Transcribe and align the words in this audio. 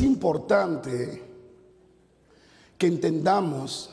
es 0.00 0.06
importante 0.06 1.22
que 2.78 2.86
entendamos 2.86 3.90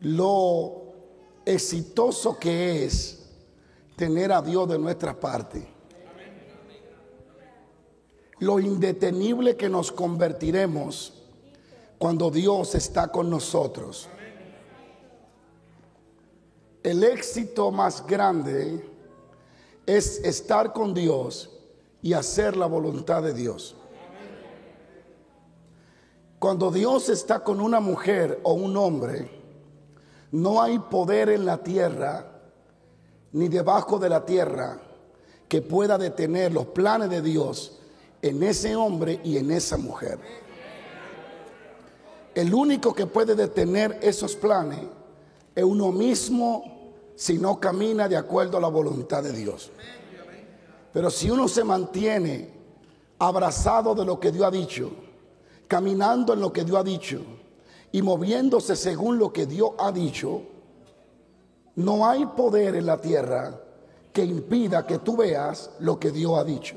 lo 0.00 0.92
exitoso 1.44 2.36
que 2.36 2.84
es 2.84 3.28
tener 3.94 4.32
a 4.32 4.42
Dios 4.42 4.68
de 4.68 4.76
nuestra 4.76 5.18
parte. 5.18 5.68
Lo 8.40 8.58
indetenible 8.58 9.56
que 9.56 9.68
nos 9.68 9.92
convertiremos 9.92 11.12
cuando 11.96 12.28
Dios 12.28 12.74
está 12.74 13.06
con 13.06 13.30
nosotros. 13.30 14.08
El 16.82 17.04
éxito 17.04 17.70
más 17.70 18.04
grande 18.04 18.84
es 19.86 20.18
estar 20.24 20.72
con 20.72 20.92
Dios 20.92 21.50
y 22.02 22.14
hacer 22.14 22.56
la 22.56 22.66
voluntad 22.66 23.22
de 23.22 23.32
Dios. 23.32 23.76
Cuando 26.40 26.70
Dios 26.70 27.10
está 27.10 27.44
con 27.44 27.60
una 27.60 27.80
mujer 27.80 28.40
o 28.44 28.54
un 28.54 28.74
hombre, 28.74 29.28
no 30.32 30.62
hay 30.62 30.78
poder 30.78 31.28
en 31.28 31.44
la 31.44 31.58
tierra 31.58 32.40
ni 33.32 33.48
debajo 33.48 33.98
de 33.98 34.08
la 34.08 34.24
tierra 34.24 34.80
que 35.46 35.60
pueda 35.60 35.98
detener 35.98 36.50
los 36.50 36.68
planes 36.68 37.10
de 37.10 37.20
Dios 37.20 37.78
en 38.22 38.42
ese 38.42 38.74
hombre 38.74 39.20
y 39.22 39.36
en 39.36 39.50
esa 39.50 39.76
mujer. 39.76 40.18
El 42.34 42.54
único 42.54 42.94
que 42.94 43.06
puede 43.06 43.34
detener 43.34 43.98
esos 44.00 44.34
planes 44.34 44.80
es 45.54 45.62
uno 45.64 45.92
mismo 45.92 46.94
si 47.16 47.36
no 47.36 47.60
camina 47.60 48.08
de 48.08 48.16
acuerdo 48.16 48.56
a 48.56 48.62
la 48.62 48.68
voluntad 48.68 49.22
de 49.22 49.32
Dios. 49.32 49.70
Pero 50.90 51.10
si 51.10 51.30
uno 51.30 51.48
se 51.48 51.64
mantiene 51.64 52.48
abrazado 53.18 53.94
de 53.94 54.06
lo 54.06 54.18
que 54.18 54.32
Dios 54.32 54.46
ha 54.46 54.50
dicho, 54.50 54.90
caminando 55.70 56.32
en 56.32 56.40
lo 56.40 56.52
que 56.52 56.64
Dios 56.64 56.78
ha 56.78 56.82
dicho, 56.82 57.22
y 57.92 58.02
moviéndose 58.02 58.74
según 58.74 59.20
lo 59.20 59.32
que 59.32 59.46
Dios 59.46 59.70
ha 59.78 59.92
dicho, 59.92 60.42
no 61.76 62.04
hay 62.08 62.26
poder 62.26 62.74
en 62.74 62.86
la 62.86 63.00
tierra 63.00 63.56
que 64.12 64.24
impida 64.24 64.84
que 64.84 64.98
tú 64.98 65.16
veas 65.16 65.70
lo 65.78 66.00
que 66.00 66.10
Dios 66.10 66.36
ha 66.36 66.42
dicho. 66.42 66.74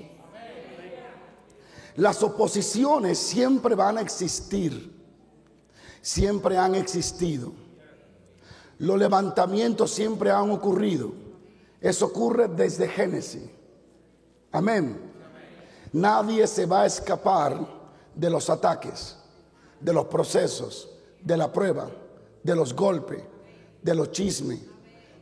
Las 1.95 2.21
oposiciones 2.21 3.17
siempre 3.17 3.73
van 3.73 3.97
a 3.97 4.01
existir, 4.01 4.95
siempre 5.99 6.55
han 6.55 6.75
existido. 6.75 7.51
Los 8.77 8.99
levantamientos 8.99 9.89
siempre 9.89 10.29
han 10.29 10.51
ocurrido. 10.51 11.13
Eso 11.81 12.05
ocurre 12.05 12.47
desde 12.47 12.87
Génesis. 12.87 13.49
Amén. 14.51 14.99
Nadie 15.91 16.45
se 16.45 16.67
va 16.67 16.83
a 16.83 16.85
escapar 16.85 17.81
de 18.15 18.29
los 18.29 18.49
ataques, 18.49 19.17
de 19.79 19.93
los 19.93 20.05
procesos, 20.05 20.89
de 21.21 21.37
la 21.37 21.51
prueba, 21.51 21.89
de 22.43 22.55
los 22.55 22.73
golpes, 22.75 23.23
de 23.81 23.95
los 23.95 24.11
chismes, 24.11 24.59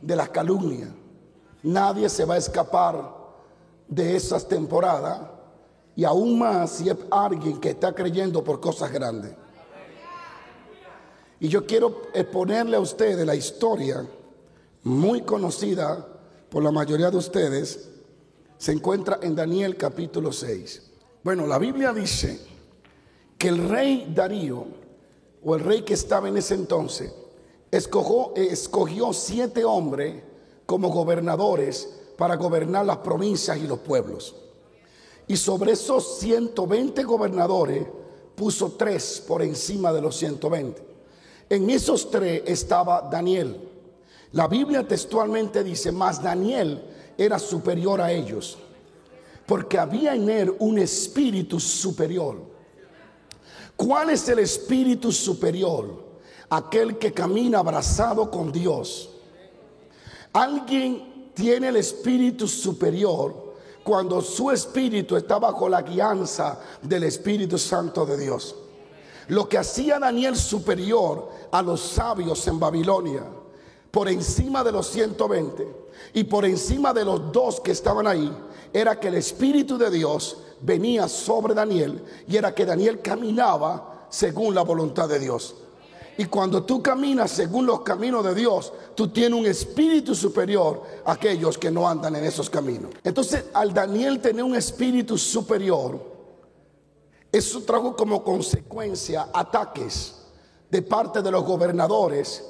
de 0.00 0.16
las 0.16 0.28
calumnias. 0.30 0.90
Nadie 1.62 2.08
se 2.08 2.24
va 2.24 2.34
a 2.34 2.38
escapar 2.38 3.22
de 3.88 4.16
esas 4.16 4.46
temporadas 4.48 5.20
y 5.94 6.04
aún 6.04 6.38
más 6.38 6.70
si 6.70 6.88
es 6.88 6.96
alguien 7.10 7.60
que 7.60 7.70
está 7.70 7.94
creyendo 7.94 8.42
por 8.42 8.60
cosas 8.60 8.90
grandes. 8.90 9.32
Y 11.38 11.48
yo 11.48 11.66
quiero 11.66 12.02
exponerle 12.14 12.76
a 12.76 12.80
ustedes 12.80 13.26
la 13.26 13.34
historia 13.34 14.06
muy 14.84 15.22
conocida 15.22 16.06
por 16.48 16.62
la 16.62 16.70
mayoría 16.70 17.10
de 17.10 17.16
ustedes. 17.16 17.90
Se 18.58 18.72
encuentra 18.72 19.18
en 19.22 19.34
Daniel 19.34 19.76
capítulo 19.76 20.32
6. 20.32 20.90
Bueno, 21.24 21.46
la 21.46 21.58
Biblia 21.58 21.92
dice 21.92 22.51
que 23.42 23.48
el 23.48 23.68
rey 23.68 24.06
Darío 24.14 24.64
o 25.44 25.56
el 25.56 25.64
rey 25.64 25.82
que 25.82 25.94
estaba 25.94 26.28
en 26.28 26.36
ese 26.36 26.54
entonces, 26.54 27.12
escogió, 27.72 28.32
escogió 28.36 29.12
siete 29.12 29.64
hombres 29.64 30.22
como 30.64 30.90
gobernadores 30.90 31.92
para 32.16 32.36
gobernar 32.36 32.86
las 32.86 32.98
provincias 32.98 33.58
y 33.58 33.66
los 33.66 33.80
pueblos. 33.80 34.36
Y 35.26 35.36
sobre 35.36 35.72
esos 35.72 36.20
120 36.20 37.02
gobernadores 37.02 37.84
puso 38.36 38.76
tres 38.78 39.20
por 39.26 39.42
encima 39.42 39.92
de 39.92 40.02
los 40.02 40.16
120. 40.18 40.80
En 41.50 41.68
esos 41.68 42.12
tres 42.12 42.44
estaba 42.46 43.08
Daniel. 43.10 43.58
La 44.30 44.46
Biblia 44.46 44.86
textualmente 44.86 45.64
dice, 45.64 45.90
más 45.90 46.22
Daniel 46.22 46.80
era 47.18 47.40
superior 47.40 48.00
a 48.00 48.12
ellos, 48.12 48.56
porque 49.46 49.80
había 49.80 50.14
en 50.14 50.30
él 50.30 50.54
un 50.60 50.78
espíritu 50.78 51.58
superior. 51.58 52.51
¿Cuál 53.76 54.10
es 54.10 54.28
el 54.28 54.38
espíritu 54.38 55.12
superior? 55.12 56.12
Aquel 56.50 56.98
que 56.98 57.12
camina 57.12 57.60
abrazado 57.60 58.30
con 58.30 58.52
Dios. 58.52 59.10
Alguien 60.32 61.32
tiene 61.34 61.68
el 61.68 61.76
espíritu 61.76 62.46
superior 62.46 63.52
cuando 63.82 64.20
su 64.20 64.50
espíritu 64.50 65.16
está 65.16 65.38
bajo 65.38 65.68
la 65.68 65.82
guianza 65.82 66.58
del 66.82 67.04
Espíritu 67.04 67.58
Santo 67.58 68.06
de 68.06 68.16
Dios. 68.16 68.54
Lo 69.28 69.48
que 69.48 69.58
hacía 69.58 69.98
Daniel 69.98 70.36
superior 70.36 71.30
a 71.50 71.62
los 71.62 71.80
sabios 71.80 72.46
en 72.48 72.58
Babilonia, 72.58 73.24
por 73.90 74.08
encima 74.08 74.64
de 74.64 74.72
los 74.72 74.88
120 74.88 75.66
y 76.14 76.24
por 76.24 76.44
encima 76.44 76.92
de 76.92 77.04
los 77.04 77.32
dos 77.32 77.60
que 77.60 77.72
estaban 77.72 78.06
ahí, 78.06 78.32
era 78.72 78.98
que 78.98 79.08
el 79.08 79.16
Espíritu 79.16 79.76
de 79.76 79.90
Dios 79.90 80.38
venía 80.62 81.08
sobre 81.08 81.54
Daniel 81.54 82.02
y 82.26 82.36
era 82.36 82.54
que 82.54 82.64
Daniel 82.64 83.00
caminaba 83.00 84.06
según 84.08 84.54
la 84.54 84.62
voluntad 84.62 85.08
de 85.08 85.18
Dios. 85.18 85.56
Y 86.18 86.26
cuando 86.26 86.62
tú 86.62 86.82
caminas 86.82 87.30
según 87.30 87.66
los 87.66 87.80
caminos 87.80 88.24
de 88.24 88.34
Dios, 88.34 88.72
tú 88.94 89.08
tienes 89.08 89.38
un 89.38 89.46
espíritu 89.46 90.14
superior 90.14 90.82
a 91.04 91.12
aquellos 91.12 91.56
que 91.56 91.70
no 91.70 91.88
andan 91.88 92.16
en 92.16 92.24
esos 92.24 92.50
caminos. 92.50 92.92
Entonces, 93.02 93.46
al 93.54 93.72
Daniel 93.72 94.20
tener 94.20 94.44
un 94.44 94.54
espíritu 94.54 95.16
superior, 95.16 95.98
eso 97.30 97.62
trajo 97.62 97.96
como 97.96 98.22
consecuencia 98.22 99.28
ataques 99.32 100.16
de 100.70 100.82
parte 100.82 101.22
de 101.22 101.30
los 101.30 101.44
gobernadores. 101.44 102.44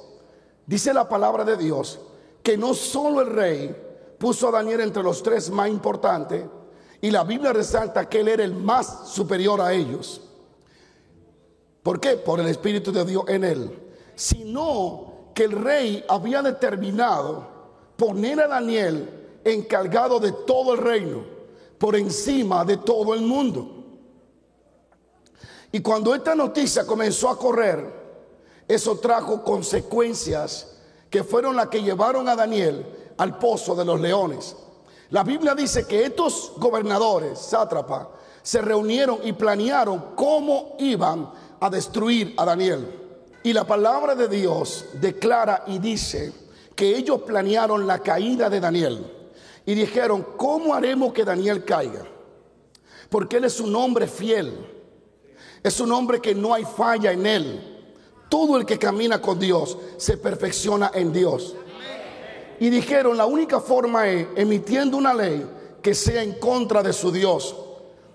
Dice 0.67 0.93
la 0.93 1.09
palabra 1.09 1.45
de 1.45 1.57
Dios 1.57 2.01
que 2.43 2.59
no 2.59 2.75
solo 2.75 3.21
el 3.21 3.29
rey 3.29 3.77
puso 4.19 4.49
a 4.49 4.53
Daniel 4.53 4.81
entre 4.81 5.03
los 5.05 5.23
tres 5.23 5.51
más 5.51 5.69
importantes, 5.69 6.45
y 7.03 7.11
la 7.11 7.25
Biblia 7.25 7.53
resalta 7.53 8.09
que 8.09 8.21
él 8.21 8.29
era 8.29 8.45
el 8.45 8.55
más 8.55 9.09
superior 9.09 9.61
a 9.61 9.73
ellos. 9.73 10.21
¿Por 11.83 11.99
qué? 11.99 12.13
Por 12.13 12.39
el 12.39 12.47
Espíritu 12.47 12.93
de 12.93 13.05
Dios 13.05 13.25
en 13.27 13.43
él. 13.43 13.93
Sino 14.15 15.31
que 15.35 15.43
el 15.45 15.51
rey 15.51 16.05
había 16.09 16.43
determinado 16.43 17.49
poner 17.97 18.39
a 18.41 18.47
Daniel 18.47 19.41
encargado 19.45 20.21
de 20.21 20.31
todo 20.31 20.75
el 20.75 20.79
reino, 20.79 21.25
por 21.77 21.97
encima 21.97 22.65
de 22.65 22.77
todo 22.77 23.15
el 23.15 23.23
mundo. 23.23 23.85
Y 25.73 25.81
cuando 25.81 26.15
esta 26.15 26.37
noticia 26.37 26.87
comenzó 26.87 27.31
a 27.31 27.37
correr, 27.37 27.85
eso 28.69 28.97
trajo 28.99 29.43
consecuencias 29.43 30.77
que 31.11 31.25
fueron 31.25 31.57
las 31.57 31.67
que 31.67 31.83
llevaron 31.83 32.29
a 32.29 32.37
Daniel 32.37 32.87
al 33.17 33.39
pozo 33.39 33.75
de 33.75 33.85
los 33.85 34.01
leones. 34.01 34.55
La 35.13 35.23
Biblia 35.23 35.55
dice 35.55 35.87
que 35.87 36.07
estos 36.07 36.53
gobernadores, 36.57 37.39
sátrapa, 37.39 38.09
se 38.43 38.63
reunieron 38.63 39.19
y 39.23 39.35
planearon 39.35 40.15
cómo 40.17 40.75
iban 40.79 41.31
a 41.61 41.69
destruir 41.69 42.33
a 42.39 42.47
Daniel. 42.47 42.89
Y 43.43 43.53
la 43.53 43.67
palabra 43.67 44.15
de 44.15 44.27
Dios 44.27 44.87
declara 44.95 45.65
y 45.67 45.79
dice 45.79 46.33
que 46.75 46.97
ellos 46.97 47.21
planearon 47.27 47.87
la 47.87 47.99
caída 47.99 48.49
de 48.49 48.59
Daniel. 48.59 49.05
Y 49.67 49.75
dijeron, 49.75 50.27
¿cómo 50.39 50.73
haremos 50.73 51.13
que 51.13 51.27
Daniel 51.27 51.63
caiga? 51.63 52.05
Porque 53.11 53.37
él 53.37 53.45
es 53.45 53.61
un 53.61 53.77
hombre 53.77 54.07
fiel. 54.07 54.67
Es 55.63 55.79
un 55.79 55.93
hombre 55.93 56.23
que 56.23 56.35
no 56.35 56.55
hay 56.55 56.65
falla 56.65 57.13
en 57.13 57.27
él. 57.27 57.85
Todo 58.31 58.57
el 58.57 58.65
que 58.65 58.79
camina 58.79 59.21
con 59.21 59.39
Dios 59.39 59.77
se 59.99 60.17
perfecciona 60.17 60.91
en 60.95 61.13
Dios. 61.13 61.55
Y 62.61 62.71
dijeron, 62.71 63.17
la 63.17 63.27
única 63.27 63.61
forma 63.61 64.09
es 64.09 64.29
emitiendo 64.37 64.97
una 64.97 65.15
ley 65.15 65.47
que 65.83 65.95
sea 65.95 66.23
en 66.23 66.39
contra 66.39 66.83
de 66.83 66.93
su 66.93 67.11
Dios. 67.11 67.57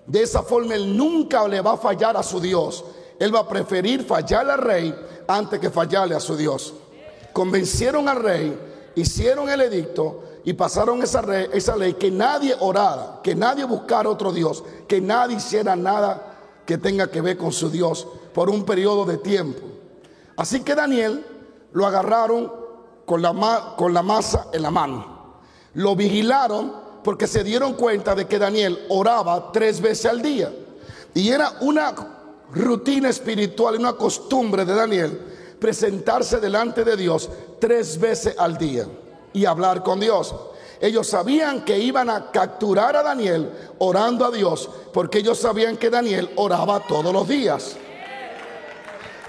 De 0.05 0.23
esa 0.23 0.41
forma 0.41 0.75
él 0.75 0.95
nunca 0.95 1.47
le 1.47 1.61
va 1.61 1.73
a 1.73 1.77
fallar 1.77 2.15
a 2.15 2.23
su 2.23 2.39
Dios. 2.39 2.83
Él 3.19 3.33
va 3.33 3.39
a 3.39 3.47
preferir 3.47 4.05
fallarle 4.05 4.53
al 4.53 4.59
rey 4.59 4.95
antes 5.27 5.59
que 5.59 5.69
fallarle 5.69 6.15
a 6.15 6.19
su 6.19 6.37
Dios. 6.37 6.73
Convencieron 7.33 8.07
al 8.07 8.21
rey, 8.21 8.57
hicieron 8.95 9.49
el 9.49 9.61
edicto 9.61 10.23
y 10.45 10.53
pasaron 10.53 11.03
esa, 11.03 11.21
esa 11.53 11.75
ley 11.75 11.95
que 11.95 12.09
nadie 12.09 12.55
orara, 12.59 13.19
que 13.21 13.35
nadie 13.35 13.65
buscara 13.65 14.09
otro 14.09 14.31
Dios, 14.31 14.63
que 14.87 15.01
nadie 15.01 15.35
hiciera 15.35 15.75
nada 15.75 16.37
que 16.65 16.77
tenga 16.77 17.09
que 17.11 17.21
ver 17.21 17.37
con 17.37 17.51
su 17.51 17.69
Dios 17.69 18.07
por 18.33 18.49
un 18.49 18.63
periodo 18.63 19.05
de 19.05 19.17
tiempo. 19.17 19.61
Así 20.37 20.61
que 20.61 20.75
Daniel 20.75 21.25
lo 21.73 21.85
agarraron 21.85 22.51
con 23.07 23.21
la, 23.21 23.73
con 23.77 23.93
la 23.93 24.03
masa 24.03 24.47
en 24.51 24.61
la 24.61 24.69
mano. 24.69 25.39
Lo 25.75 25.95
vigilaron 25.95 26.73
porque 27.05 27.25
se 27.25 27.41
dieron 27.41 27.75
cuenta 27.75 28.13
de 28.13 28.27
que 28.27 28.37
Daniel 28.37 28.85
oraba 28.89 29.53
tres 29.53 29.79
veces 29.79 30.07
al 30.07 30.21
día. 30.21 30.51
Y 31.13 31.29
era 31.29 31.53
una 31.61 31.95
rutina 32.51 33.07
espiritual, 33.07 33.77
una 33.77 33.93
costumbre 33.93 34.65
de 34.65 34.75
Daniel 34.75 35.21
presentarse 35.57 36.41
delante 36.41 36.83
de 36.83 36.97
Dios 36.97 37.29
tres 37.59 37.97
veces 37.97 38.35
al 38.37 38.57
día 38.57 38.85
y 39.31 39.45
hablar 39.45 39.83
con 39.83 40.01
Dios. 40.01 40.35
Ellos 40.81 41.07
sabían 41.07 41.63
que 41.63 41.79
iban 41.79 42.09
a 42.09 42.29
capturar 42.29 42.97
a 42.97 43.03
Daniel 43.03 43.49
orando 43.79 44.25
a 44.25 44.31
Dios 44.31 44.69
porque 44.93 45.19
ellos 45.19 45.39
sabían 45.39 45.77
que 45.77 45.89
Daniel 45.89 46.29
oraba 46.35 46.85
todos 46.85 47.13
los 47.13 47.25
días. 47.25 47.77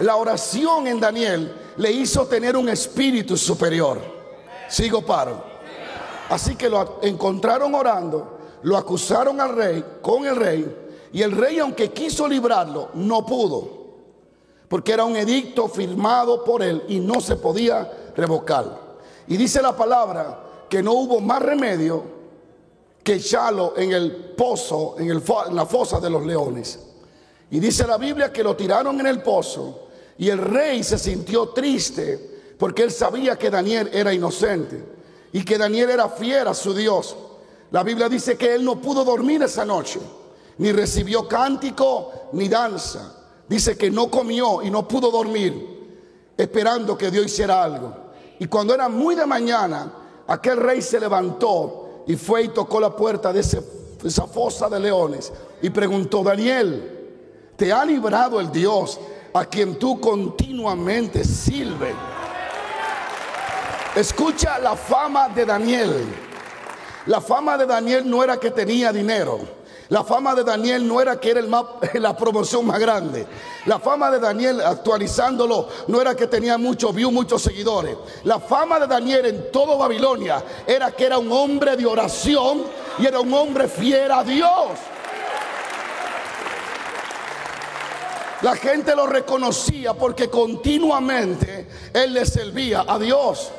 La 0.00 0.17
oración 0.17 0.87
en 0.87 1.00
Daniel 1.00 1.53
le 1.77 1.91
hizo 1.91 2.27
tener 2.27 2.56
un 2.56 2.69
espíritu 2.69 3.37
superior. 3.37 4.00
Sigo 4.69 5.03
paro. 5.03 5.43
Así 6.29 6.56
que 6.56 6.69
lo 6.69 7.00
encontraron 7.03 7.75
orando, 7.75 8.39
lo 8.62 8.77
acusaron 8.77 9.41
al 9.41 9.56
rey, 9.56 9.85
con 10.03 10.27
el 10.27 10.37
rey, 10.37 10.77
y 11.12 11.23
el 11.23 11.33
rey 11.33 11.59
aunque 11.59 11.91
quiso 11.91 12.29
librarlo, 12.29 12.91
no 12.95 13.25
pudo, 13.25 13.69
porque 14.69 14.93
era 14.93 15.05
un 15.05 15.17
edicto 15.17 15.69
firmado 15.69 16.45
por 16.45 16.62
él 16.62 16.85
y 16.89 17.00
no 17.00 17.21
se 17.21 17.37
podía 17.37 18.12
revocar. 18.15 18.67
Y 19.27 19.37
dice 19.37 19.62
la 19.62 19.75
palabra 19.75 20.39
que 20.69 20.83
no 20.83 20.93
hubo 20.93 21.21
más 21.21 21.41
remedio 21.41 22.19
que 23.03 23.15
echarlo 23.15 23.73
en 23.77 23.93
el 23.93 24.35
pozo, 24.37 24.97
en, 24.99 25.11
el, 25.11 25.23
en 25.49 25.56
la 25.56 25.65
fosa 25.65 25.99
de 25.99 26.11
los 26.11 26.25
leones. 26.27 26.79
Y 27.50 27.59
dice 27.59 27.87
la 27.87 27.97
Biblia 27.97 28.31
que 28.31 28.45
lo 28.45 28.55
tiraron 28.55 29.00
en 29.00 29.06
el 29.06 29.23
pozo 29.23 29.88
y 30.19 30.29
el 30.29 30.38
rey 30.38 30.82
se 30.82 30.99
sintió 30.99 31.50
triste 31.50 32.38
porque 32.59 32.82
él 32.82 32.91
sabía 32.91 33.38
que 33.38 33.50
Daniel 33.50 33.88
era 33.93 34.12
inocente 34.12 34.85
y 35.32 35.44
que 35.44 35.56
Daniel 35.56 35.91
era 35.91 36.09
fiel 36.09 36.49
a 36.49 36.55
su 36.55 36.75
Dios. 36.75 37.17
La 37.70 37.85
Biblia 37.85 38.09
dice 38.09 38.37
que 38.37 38.55
él 38.55 38.65
no 38.65 38.81
pudo 38.81 39.05
dormir 39.05 39.43
esa 39.43 39.65
noche, 39.65 40.00
ni 40.59 40.73
recibió 40.73 41.29
cántico 41.29 42.31
ni 42.32 42.49
danza. 42.49 43.15
Dice 43.49 43.79
que 43.79 43.91
no 43.91 44.11
comió 44.11 44.62
y 44.62 44.70
no 44.70 44.88
pudo 44.88 45.11
dormir, 45.11 46.32
esperando 46.37 46.99
que 46.99 47.11
Dios 47.11 47.26
hiciera 47.26 47.62
algo. 47.62 47.94
Y 48.41 48.47
cuando 48.47 48.75
era 48.75 48.88
muy 48.88 49.14
de 49.14 49.25
mañana, 49.25 49.93
aquel 50.26 50.56
rey 50.56 50.82
se 50.82 50.99
levantó 50.99 52.03
y 52.06 52.17
fue 52.17 52.44
y 52.44 52.49
tocó 52.49 52.81
la 52.81 52.94
puerta 52.94 53.32
de, 53.32 53.41
esa 53.41 54.26
fosa 54.26 54.69
de 54.69 54.81
leones 54.81 55.32
y 55.62 55.71
preguntó, 55.71 56.25
Daniel, 56.25 57.50
¿te 57.56 57.73
ha 57.73 57.85
librado 57.85 58.41
el 58.41 58.50
Dios 58.50 58.99
a 59.38 59.46
quien 59.46 59.79
tú 59.79 60.00
continuamente 60.00 61.25
sirves. 61.25 61.94
Escucha 63.94 64.58
la 64.58 64.76
fama 64.76 65.29
de 65.29 65.44
Daniel. 65.44 66.06
La 67.06 67.20
fama 67.20 67.56
de 67.56 67.67
Daniel 67.67 68.08
no 68.08 68.23
era 68.23 68.37
que 68.37 68.50
tenía 68.50 68.93
dinero. 68.93 69.40
La 69.90 70.05
fama 70.05 70.35
de 70.35 70.44
Daniel 70.44 70.87
no 70.87 71.00
era 71.00 71.19
que 71.19 71.31
era 71.31 71.40
el 71.40 71.50
la 71.94 72.17
promoción 72.17 72.67
más 72.67 72.79
grande. 72.79 73.26
La 73.64 73.79
fama 73.79 74.11
de 74.11 74.19
Daniel, 74.19 74.61
actualizándolo, 74.61 75.69
no 75.87 76.00
era 76.00 76.14
que 76.14 76.26
tenía 76.26 76.58
muchos 76.58 76.94
views, 76.94 77.12
muchos 77.12 77.40
seguidores. 77.40 77.96
La 78.25 78.38
fama 78.38 78.79
de 78.79 78.87
Daniel 78.87 79.26
en 79.26 79.50
todo 79.50 79.79
Babilonia 79.79 80.44
era 80.67 80.90
que 80.93 81.06
era 81.06 81.19
un 81.19 81.32
hombre 81.32 81.76
de 81.76 81.87
oración 81.87 82.64
y 82.99 83.06
era 83.06 83.20
un 83.20 83.32
hombre 83.32 83.67
fiel 83.69 84.11
a 84.12 84.23
Dios. 84.23 84.70
La 88.43 88.55
gente 88.55 88.94
lo 88.94 89.06
reconocía 89.06 89.94
porque 89.94 90.31
continuamente 90.31 91.67
él 91.93 92.14
le 92.14 92.25
servía 92.25 92.85
a 92.87 92.99
Dios. 92.99 93.50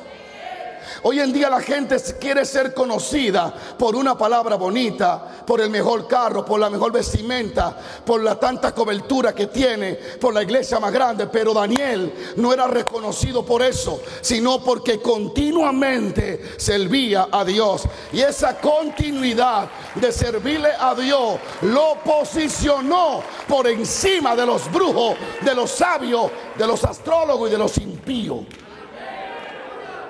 Hoy 1.02 1.18
en 1.18 1.32
día 1.32 1.48
la 1.48 1.60
gente 1.60 1.96
quiere 2.20 2.44
ser 2.44 2.74
conocida 2.74 3.54
por 3.78 3.96
una 3.96 4.18
palabra 4.18 4.56
bonita, 4.56 5.44
por 5.46 5.62
el 5.62 5.70
mejor 5.70 6.06
carro, 6.06 6.44
por 6.44 6.60
la 6.60 6.68
mejor 6.68 6.92
vestimenta, 6.92 7.74
por 8.04 8.22
la 8.22 8.38
tanta 8.38 8.74
cobertura 8.74 9.34
que 9.34 9.46
tiene, 9.46 9.94
por 9.94 10.34
la 10.34 10.42
iglesia 10.42 10.78
más 10.78 10.92
grande. 10.92 11.26
Pero 11.26 11.54
Daniel 11.54 12.34
no 12.36 12.52
era 12.52 12.66
reconocido 12.66 13.46
por 13.46 13.62
eso, 13.62 14.02
sino 14.20 14.62
porque 14.62 15.00
continuamente 15.00 16.52
servía 16.58 17.28
a 17.32 17.46
Dios. 17.46 17.84
Y 18.12 18.20
esa 18.20 18.60
continuidad 18.60 19.70
de 19.94 20.12
servirle 20.12 20.70
a 20.78 20.94
Dios 20.94 21.38
lo 21.62 21.96
posicionó 22.04 23.22
por 23.48 23.66
encima 23.68 24.36
de 24.36 24.44
los 24.44 24.70
brujos, 24.70 25.16
de 25.40 25.54
los 25.54 25.70
sabios, 25.70 26.30
de 26.58 26.66
los 26.66 26.84
astrólogos 26.84 27.48
y 27.48 27.52
de 27.52 27.58
los 27.58 27.78
impíos. 27.78 28.40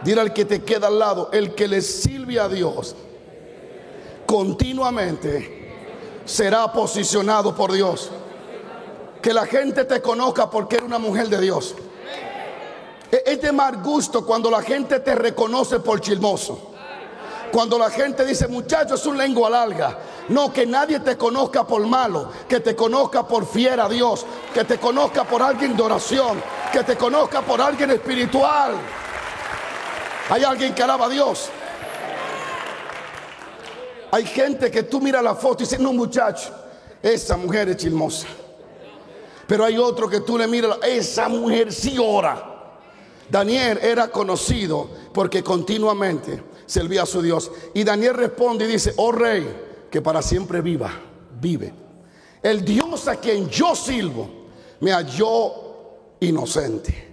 Dile 0.02 0.20
al 0.20 0.32
que 0.32 0.44
te 0.44 0.62
queda 0.62 0.86
al 0.86 0.98
lado, 0.98 1.30
el 1.32 1.54
que 1.54 1.68
le 1.68 1.82
sirve 1.82 2.40
a 2.40 2.48
Dios 2.48 2.96
continuamente 4.30 5.60
será 6.24 6.72
posicionado 6.72 7.52
por 7.52 7.72
Dios. 7.72 8.08
Que 9.20 9.34
la 9.34 9.44
gente 9.44 9.84
te 9.84 10.00
conozca 10.00 10.48
porque 10.48 10.76
eres 10.76 10.86
una 10.86 11.00
mujer 11.00 11.28
de 11.28 11.40
Dios. 11.40 11.74
E-, 13.10 13.24
es 13.26 13.42
de 13.42 13.50
mal 13.50 13.82
gusto 13.82 14.24
cuando 14.24 14.48
la 14.48 14.62
gente 14.62 15.00
te 15.00 15.16
reconoce 15.16 15.80
por 15.80 16.00
chismoso. 16.00 16.70
Cuando 17.50 17.76
la 17.76 17.90
gente 17.90 18.24
dice, 18.24 18.46
muchacho, 18.46 18.94
es 18.94 19.04
un 19.04 19.18
lengua 19.18 19.50
larga. 19.50 19.98
No, 20.28 20.52
que 20.52 20.64
nadie 20.64 21.00
te 21.00 21.16
conozca 21.16 21.66
por 21.66 21.84
malo, 21.84 22.30
que 22.48 22.60
te 22.60 22.76
conozca 22.76 23.26
por 23.26 23.44
fiera 23.44 23.86
a 23.86 23.88
Dios, 23.88 24.24
que 24.54 24.62
te 24.62 24.78
conozca 24.78 25.24
por 25.24 25.42
alguien 25.42 25.76
de 25.76 25.82
oración, 25.82 26.40
que 26.72 26.84
te 26.84 26.96
conozca 26.96 27.42
por 27.42 27.60
alguien 27.60 27.90
espiritual. 27.90 28.74
Hay 30.30 30.44
alguien 30.44 30.72
que 30.72 30.82
alaba 30.82 31.06
a 31.06 31.08
Dios. 31.08 31.50
Hay 34.12 34.24
gente 34.24 34.70
que 34.70 34.84
tú 34.84 35.00
miras 35.00 35.24
la 35.24 35.34
foto 35.34 35.62
y 35.62 35.66
dices, 35.66 35.80
no 35.80 35.92
muchacho, 35.92 36.50
esa 37.02 37.36
mujer 37.36 37.68
es 37.68 37.78
chismosa. 37.78 38.28
Pero 39.48 39.64
hay 39.64 39.76
otro 39.76 40.08
que 40.08 40.20
tú 40.20 40.38
le 40.38 40.46
miras, 40.46 40.78
esa 40.86 41.28
mujer 41.28 41.72
sí 41.72 41.96
ora. 41.98 42.46
Daniel 43.28 43.80
era 43.82 44.08
conocido 44.08 44.88
porque 45.12 45.42
continuamente 45.42 46.42
servía 46.64 47.02
a 47.02 47.06
su 47.06 47.22
Dios. 47.22 47.50
Y 47.74 47.82
Daniel 47.82 48.14
responde 48.14 48.66
y 48.66 48.68
dice, 48.68 48.94
oh 48.96 49.10
rey, 49.10 49.48
que 49.90 50.00
para 50.00 50.22
siempre 50.22 50.60
viva, 50.60 50.92
vive. 51.40 51.74
El 52.40 52.64
Dios 52.64 53.08
a 53.08 53.16
quien 53.16 53.48
yo 53.48 53.74
sirvo 53.74 54.30
me 54.78 54.92
halló 54.92 55.54
inocente. 56.20 57.08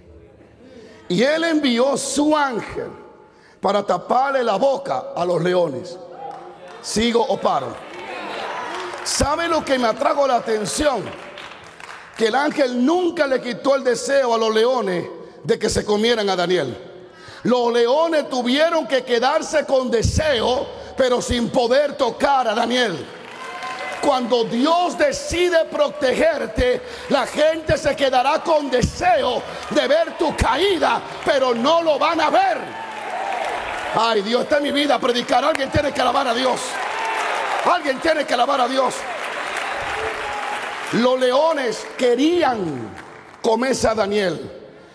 Y 1.08 1.22
él 1.22 1.42
envió 1.42 1.96
su 1.96 2.36
ángel 2.36 3.07
para 3.60 3.84
taparle 3.84 4.42
la 4.42 4.56
boca 4.56 5.12
a 5.14 5.24
los 5.24 5.42
leones. 5.42 5.98
¿Sigo 6.80 7.24
o 7.24 7.38
paro? 7.38 7.74
¿Sabe 9.04 9.48
lo 9.48 9.64
que 9.64 9.78
me 9.78 9.88
atrajo 9.88 10.26
la 10.26 10.36
atención? 10.36 11.02
Que 12.16 12.28
el 12.28 12.34
ángel 12.34 12.84
nunca 12.84 13.26
le 13.26 13.40
quitó 13.40 13.74
el 13.74 13.84
deseo 13.84 14.34
a 14.34 14.38
los 14.38 14.54
leones 14.54 15.06
de 15.44 15.58
que 15.58 15.70
se 15.70 15.84
comieran 15.84 16.28
a 16.28 16.36
Daniel. 16.36 16.76
Los 17.44 17.72
leones 17.72 18.28
tuvieron 18.28 18.86
que 18.86 19.04
quedarse 19.04 19.64
con 19.64 19.90
deseo, 19.90 20.66
pero 20.96 21.22
sin 21.22 21.48
poder 21.48 21.96
tocar 21.96 22.48
a 22.48 22.54
Daniel. 22.54 23.06
Cuando 24.02 24.44
Dios 24.44 24.96
decide 24.96 25.64
protegerte, 25.64 26.82
la 27.08 27.26
gente 27.26 27.76
se 27.76 27.96
quedará 27.96 28.42
con 28.42 28.70
deseo 28.70 29.42
de 29.70 29.88
ver 29.88 30.16
tu 30.18 30.36
caída, 30.36 31.00
pero 31.24 31.54
no 31.54 31.82
lo 31.82 31.98
van 31.98 32.20
a 32.20 32.30
ver. 32.30 32.87
Ay, 33.94 34.22
Dios 34.22 34.42
está 34.42 34.58
en 34.58 34.64
mi 34.64 34.72
vida 34.72 34.96
a 34.96 34.98
predicar. 34.98 35.44
Alguien 35.44 35.70
tiene 35.70 35.92
que 35.92 36.00
alabar 36.00 36.28
a 36.28 36.34
Dios. 36.34 36.60
Alguien 37.64 37.98
tiene 38.00 38.24
que 38.24 38.34
alabar 38.34 38.60
a 38.60 38.68
Dios. 38.68 38.94
Los 40.92 41.18
leones 41.18 41.86
querían 41.96 42.90
comerse 43.42 43.88
a 43.88 43.94
Daniel. 43.94 44.50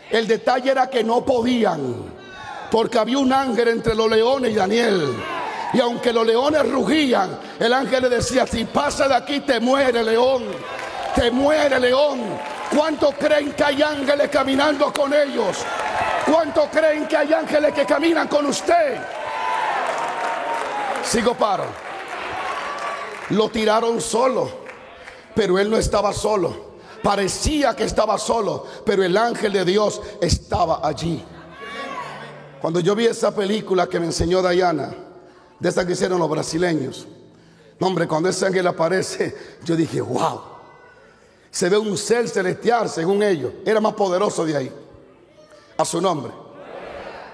El 0.09 0.27
detalle 0.27 0.71
era 0.71 0.89
que 0.89 1.03
no 1.03 1.25
podían. 1.25 2.13
Porque 2.71 2.97
había 2.97 3.17
un 3.17 3.31
ángel 3.31 3.67
entre 3.67 3.95
los 3.95 4.09
leones 4.09 4.51
y 4.51 4.55
Daniel. 4.55 5.15
Y 5.73 5.79
aunque 5.79 6.13
los 6.13 6.25
leones 6.25 6.69
rugían, 6.69 7.39
el 7.59 7.73
ángel 7.73 8.03
le 8.03 8.09
decía, 8.09 8.45
si 8.45 8.65
pasa 8.65 9.07
de 9.07 9.15
aquí 9.15 9.39
te 9.39 9.59
muere 9.59 10.03
león. 10.03 10.43
Te 11.15 11.31
muere 11.31 11.79
león. 11.79 12.21
¿Cuántos 12.75 13.13
creen 13.15 13.53
que 13.53 13.63
hay 13.63 13.81
ángeles 13.81 14.29
caminando 14.29 14.91
con 14.91 15.13
ellos? 15.13 15.57
¿Cuánto 16.25 16.69
creen 16.71 17.07
que 17.07 17.17
hay 17.17 17.33
ángeles 17.33 17.73
que 17.73 17.85
caminan 17.85 18.27
con 18.27 18.45
usted? 18.45 18.97
Sigo 21.03 21.35
paro. 21.35 21.65
Lo 23.29 23.49
tiraron 23.49 24.01
solo, 24.01 24.49
pero 25.35 25.59
él 25.59 25.69
no 25.69 25.77
estaba 25.77 26.13
solo. 26.13 26.73
Parecía 27.03 27.75
que 27.75 27.83
estaba 27.83 28.17
solo, 28.17 28.65
pero 28.85 29.03
el 29.03 29.17
ángel 29.17 29.53
de 29.53 29.65
Dios 29.65 30.01
estaba 30.21 30.79
allí. 30.87 31.23
Cuando 32.61 32.79
yo 32.79 32.95
vi 32.95 33.05
esa 33.05 33.35
película 33.35 33.87
que 33.87 33.99
me 33.99 34.05
enseñó 34.05 34.41
Diana, 34.41 34.93
de 35.59 35.69
esa 35.69 35.85
que 35.85 35.93
hicieron 35.93 36.17
los 36.17 36.29
brasileños, 36.29 37.05
hombre, 37.81 38.07
cuando 38.07 38.29
ese 38.29 38.45
ángel 38.45 38.65
aparece, 38.67 39.35
yo 39.65 39.75
dije, 39.75 39.99
wow, 39.99 40.52
se 41.53 41.69
ve 41.69 41.77
un 41.77 41.95
ser 41.99 42.27
celestial 42.27 42.89
según 42.89 43.21
ellos, 43.21 43.53
era 43.63 43.79
más 43.79 43.93
poderoso 43.93 44.43
de 44.43 44.57
ahí 44.57 44.71
a 45.77 45.85
su 45.85 46.01
nombre, 46.01 46.33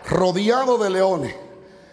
rodeado 0.09 0.77
de 0.77 0.89
leones, 0.89 1.33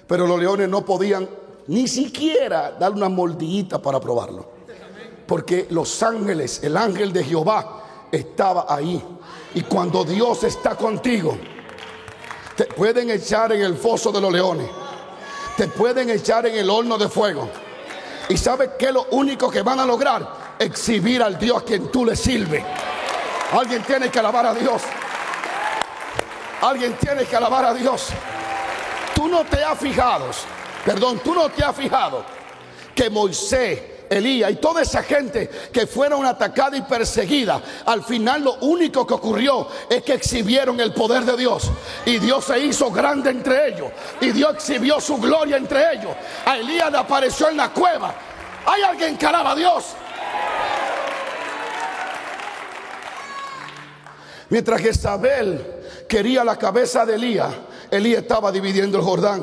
pero 0.09 0.26
los 0.26 0.37
leones 0.37 0.68
no 0.68 0.85
podían 0.85 1.28
ni 1.68 1.87
siquiera 1.87 2.73
darle 2.73 2.97
una 2.97 3.09
mordidita 3.09 3.80
para 3.80 4.00
probarlo. 4.00 4.45
Porque 5.25 5.68
los 5.71 6.02
ángeles, 6.02 6.64
el 6.64 6.76
ángel 6.76 7.12
de 7.12 7.23
Jehová 7.23 7.85
estaba 8.11 8.66
ahí. 8.68 9.00
Y 9.54 9.62
cuando 9.62 10.04
Dios 10.04 10.42
está 10.42 10.75
contigo, 10.75 11.37
te 12.56 12.64
pueden 12.64 13.09
echar 13.11 13.52
en 13.52 13.62
el 13.62 13.76
foso 13.76 14.11
de 14.11 14.21
los 14.21 14.33
leones. 14.33 14.68
Te 15.56 15.68
pueden 15.68 16.11
echar 16.11 16.47
en 16.47 16.56
el 16.56 16.71
horno 16.71 16.99
de 16.99 17.09
fuego. 17.09 17.49
¿Y 18.28 18.37
sabes 18.37 18.71
qué 18.76 18.90
lo 18.90 19.06
único 19.12 19.49
que 19.49 19.62
van 19.62 19.78
a 19.78 19.87
lograr? 19.87 20.46
Exhibir 20.59 21.23
al 21.23 21.39
Dios 21.39 21.63
a 21.63 21.65
quien 21.65 21.91
tú 21.91 22.05
le 22.05 22.17
sirves. 22.17 22.65
Alguien 23.53 23.83
tiene 23.83 24.11
que 24.11 24.19
alabar 24.19 24.47
a 24.47 24.55
Dios. 24.55 24.83
Alguien 26.63 26.95
tiene 26.95 27.25
que 27.25 27.37
alabar 27.37 27.65
a 27.67 27.75
Dios. 27.75 28.09
Tú 29.15 29.29
no 29.29 29.45
te 29.45 29.63
has 29.63 29.79
fijado, 29.79 30.27
perdón, 30.85 31.21
tú 31.21 31.35
no 31.35 31.49
te 31.49 31.65
has 31.65 31.75
fijado 31.75 32.25
que 32.95 33.11
Moisés, 33.11 33.81
Elías 34.09 34.51
y 34.51 34.57
toda 34.57 34.83
esa 34.83 35.03
gente 35.03 35.49
que 35.73 35.87
fueron 35.87 36.25
atacada 36.25 36.77
y 36.77 36.83
perseguida, 36.83 37.61
al 37.85 38.03
final 38.03 38.43
lo 38.43 38.55
único 38.61 39.07
que 39.07 39.15
ocurrió 39.15 39.69
es 39.91 40.03
que 40.03 40.15
exhibieron 40.15 40.81
el 40.81 40.93
poder 40.95 41.25
de 41.25 41.37
Dios. 41.37 41.71
Y 42.05 42.19
Dios 42.19 42.45
se 42.45 42.59
hizo 42.59 42.91
grande 42.91 43.31
entre 43.31 43.69
ellos. 43.69 43.91
Y 44.21 44.31
Dios 44.31 44.55
exhibió 44.55 45.01
su 45.01 45.19
gloria 45.19 45.57
entre 45.57 45.95
ellos. 45.95 46.15
A 46.45 46.57
Elías 46.57 46.91
le 46.91 46.99
apareció 46.99 47.49
en 47.49 47.59
la 47.59 47.69
cueva. 47.69 48.15
Hay 48.65 48.83
alguien 48.83 49.19
que 49.19 49.27
alaba 49.27 49.53
a 49.53 49.55
Dios. 49.55 49.85
Mientras 54.50 54.81
que 54.81 54.91
Isabel 54.91 55.65
quería 56.09 56.45
la 56.45 56.57
cabeza 56.59 57.05
de 57.05 57.15
Elías, 57.15 57.53
Elías 57.91 58.23
estaba 58.23 58.53
dividiendo 58.53 58.99
el 58.99 59.05
Jordán. 59.05 59.43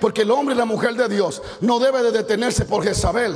Porque 0.00 0.22
el 0.22 0.30
hombre 0.30 0.54
y 0.54 0.58
la 0.58 0.64
mujer 0.64 0.94
de 0.94 1.08
Dios 1.08 1.42
no 1.60 1.78
debe 1.78 2.02
de 2.02 2.10
detenerse 2.10 2.64
por 2.64 2.84
Jezabel 2.84 3.34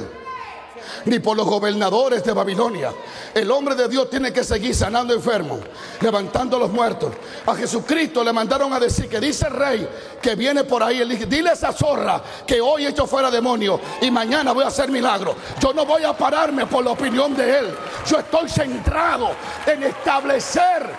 ni 1.07 1.19
por 1.19 1.37
los 1.37 1.47
gobernadores 1.47 2.25
de 2.25 2.33
Babilonia. 2.33 2.93
El 3.35 3.51
hombre 3.51 3.75
de 3.75 3.89
Dios 3.89 4.09
tiene 4.11 4.33
que 4.33 4.45
seguir 4.45 4.75
sanando 4.75 5.15
enfermos, 5.15 5.61
levantando 6.01 6.59
los 6.59 6.71
muertos. 6.71 7.13
A 7.47 7.55
Jesucristo 7.55 8.23
le 8.25 8.33
mandaron 8.33 8.73
a 8.73 8.81
decir 8.81 9.09
que 9.09 9.21
dice 9.21 9.47
el 9.47 9.55
rey 9.55 9.89
que 10.21 10.35
viene 10.35 10.65
por 10.65 10.83
ahí. 10.83 11.05
dile 11.27 11.51
a 11.51 11.53
esa 11.53 11.73
zorra 11.73 12.23
que 12.47 12.61
hoy 12.61 12.87
he 12.87 12.89
hecho 12.89 13.07
fuera 13.07 13.31
demonio 13.31 13.81
y 14.01 14.11
mañana 14.11 14.53
voy 14.53 14.65
a 14.65 14.69
hacer 14.69 14.91
milagro. 14.91 15.35
Yo 15.61 15.73
no 15.73 15.85
voy 15.85 16.05
a 16.05 16.17
pararme 16.17 16.67
por 16.67 16.85
la 16.85 16.93
opinión 16.93 17.35
de 17.37 17.59
él. 17.59 17.75
Yo 18.07 18.19
estoy 18.19 18.49
centrado 18.49 19.31
en 19.67 19.83
establecer 19.83 20.91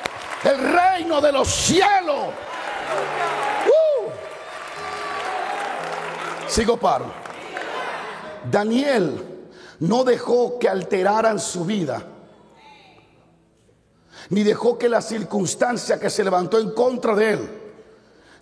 el 0.43 0.57
reino 0.73 1.19
de 1.21 1.31
los 1.31 1.47
cielos. 1.47 2.27
Uh. 3.67 4.09
Sigo 6.47 6.77
paro. 6.77 7.11
Daniel 8.49 9.34
no 9.79 10.03
dejó 10.03 10.57
que 10.59 10.69
alteraran 10.69 11.39
su 11.39 11.65
vida, 11.65 12.05
ni 14.29 14.43
dejó 14.43 14.77
que 14.77 14.89
la 14.89 15.01
circunstancia 15.01 15.99
que 15.99 16.09
se 16.09 16.23
levantó 16.23 16.59
en 16.59 16.71
contra 16.71 17.15
de 17.15 17.33
él 17.33 17.49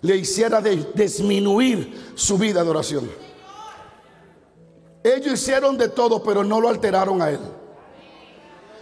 le 0.02 0.16
hiciera 0.16 0.60
disminuir 0.60 2.12
su 2.14 2.38
vida 2.38 2.62
de 2.62 2.70
oración. 2.70 3.10
Ellos 5.02 5.34
hicieron 5.34 5.76
de 5.76 5.88
todo, 5.88 6.22
pero 6.22 6.44
no 6.44 6.60
lo 6.60 6.68
alteraron 6.68 7.20
a 7.20 7.30
él. 7.30 7.40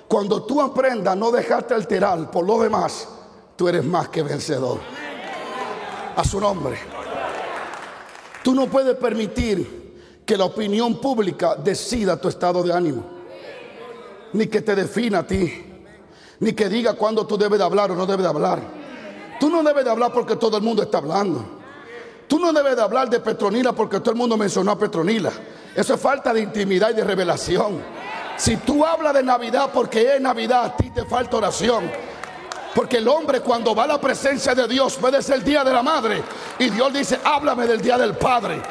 Cuando 0.07 0.43
tú 0.45 0.61
aprendas 0.61 1.17
no 1.17 1.31
dejarte 1.31 1.75
alterar 1.75 2.31
por 2.31 2.47
lo 2.47 2.61
demás, 2.61 3.09
tú 3.57 3.69
eres 3.69 3.85
más 3.85 4.09
que 4.09 4.23
vencedor. 4.23 4.79
A 6.15 6.23
su 6.25 6.39
nombre. 6.39 6.79
Tú 8.45 8.55
no 8.55 8.67
puedes 8.67 8.97
permitir 8.97 9.82
que 10.25 10.37
la 10.37 10.45
opinión 10.45 11.01
pública 11.01 11.57
decida 11.57 12.21
tu 12.21 12.29
estado 12.29 12.63
de 12.63 12.73
ánimo. 12.73 13.05
Ni 14.33 14.47
que 14.47 14.63
te 14.63 14.75
defina 14.75 15.21
a 15.21 15.27
ti. 15.27 15.65
Ni 16.41 16.53
que 16.53 16.69
diga 16.69 16.95
cuándo 16.95 17.27
tú 17.27 17.37
debes 17.37 17.59
de 17.59 17.65
hablar 17.65 17.91
o 17.91 17.95
no 17.95 18.07
debes 18.07 18.23
de 18.23 18.29
hablar. 18.29 18.61
Tú 19.39 19.51
no 19.51 19.63
debes 19.63 19.85
de 19.85 19.91
hablar 19.91 20.13
porque 20.13 20.37
todo 20.37 20.57
el 20.57 20.63
mundo 20.63 20.83
está 20.83 20.99
hablando. 20.99 21.45
Tú 22.29 22.39
no 22.39 22.53
debes 22.53 22.77
de 22.77 22.83
hablar 22.83 23.11
de 23.11 23.21
Petronila 23.21 23.73
porque 23.73 24.01
todo 24.01 24.13
el 24.13 24.17
mundo 24.17 24.37
mencionó 24.37 24.71
a 24.71 24.79
Petronila. 24.79 25.33
Eso 25.75 25.95
es 25.95 26.01
falta 26.01 26.33
de 26.33 26.41
intimidad 26.41 26.91
y 26.91 26.95
de 26.95 27.05
revelación. 27.05 27.83
Si 28.37 28.57
tú 28.57 28.85
hablas 28.85 29.15
de 29.15 29.23
Navidad 29.23 29.71
porque 29.73 30.15
es 30.15 30.21
Navidad, 30.21 30.65
a 30.65 30.77
ti 30.77 30.91
te 30.91 31.05
falta 31.05 31.37
oración. 31.37 31.91
Porque 32.75 32.99
el 32.99 33.09
hombre 33.09 33.41
cuando 33.41 33.75
va 33.75 33.85
a 33.85 33.87
la 33.87 34.01
presencia 34.01 34.55
de 34.55 34.67
Dios 34.67 34.97
puede 34.97 35.23
ser 35.23 35.37
el 35.37 35.45
día 35.45 35.63
de 35.63 35.73
la 35.73 35.83
madre. 35.83 36.23
Y 36.59 36.71
Dios 36.71 36.93
dice, 36.93 37.21
háblame 37.23 37.67
del 37.67 37.83
día 37.83 37.99
del 37.99 38.17
padre. 38.17 38.63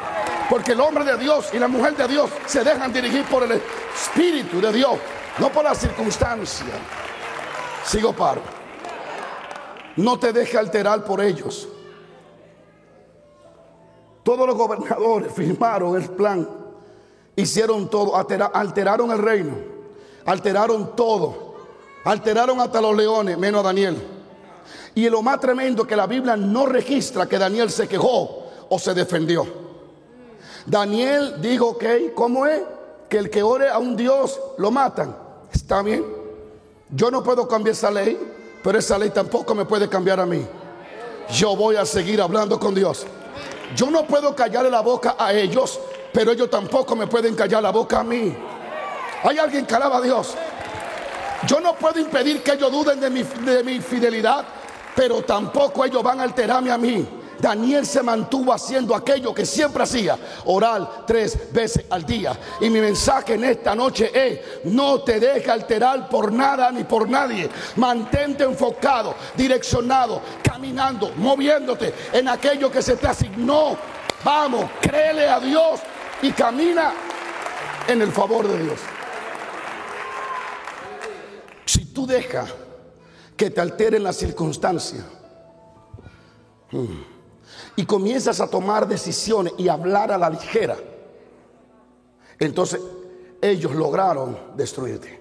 Porque 0.52 0.72
el 0.72 0.80
hombre 0.82 1.02
de 1.02 1.16
Dios 1.16 1.48
y 1.54 1.58
la 1.58 1.66
mujer 1.66 1.96
de 1.96 2.06
Dios 2.06 2.28
se 2.44 2.62
dejan 2.62 2.92
dirigir 2.92 3.24
por 3.24 3.42
el 3.42 3.52
Espíritu 3.52 4.60
de 4.60 4.70
Dios, 4.70 4.98
no 5.38 5.48
por 5.48 5.64
la 5.64 5.74
circunstancia. 5.74 6.66
Sigo 7.82 8.12
paro. 8.12 8.42
No 9.96 10.18
te 10.18 10.30
deje 10.30 10.58
alterar 10.58 11.04
por 11.04 11.22
ellos. 11.22 11.66
Todos 14.22 14.46
los 14.46 14.54
gobernadores 14.54 15.32
firmaron 15.32 15.96
el 15.96 16.10
plan 16.10 16.46
Hicieron 17.34 17.88
todo, 17.88 18.14
alteraron 18.14 19.10
el 19.10 19.16
reino, 19.16 19.54
alteraron 20.26 20.94
todo, 20.94 21.54
alteraron 22.04 22.60
hasta 22.60 22.78
los 22.82 22.94
leones, 22.94 23.38
menos 23.38 23.60
a 23.60 23.68
Daniel. 23.68 23.96
Y 24.94 25.08
lo 25.08 25.22
más 25.22 25.40
tremendo 25.40 25.86
que 25.86 25.96
la 25.96 26.06
Biblia 26.06 26.36
no 26.36 26.66
registra 26.66 27.24
que 27.24 27.38
Daniel 27.38 27.70
se 27.70 27.88
quejó 27.88 28.50
o 28.68 28.78
se 28.78 28.92
defendió. 28.92 29.71
Daniel 30.66 31.40
dijo, 31.40 31.68
ok, 31.68 31.84
¿cómo 32.14 32.46
es? 32.46 32.62
Que 33.08 33.18
el 33.18 33.30
que 33.30 33.42
ore 33.42 33.68
a 33.68 33.78
un 33.78 33.96
Dios 33.96 34.40
lo 34.58 34.70
matan. 34.70 35.16
Está 35.52 35.82
bien. 35.82 36.04
Yo 36.90 37.10
no 37.10 37.22
puedo 37.22 37.48
cambiar 37.48 37.72
esa 37.72 37.90
ley, 37.90 38.18
pero 38.62 38.78
esa 38.78 38.98
ley 38.98 39.10
tampoco 39.10 39.54
me 39.54 39.64
puede 39.64 39.88
cambiar 39.88 40.20
a 40.20 40.26
mí. 40.26 40.46
Yo 41.30 41.56
voy 41.56 41.76
a 41.76 41.84
seguir 41.84 42.20
hablando 42.20 42.58
con 42.58 42.74
Dios. 42.74 43.06
Yo 43.74 43.90
no 43.90 44.06
puedo 44.06 44.34
callarle 44.34 44.70
la 44.70 44.80
boca 44.80 45.16
a 45.18 45.32
ellos, 45.32 45.80
pero 46.12 46.32
ellos 46.32 46.50
tampoco 46.50 46.94
me 46.94 47.06
pueden 47.06 47.34
callar 47.34 47.62
la 47.62 47.70
boca 47.70 48.00
a 48.00 48.04
mí. 48.04 48.34
Hay 49.24 49.38
alguien 49.38 49.64
que 49.64 49.74
alaba 49.74 49.98
a 49.98 50.00
Dios. 50.00 50.34
Yo 51.46 51.60
no 51.60 51.74
puedo 51.74 51.98
impedir 51.98 52.42
que 52.42 52.52
ellos 52.52 52.70
duden 52.70 53.00
de 53.00 53.10
mi, 53.10 53.22
de 53.22 53.64
mi 53.64 53.80
fidelidad, 53.80 54.44
pero 54.94 55.22
tampoco 55.22 55.84
ellos 55.84 56.02
van 56.02 56.20
a 56.20 56.24
alterarme 56.24 56.70
a 56.70 56.78
mí. 56.78 57.21
Daniel 57.42 57.84
se 57.84 58.04
mantuvo 58.04 58.52
haciendo 58.52 58.94
aquello 58.94 59.34
que 59.34 59.44
siempre 59.44 59.82
hacía, 59.82 60.16
orar 60.44 61.04
tres 61.04 61.52
veces 61.52 61.84
al 61.90 62.06
día. 62.06 62.38
Y 62.60 62.70
mi 62.70 62.80
mensaje 62.80 63.34
en 63.34 63.42
esta 63.42 63.74
noche 63.74 64.12
es, 64.14 64.64
no 64.72 65.02
te 65.02 65.18
dejes 65.18 65.48
alterar 65.48 66.08
por 66.08 66.32
nada 66.32 66.70
ni 66.70 66.84
por 66.84 67.08
nadie. 67.08 67.50
Mantente 67.74 68.44
enfocado, 68.44 69.16
direccionado, 69.36 70.22
caminando, 70.40 71.10
moviéndote 71.16 71.92
en 72.12 72.28
aquello 72.28 72.70
que 72.70 72.80
se 72.80 72.94
te 72.94 73.08
asignó. 73.08 73.76
Vamos, 74.22 74.70
créele 74.80 75.28
a 75.28 75.40
Dios 75.40 75.80
y 76.22 76.30
camina 76.30 76.92
en 77.88 78.02
el 78.02 78.12
favor 78.12 78.46
de 78.46 78.62
Dios. 78.62 78.78
Si 81.64 81.86
tú 81.86 82.06
dejas 82.06 82.54
que 83.36 83.50
te 83.50 83.60
alteren 83.60 84.04
las 84.04 84.14
circunstancias 84.14 85.02
hmm, 86.70 87.11
y 87.76 87.86
comienzas 87.86 88.40
a 88.40 88.48
tomar 88.48 88.86
decisiones 88.86 89.54
y 89.56 89.68
hablar 89.68 90.12
a 90.12 90.18
la 90.18 90.30
ligera, 90.30 90.76
entonces 92.38 92.80
ellos 93.40 93.74
lograron 93.74 94.38
destruirte. 94.56 95.20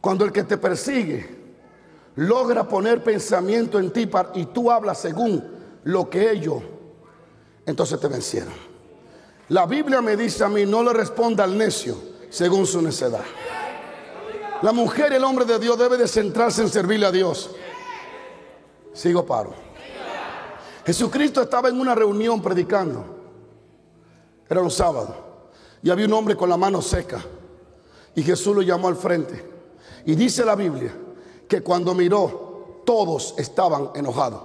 Cuando 0.00 0.24
el 0.24 0.32
que 0.32 0.44
te 0.44 0.56
persigue 0.56 1.38
logra 2.16 2.66
poner 2.66 3.02
pensamiento 3.02 3.78
en 3.78 3.92
ti 3.92 4.08
y 4.34 4.46
tú 4.46 4.70
hablas 4.70 5.00
según 5.00 5.44
lo 5.84 6.08
que 6.08 6.30
ellos, 6.30 6.62
entonces 7.66 8.00
te 8.00 8.08
vencieron. 8.08 8.52
La 9.48 9.66
Biblia 9.66 10.02
me 10.02 10.16
dice 10.16 10.44
a 10.44 10.48
mí, 10.48 10.66
no 10.66 10.82
le 10.82 10.92
responda 10.92 11.44
al 11.44 11.56
necio 11.56 11.96
según 12.28 12.66
su 12.66 12.82
necedad. 12.82 13.24
La 14.62 14.72
mujer 14.72 15.12
el 15.12 15.24
hombre 15.24 15.44
de 15.44 15.58
Dios 15.58 15.78
debe 15.78 15.96
de 15.96 16.08
centrarse 16.08 16.62
en 16.62 16.68
servirle 16.68 17.06
a 17.06 17.12
Dios. 17.12 17.50
Sigo 18.92 19.24
paro. 19.24 19.67
Jesucristo 20.88 21.42
estaba 21.42 21.68
en 21.68 21.78
una 21.78 21.94
reunión 21.94 22.40
predicando. 22.40 23.04
Era 24.48 24.62
un 24.62 24.70
sábado. 24.70 25.14
Y 25.82 25.90
había 25.90 26.06
un 26.06 26.14
hombre 26.14 26.34
con 26.34 26.48
la 26.48 26.56
mano 26.56 26.80
seca. 26.80 27.22
Y 28.14 28.22
Jesús 28.22 28.56
lo 28.56 28.62
llamó 28.62 28.88
al 28.88 28.96
frente. 28.96 29.44
Y 30.06 30.14
dice 30.14 30.44
la 30.44 30.56
Biblia 30.56 30.94
que 31.46 31.60
cuando 31.60 31.94
miró, 31.94 32.82
todos 32.86 33.34
estaban 33.36 33.90
enojados, 33.94 34.40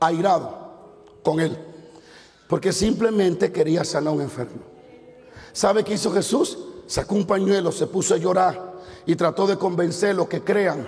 airados 0.00 0.54
con 1.22 1.40
él 1.40 1.56
porque 2.48 2.72
simplemente 2.72 3.50
quería 3.52 3.84
sanar 3.84 4.12
a 4.12 4.16
un 4.16 4.22
enfermo. 4.22 4.60
¿Sabe 5.52 5.82
qué 5.82 5.94
hizo 5.94 6.12
Jesús? 6.12 6.58
Sacó 6.86 7.14
un 7.14 7.26
pañuelo, 7.26 7.72
se 7.72 7.86
puso 7.86 8.14
a 8.14 8.18
llorar 8.18 8.74
y 9.04 9.16
trató 9.16 9.46
de 9.46 9.56
convencerlos 9.56 10.28
que 10.28 10.42
crean 10.42 10.86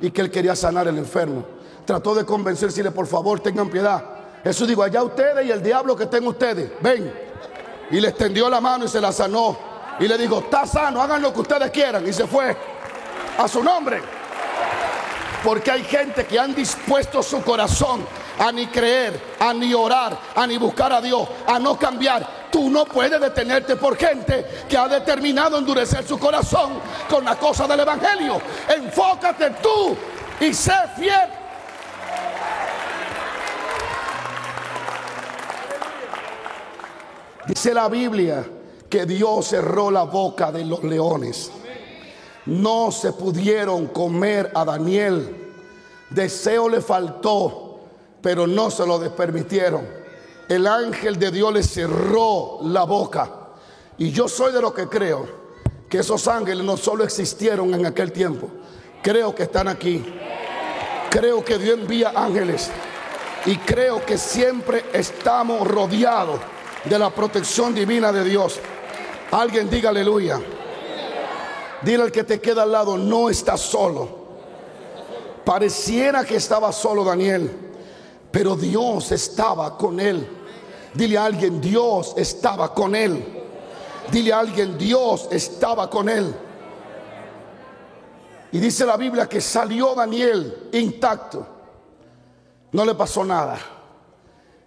y 0.00 0.10
que 0.10 0.20
él 0.20 0.30
quería 0.30 0.54
sanar 0.54 0.86
al 0.88 0.98
enfermo. 0.98 1.44
Trató 1.92 2.14
de 2.14 2.24
convencerle, 2.24 2.90
por 2.90 3.06
favor, 3.06 3.40
tengan 3.40 3.68
piedad. 3.68 4.02
Jesús 4.42 4.66
dijo, 4.66 4.82
allá 4.82 5.02
ustedes 5.02 5.44
y 5.44 5.50
el 5.50 5.62
diablo 5.62 5.94
que 5.94 6.04
estén 6.04 6.26
ustedes, 6.26 6.72
ven. 6.80 7.12
Y 7.90 8.00
le 8.00 8.08
extendió 8.08 8.48
la 8.48 8.62
mano 8.62 8.86
y 8.86 8.88
se 8.88 8.98
la 8.98 9.12
sanó. 9.12 9.58
Y 10.00 10.08
le 10.08 10.16
dijo, 10.16 10.38
está 10.38 10.66
sano, 10.66 11.02
hagan 11.02 11.20
lo 11.20 11.34
que 11.34 11.40
ustedes 11.40 11.70
quieran. 11.70 12.08
Y 12.08 12.14
se 12.14 12.26
fue 12.26 12.56
a 13.36 13.46
su 13.46 13.62
nombre. 13.62 14.00
Porque 15.44 15.70
hay 15.70 15.84
gente 15.84 16.24
que 16.24 16.38
han 16.38 16.54
dispuesto 16.54 17.22
su 17.22 17.42
corazón 17.42 18.06
a 18.38 18.50
ni 18.50 18.68
creer, 18.68 19.34
a 19.38 19.52
ni 19.52 19.74
orar, 19.74 20.16
a 20.34 20.46
ni 20.46 20.56
buscar 20.56 20.94
a 20.94 21.02
Dios, 21.02 21.28
a 21.46 21.58
no 21.58 21.78
cambiar. 21.78 22.26
Tú 22.50 22.70
no 22.70 22.86
puedes 22.86 23.20
detenerte 23.20 23.76
por 23.76 23.98
gente 23.98 24.64
que 24.66 24.78
ha 24.78 24.88
determinado 24.88 25.58
endurecer 25.58 26.08
su 26.08 26.18
corazón 26.18 26.72
con 27.10 27.22
la 27.22 27.36
cosa 27.36 27.68
del 27.68 27.80
Evangelio. 27.80 28.40
Enfócate 28.66 29.50
tú 29.62 29.94
y 30.40 30.54
sé 30.54 30.72
fiel. 30.96 31.41
Dice 37.46 37.74
la 37.74 37.88
Biblia 37.88 38.44
que 38.88 39.04
Dios 39.04 39.48
cerró 39.48 39.90
la 39.90 40.04
boca 40.04 40.52
de 40.52 40.64
los 40.64 40.84
leones. 40.84 41.50
No 42.46 42.92
se 42.92 43.12
pudieron 43.12 43.86
comer 43.88 44.52
a 44.54 44.64
Daniel. 44.64 45.54
Deseo 46.10 46.68
le 46.68 46.80
faltó, 46.80 47.80
pero 48.20 48.46
no 48.46 48.70
se 48.70 48.86
lo 48.86 49.00
permitieron. 49.14 49.86
El 50.48 50.66
ángel 50.66 51.18
de 51.18 51.30
Dios 51.30 51.52
le 51.52 51.62
cerró 51.62 52.58
la 52.62 52.84
boca. 52.84 53.30
Y 53.98 54.10
yo 54.10 54.28
soy 54.28 54.52
de 54.52 54.60
lo 54.60 54.72
que 54.72 54.86
creo 54.88 55.26
que 55.88 55.98
esos 55.98 56.28
ángeles 56.28 56.64
no 56.64 56.76
solo 56.76 57.04
existieron 57.04 57.74
en 57.74 57.86
aquel 57.86 58.12
tiempo, 58.12 58.48
creo 59.02 59.34
que 59.34 59.42
están 59.42 59.68
aquí. 59.68 60.04
Creo 61.10 61.44
que 61.44 61.58
Dios 61.58 61.78
envía 61.78 62.12
ángeles 62.14 62.70
y 63.44 63.56
creo 63.56 64.04
que 64.04 64.16
siempre 64.16 64.84
estamos 64.92 65.66
rodeados 65.66 66.40
de 66.84 66.98
la 66.98 67.10
protección 67.10 67.74
divina 67.74 68.12
de 68.12 68.24
Dios. 68.24 68.58
Alguien 69.30 69.70
diga 69.70 69.90
aleluya. 69.90 70.40
Dile 71.82 72.02
al 72.02 72.12
que 72.12 72.24
te 72.24 72.40
queda 72.40 72.62
al 72.62 72.72
lado, 72.72 72.96
no 72.96 73.28
estás 73.28 73.60
solo. 73.60 74.22
Pareciera 75.44 76.24
que 76.24 76.36
estaba 76.36 76.72
solo 76.72 77.02
Daniel, 77.02 77.50
pero 78.30 78.54
Dios 78.54 79.10
estaba 79.10 79.76
con 79.76 79.98
él. 79.98 80.28
Dile 80.94 81.18
a 81.18 81.24
alguien, 81.24 81.60
Dios 81.60 82.14
estaba 82.16 82.72
con 82.72 82.94
él. 82.94 83.24
Dile 84.10 84.32
a 84.32 84.40
alguien, 84.40 84.78
Dios 84.78 85.28
estaba 85.30 85.88
con 85.88 86.08
él. 86.08 86.34
Y 88.52 88.58
dice 88.58 88.84
la 88.84 88.96
Biblia 88.96 89.28
que 89.28 89.40
salió 89.40 89.94
Daniel 89.94 90.68
intacto. 90.72 91.46
No 92.72 92.84
le 92.84 92.94
pasó 92.94 93.24
nada. 93.24 93.58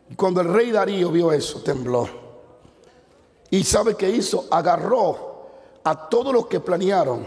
Y 0.09 0.15
cuando 0.15 0.41
el 0.41 0.53
rey 0.53 0.71
Darío 0.71 1.11
vio 1.11 1.31
eso, 1.31 1.61
tembló. 1.61 2.07
Y 3.49 3.63
sabe 3.63 3.95
qué 3.95 4.09
hizo? 4.09 4.47
Agarró 4.51 5.49
a 5.83 6.09
todos 6.09 6.33
los 6.33 6.47
que 6.47 6.59
planearon 6.59 7.25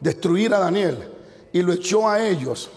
destruir 0.00 0.52
a 0.54 0.58
Daniel 0.58 1.10
y 1.52 1.62
lo 1.62 1.72
echó 1.72 2.08
a 2.08 2.24
ellos. 2.24 2.70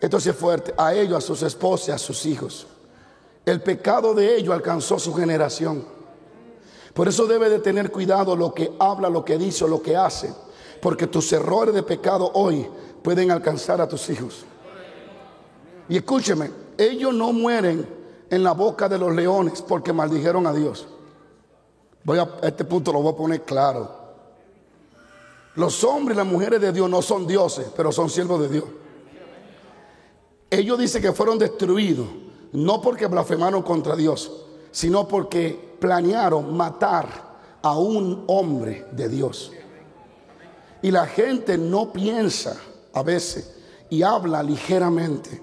Esto 0.00 0.16
es 0.18 0.32
fuerte, 0.34 0.74
a 0.76 0.94
ellos, 0.94 1.18
a 1.18 1.20
sus 1.20 1.42
esposas, 1.42 1.94
a 1.94 1.98
sus 1.98 2.26
hijos. 2.26 2.66
El 3.44 3.62
pecado 3.62 4.14
de 4.14 4.36
ellos 4.36 4.54
alcanzó 4.54 4.98
su 4.98 5.14
generación. 5.14 5.84
Por 6.94 7.08
eso 7.08 7.26
debe 7.26 7.48
de 7.48 7.58
tener 7.58 7.90
cuidado 7.90 8.36
lo 8.36 8.52
que 8.52 8.72
habla, 8.78 9.08
lo 9.08 9.24
que 9.24 9.38
dice 9.38 9.66
lo 9.66 9.80
que 9.82 9.96
hace. 9.96 10.32
Porque 10.80 11.06
tus 11.06 11.32
errores 11.32 11.74
de 11.74 11.82
pecado 11.82 12.30
hoy 12.34 12.66
pueden 13.02 13.30
alcanzar 13.30 13.80
a 13.80 13.88
tus 13.88 14.10
hijos. 14.10 14.44
Y 15.88 15.96
escúcheme, 15.96 16.50
ellos 16.76 17.14
no 17.14 17.32
mueren 17.32 18.01
en 18.32 18.42
la 18.42 18.52
boca 18.52 18.88
de 18.88 18.96
los 18.96 19.14
leones 19.14 19.60
porque 19.60 19.92
maldijeron 19.92 20.46
a 20.46 20.54
Dios. 20.54 20.86
Voy 22.02 22.18
a, 22.18 22.26
este 22.42 22.64
punto 22.64 22.90
lo 22.90 23.02
voy 23.02 23.12
a 23.12 23.16
poner 23.16 23.42
claro. 23.42 23.90
Los 25.54 25.84
hombres 25.84 26.16
y 26.16 26.18
las 26.18 26.26
mujeres 26.26 26.58
de 26.58 26.72
Dios 26.72 26.88
no 26.88 27.02
son 27.02 27.26
dioses, 27.26 27.66
pero 27.76 27.92
son 27.92 28.08
siervos 28.08 28.40
de 28.40 28.48
Dios. 28.48 28.64
Ellos 30.48 30.78
dicen 30.78 31.02
que 31.02 31.12
fueron 31.12 31.38
destruidos, 31.38 32.06
no 32.52 32.80
porque 32.80 33.06
blasfemaron 33.06 33.60
contra 33.60 33.94
Dios, 33.94 34.32
sino 34.70 35.06
porque 35.06 35.76
planearon 35.78 36.56
matar 36.56 37.08
a 37.60 37.76
un 37.76 38.24
hombre 38.28 38.86
de 38.92 39.10
Dios. 39.10 39.52
Y 40.80 40.90
la 40.90 41.06
gente 41.06 41.58
no 41.58 41.92
piensa 41.92 42.56
a 42.94 43.02
veces 43.02 43.56
y 43.90 44.02
habla 44.02 44.42
ligeramente. 44.42 45.42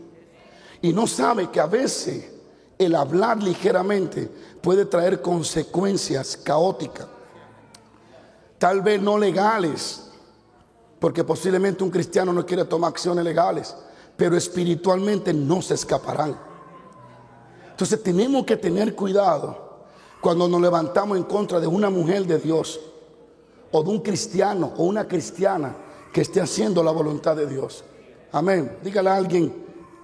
Y 0.81 0.91
no 0.91 1.05
sabe 1.05 1.51
que 1.51 1.59
a 1.59 1.67
veces 1.67 2.38
el 2.79 2.95
hablar 2.95 3.43
ligeramente 3.43 4.31
puede 4.61 4.85
traer 4.85 5.21
consecuencias 5.21 6.37
caóticas, 6.37 7.07
tal 8.57 8.81
vez 8.81 9.01
no 9.01 9.17
legales, 9.17 10.09
porque 10.97 11.25
posiblemente 11.25 11.83
un 11.83 11.91
cristiano 11.91 12.31
no 12.31 12.45
quiere 12.45 12.63
tomar 12.63 12.91
acciones 12.91 13.23
legales, 13.25 13.75
pero 14.15 14.37
espiritualmente 14.37 15.33
no 15.33 15.61
se 15.61 15.73
escaparán. 15.73 16.39
Entonces 17.71 18.01
tenemos 18.01 18.45
que 18.45 18.55
tener 18.55 18.95
cuidado 18.95 19.85
cuando 20.21 20.47
nos 20.47 20.61
levantamos 20.61 21.17
en 21.17 21.23
contra 21.23 21.59
de 21.59 21.67
una 21.67 21.89
mujer 21.89 22.25
de 22.25 22.39
Dios, 22.39 22.79
o 23.71 23.83
de 23.83 23.89
un 23.89 23.99
cristiano 23.99 24.73
o 24.77 24.83
una 24.83 25.07
cristiana 25.07 25.75
que 26.13 26.21
esté 26.21 26.41
haciendo 26.41 26.81
la 26.81 26.91
voluntad 26.91 27.35
de 27.35 27.45
Dios. 27.45 27.83
Amén. 28.31 28.77
Dígale 28.81 29.09
a 29.09 29.15
alguien, 29.15 29.53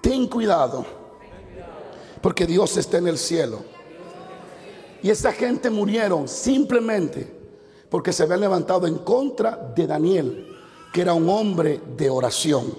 ten 0.01 0.27
cuidado 0.27 1.04
porque 2.25 2.47
Dios 2.47 2.75
está 2.75 2.97
en 2.97 3.07
el 3.07 3.19
cielo. 3.19 3.59
Y 5.03 5.11
esa 5.11 5.31
gente 5.31 5.69
murieron 5.69 6.27
simplemente 6.27 7.31
porque 7.87 8.11
se 8.11 8.23
habían 8.23 8.39
levantado 8.39 8.87
en 8.87 8.97
contra 8.97 9.55
de 9.75 9.85
Daniel, 9.85 10.47
que 10.91 11.01
era 11.01 11.13
un 11.13 11.29
hombre 11.29 11.79
de 11.95 12.09
oración. 12.09 12.75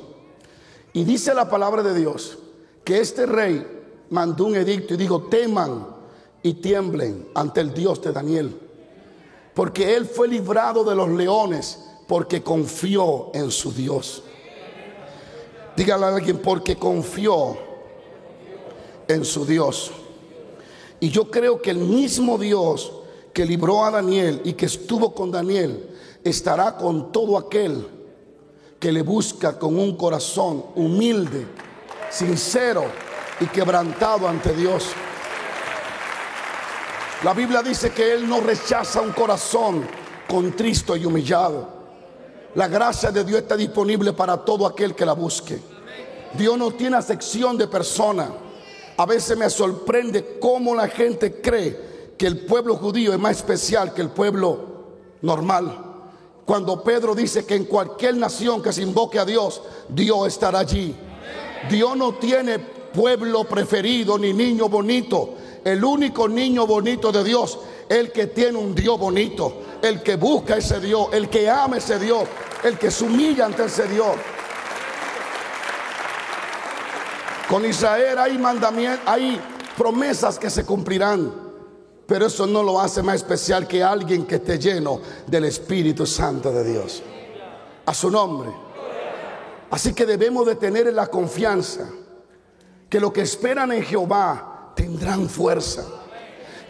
Y 0.92 1.04
dice 1.04 1.32
la 1.32 1.48
palabra 1.48 1.84
de 1.84 1.94
Dios 1.94 2.38
que 2.82 2.98
este 2.98 3.24
rey 3.24 3.64
mandó 4.10 4.46
un 4.46 4.56
edicto 4.56 4.94
y 4.94 4.96
dijo, 4.96 5.22
teman 5.28 5.94
y 6.42 6.54
tiemblen 6.54 7.28
ante 7.32 7.60
el 7.60 7.72
Dios 7.72 8.02
de 8.02 8.10
Daniel. 8.10 8.60
Porque 9.54 9.94
él 9.94 10.06
fue 10.06 10.26
librado 10.26 10.82
de 10.82 10.96
los 10.96 11.08
leones 11.10 11.84
porque 12.08 12.42
confió 12.42 13.30
en 13.32 13.52
su 13.52 13.70
Dios. 13.70 14.24
Dígale 15.76 16.04
a 16.04 16.16
alguien, 16.16 16.38
porque 16.38 16.74
confió 16.74 17.65
en 19.08 19.24
su 19.24 19.44
Dios. 19.44 19.90
Y 21.00 21.10
yo 21.10 21.30
creo 21.30 21.60
que 21.60 21.70
el 21.70 21.78
mismo 21.78 22.38
Dios 22.38 22.92
que 23.32 23.44
libró 23.44 23.84
a 23.84 23.90
Daniel 23.90 24.40
y 24.44 24.54
que 24.54 24.66
estuvo 24.66 25.14
con 25.14 25.30
Daniel 25.30 25.90
estará 26.24 26.76
con 26.76 27.12
todo 27.12 27.36
aquel 27.36 27.86
que 28.80 28.92
le 28.92 29.02
busca 29.02 29.58
con 29.58 29.78
un 29.78 29.96
corazón 29.96 30.64
humilde, 30.74 31.46
sincero 32.10 32.84
y 33.40 33.46
quebrantado 33.46 34.28
ante 34.28 34.54
Dios. 34.54 34.86
La 37.24 37.32
Biblia 37.32 37.62
dice 37.62 37.90
que 37.90 38.12
Él 38.12 38.28
no 38.28 38.40
rechaza 38.40 39.00
un 39.00 39.12
corazón 39.12 39.86
contristo 40.28 40.96
y 40.96 41.04
humillado. 41.04 41.68
La 42.54 42.68
gracia 42.68 43.10
de 43.10 43.24
Dios 43.24 43.42
está 43.42 43.56
disponible 43.56 44.12
para 44.12 44.36
todo 44.44 44.66
aquel 44.66 44.94
que 44.94 45.04
la 45.04 45.12
busque. 45.12 45.58
Dios 46.34 46.56
no 46.56 46.70
tiene 46.72 46.96
acepción 46.96 47.56
de 47.56 47.68
persona. 47.68 48.30
A 48.98 49.06
veces 49.06 49.36
me 49.36 49.50
sorprende 49.50 50.38
cómo 50.40 50.74
la 50.74 50.88
gente 50.88 51.40
cree 51.40 52.14
que 52.16 52.26
el 52.26 52.46
pueblo 52.46 52.76
judío 52.76 53.12
es 53.12 53.18
más 53.18 53.36
especial 53.36 53.92
que 53.92 54.02
el 54.02 54.08
pueblo 54.08 54.58
normal. 55.22 55.84
Cuando 56.46 56.82
Pedro 56.82 57.14
dice 57.14 57.44
que 57.44 57.56
en 57.56 57.64
cualquier 57.64 58.16
nación 58.16 58.62
que 58.62 58.72
se 58.72 58.82
invoque 58.82 59.18
a 59.18 59.24
Dios, 59.24 59.60
Dios 59.88 60.28
estará 60.28 60.60
allí. 60.60 60.94
Dios 61.68 61.96
no 61.96 62.14
tiene 62.14 62.58
pueblo 62.58 63.44
preferido 63.44 64.16
ni 64.18 64.32
niño 64.32 64.68
bonito. 64.68 65.34
El 65.64 65.84
único 65.84 66.28
niño 66.28 66.66
bonito 66.66 67.10
de 67.10 67.24
Dios, 67.24 67.58
el 67.88 68.12
que 68.12 68.28
tiene 68.28 68.56
un 68.56 68.74
Dios 68.74 68.98
bonito, 68.98 69.52
el 69.82 70.02
que 70.02 70.16
busca 70.16 70.56
ese 70.56 70.80
Dios, 70.80 71.08
el 71.12 71.28
que 71.28 71.50
ama 71.50 71.78
ese 71.78 71.98
Dios, 71.98 72.22
el 72.62 72.78
que 72.78 72.90
se 72.90 73.04
humilla 73.04 73.46
ante 73.46 73.64
ese 73.64 73.88
Dios. 73.88 74.16
Con 77.48 77.64
Israel 77.64 78.18
hay 78.18 78.38
mandamientos, 78.38 79.06
hay 79.06 79.40
promesas 79.76 80.38
que 80.38 80.50
se 80.50 80.64
cumplirán. 80.64 81.46
Pero 82.06 82.26
eso 82.26 82.46
no 82.46 82.62
lo 82.62 82.80
hace 82.80 83.02
más 83.02 83.16
especial 83.16 83.66
que 83.66 83.82
alguien 83.82 84.26
que 84.26 84.36
esté 84.36 84.58
lleno 84.58 85.00
del 85.26 85.44
Espíritu 85.44 86.06
Santo 86.06 86.52
de 86.52 86.64
Dios. 86.64 87.02
A 87.84 87.94
su 87.94 88.10
nombre. 88.10 88.50
Así 89.70 89.92
que 89.92 90.06
debemos 90.06 90.46
de 90.46 90.54
tener 90.54 90.92
la 90.92 91.08
confianza 91.08 91.88
que 92.88 93.00
lo 93.00 93.12
que 93.12 93.22
esperan 93.22 93.72
en 93.72 93.82
Jehová 93.82 94.72
tendrán 94.76 95.28
fuerza. 95.28 95.84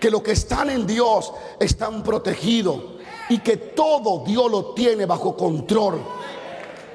Que 0.01 0.11
lo 0.11 0.23
que 0.23 0.33
están 0.33 0.71
en 0.71 0.87
Dios 0.87 1.33
están 1.61 2.03
protegidos. 2.03 2.83
Y 3.29 3.39
que 3.39 3.57
todo 3.57 4.25
Dios 4.25 4.51
lo 4.51 4.73
tiene 4.73 5.05
bajo 5.05 5.37
control. 5.37 6.01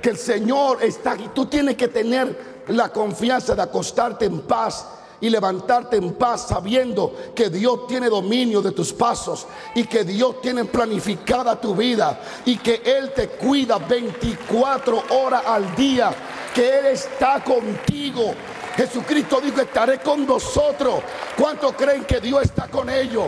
Que 0.02 0.10
el 0.10 0.18
Señor 0.18 0.84
está 0.84 1.12
aquí. 1.12 1.30
Tú 1.34 1.46
tienes 1.46 1.76
que 1.76 1.88
tener 1.88 2.61
la 2.76 2.90
confianza 2.90 3.56
de 3.56 3.62
acostarte 3.62 4.26
en 4.26 4.42
paz 4.42 4.86
y 5.22 5.30
levantarte 5.30 5.98
en 5.98 6.14
paz 6.14 6.48
sabiendo 6.48 7.16
que 7.36 7.50
Dios 7.50 7.88
tiene 7.88 8.10
dominio 8.10 8.62
de 8.62 8.72
tus 8.72 8.92
pasos 8.92 9.46
y 9.76 9.86
que 9.86 10.04
Dios 10.04 10.42
tiene 10.42 10.66
planificada 10.66 11.62
tu 11.62 11.76
vida 11.76 12.20
y 12.44 12.58
que 12.58 12.82
Él 12.84 13.14
te 13.14 13.30
cuida 13.30 13.78
24 13.78 15.04
horas 15.12 15.44
al 15.46 15.76
día, 15.76 16.12
que 16.54 16.80
Él 16.80 16.86
está 16.88 17.44
contigo. 17.44 18.34
Jesucristo 18.76 19.40
dijo, 19.42 19.62
estaré 19.62 20.00
con 20.00 20.26
vosotros. 20.26 21.02
¿Cuántos 21.38 21.74
creen 21.74 22.04
que 22.04 22.20
Dios 22.20 22.42
está 22.44 22.68
con 22.68 22.90
ellos? 22.90 23.26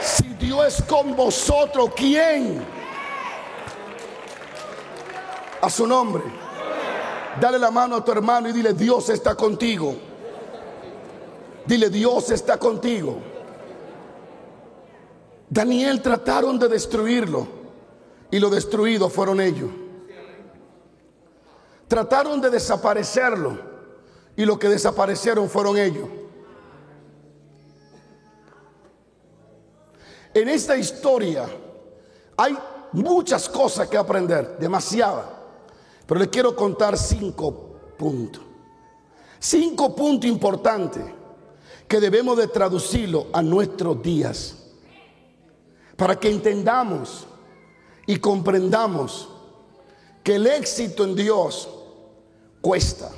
Si 0.00 0.28
Dios 0.34 0.66
es 0.66 0.82
con 0.84 1.16
vosotros, 1.16 1.90
¿quién? 1.96 2.64
A 5.60 5.68
su 5.68 5.86
nombre. 5.86 6.45
Dale 7.40 7.58
la 7.58 7.70
mano 7.70 7.96
a 7.96 8.04
tu 8.04 8.12
hermano 8.12 8.48
y 8.48 8.52
dile, 8.52 8.72
Dios 8.72 9.10
está 9.10 9.34
contigo. 9.34 9.94
Dile, 11.66 11.90
Dios 11.90 12.30
está 12.30 12.58
contigo. 12.58 13.18
Daniel 15.48 16.02
trataron 16.02 16.58
de 16.58 16.68
destruirlo 16.68 17.46
y 18.30 18.38
lo 18.38 18.50
destruido 18.50 19.08
fueron 19.08 19.40
ellos. 19.40 19.70
Trataron 21.88 22.40
de 22.40 22.50
desaparecerlo 22.50 23.58
y 24.34 24.44
lo 24.44 24.58
que 24.58 24.68
desaparecieron 24.68 25.48
fueron 25.48 25.78
ellos. 25.78 26.08
En 30.34 30.48
esta 30.48 30.76
historia 30.76 31.46
hay 32.36 32.58
muchas 32.92 33.48
cosas 33.48 33.88
que 33.88 33.96
aprender, 33.96 34.58
demasiadas. 34.58 35.35
Pero 36.06 36.20
le 36.20 36.30
quiero 36.30 36.54
contar 36.54 36.96
cinco 36.96 37.52
puntos. 37.98 38.42
Cinco 39.38 39.94
puntos 39.94 40.30
importantes 40.30 41.04
que 41.88 42.00
debemos 42.00 42.36
de 42.36 42.48
traducirlo 42.48 43.26
a 43.32 43.42
nuestros 43.42 44.00
días. 44.02 44.56
Para 45.96 46.18
que 46.18 46.30
entendamos 46.30 47.26
y 48.06 48.18
comprendamos 48.18 49.28
que 50.22 50.36
el 50.36 50.46
éxito 50.46 51.04
en 51.04 51.14
Dios 51.14 51.68
cuesta. 52.60 53.10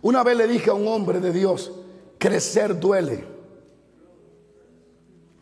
Una 0.00 0.24
vez 0.24 0.36
le 0.36 0.48
dije 0.48 0.70
a 0.70 0.74
un 0.74 0.88
hombre 0.88 1.20
de 1.20 1.32
Dios, 1.32 1.70
crecer 2.18 2.78
duele. 2.78 3.24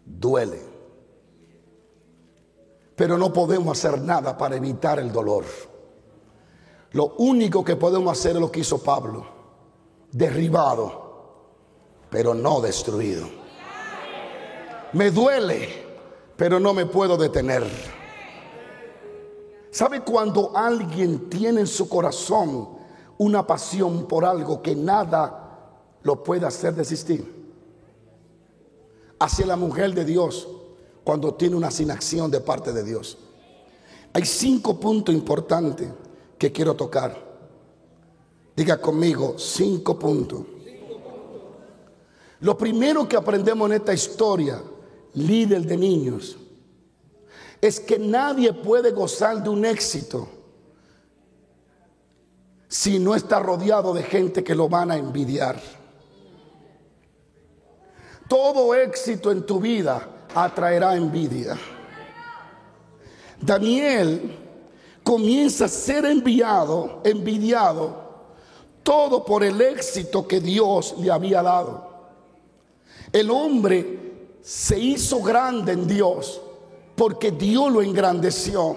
Duele. 0.05 0.70
Pero 3.01 3.17
no 3.17 3.33
podemos 3.33 3.79
hacer 3.79 3.99
nada 4.03 4.37
para 4.37 4.57
evitar 4.57 4.99
el 4.99 5.11
dolor. 5.11 5.47
Lo 6.91 7.15
único 7.17 7.65
que 7.65 7.75
podemos 7.75 8.13
hacer 8.13 8.33
es 8.33 8.43
lo 8.43 8.53
que 8.53 8.61
hizo 8.61 8.77
Pablo. 8.77 9.25
Derribado, 10.13 11.63
pero 12.11 12.35
no 12.35 12.61
destruido. 12.61 13.27
Me 14.93 15.11
duele, 15.11 15.83
pero 16.37 16.61
no 16.61 16.75
me 16.75 16.85
puedo 16.85 17.17
detener. 17.17 17.65
¿Sabe 19.71 20.03
cuando 20.03 20.53
alguien 20.55 21.31
tiene 21.31 21.61
en 21.61 21.67
su 21.67 21.89
corazón 21.89 22.69
una 23.17 23.47
pasión 23.47 24.07
por 24.07 24.27
algo 24.27 24.61
que 24.61 24.77
nada 24.77 25.71
lo 26.03 26.23
puede 26.23 26.45
hacer 26.45 26.75
desistir. 26.75 27.49
Hacia 29.19 29.47
la 29.47 29.57
mujer 29.57 29.95
de 29.95 30.05
Dios 30.05 30.47
cuando 31.05 31.35
tiene 31.35 31.57
una 31.57 31.71
sinacción 31.71 32.31
de 32.31 32.41
parte 32.41 32.73
de 32.73 32.85
Dios. 32.85 33.19
Hay 34.13 34.25
cinco 34.25 34.79
puntos 34.79 35.15
importantes 35.15 35.89
que 36.39 36.51
quiero 36.51 36.75
tocar. 36.75 37.31
Diga 38.57 38.81
conmigo, 38.81 39.39
cinco 39.39 39.99
puntos. 39.99 40.45
Lo 42.41 42.57
primero 42.57 43.09
que 43.09 43.17
aprendemos 43.17 43.69
en 43.71 43.77
esta 43.77 43.93
historia, 43.93 44.63
líder 45.15 45.63
de 45.63 45.77
niños, 45.77 46.37
es 47.61 47.79
que 47.79 47.99
nadie 47.99 48.53
puede 48.53 48.91
gozar 48.91 49.43
de 49.43 49.51
un 49.51 49.65
éxito 49.65 50.29
si 52.69 52.99
no 52.99 53.15
está 53.15 53.41
rodeado 53.41 53.93
de 53.93 54.03
gente 54.03 54.43
que 54.43 54.55
lo 54.55 54.69
van 54.69 54.91
a 54.91 54.97
envidiar. 54.97 55.61
Todo 58.29 58.75
éxito 58.75 59.33
en 59.33 59.45
tu 59.45 59.61
vida 59.61 60.20
atraerá 60.35 60.97
envidia. 60.97 61.59
Daniel 63.41 64.37
comienza 65.03 65.65
a 65.65 65.69
ser 65.69 66.05
enviado, 66.05 67.01
envidiado, 67.05 68.11
todo 68.83 69.25
por 69.25 69.43
el 69.43 69.61
éxito 69.61 70.27
que 70.27 70.41
Dios 70.41 70.95
le 70.99 71.11
había 71.11 71.43
dado. 71.43 71.89
El 73.13 73.31
hombre 73.31 74.39
se 74.43 74.79
hizo 74.79 75.21
grande 75.23 75.73
en 75.73 75.87
Dios 75.87 76.41
porque 76.95 77.31
Dios 77.31 77.73
lo 77.73 77.83
engrandeció. 77.83 78.77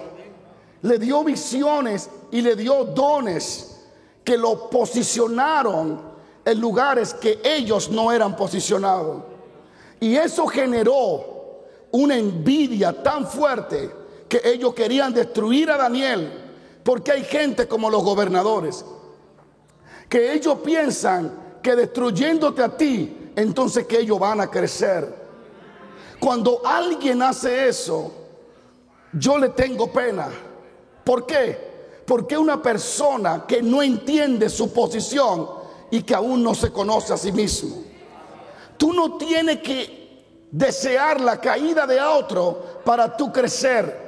Le 0.82 0.98
dio 0.98 1.24
visiones 1.24 2.10
y 2.30 2.40
le 2.40 2.56
dio 2.56 2.84
dones 2.84 3.82
que 4.22 4.36
lo 4.36 4.68
posicionaron 4.70 6.00
en 6.44 6.60
lugares 6.60 7.14
que 7.14 7.40
ellos 7.44 7.90
no 7.90 8.12
eran 8.12 8.36
posicionados. 8.36 9.22
Y 10.00 10.16
eso 10.16 10.46
generó 10.46 11.33
una 11.94 12.16
envidia 12.16 13.04
tan 13.04 13.24
fuerte 13.24 13.88
que 14.28 14.40
ellos 14.44 14.74
querían 14.74 15.14
destruir 15.14 15.70
a 15.70 15.76
Daniel. 15.76 16.40
Porque 16.82 17.12
hay 17.12 17.22
gente 17.24 17.68
como 17.68 17.88
los 17.88 18.02
gobernadores, 18.02 18.84
que 20.08 20.32
ellos 20.32 20.58
piensan 20.64 21.60
que 21.62 21.76
destruyéndote 21.76 22.62
a 22.64 22.76
ti, 22.76 23.30
entonces 23.36 23.86
que 23.86 24.00
ellos 24.00 24.18
van 24.18 24.40
a 24.40 24.50
crecer. 24.50 25.14
Cuando 26.18 26.62
alguien 26.64 27.22
hace 27.22 27.68
eso, 27.68 28.12
yo 29.12 29.38
le 29.38 29.50
tengo 29.50 29.92
pena. 29.92 30.28
¿Por 31.04 31.24
qué? 31.24 32.02
Porque 32.04 32.36
una 32.36 32.60
persona 32.60 33.44
que 33.46 33.62
no 33.62 33.82
entiende 33.82 34.48
su 34.48 34.72
posición 34.72 35.48
y 35.92 36.02
que 36.02 36.14
aún 36.14 36.42
no 36.42 36.54
se 36.56 36.72
conoce 36.72 37.12
a 37.12 37.16
sí 37.16 37.30
mismo, 37.30 37.84
tú 38.76 38.92
no 38.92 39.16
tienes 39.16 39.60
que 39.60 40.03
desear 40.54 41.20
la 41.20 41.40
caída 41.40 41.86
de 41.86 42.00
otro 42.00 42.80
para 42.84 43.16
tú 43.16 43.32
crecer. 43.32 44.04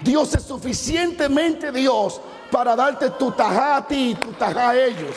Dios 0.00 0.34
es 0.34 0.42
suficientemente 0.42 1.72
Dios 1.72 2.20
para 2.50 2.74
darte 2.76 3.10
tu 3.10 3.32
tajá 3.32 3.76
a 3.76 3.86
ti 3.86 4.10
y 4.10 4.14
tu 4.14 4.32
tajá 4.32 4.70
a 4.70 4.76
ellos. 4.76 5.16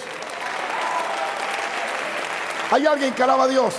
Hay 2.71 2.85
alguien 2.85 3.13
que 3.13 3.23
alaba 3.23 3.43
a 3.43 3.47
Dios. 3.47 3.75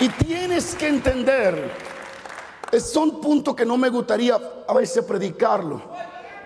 Y 0.00 0.08
tienes 0.08 0.74
que 0.74 0.88
entender, 0.88 1.70
son 2.80 3.20
puntos 3.20 3.54
que 3.54 3.64
no 3.64 3.76
me 3.76 3.88
gustaría 3.90 4.40
a 4.66 4.74
veces 4.74 5.04
predicarlo 5.04 5.80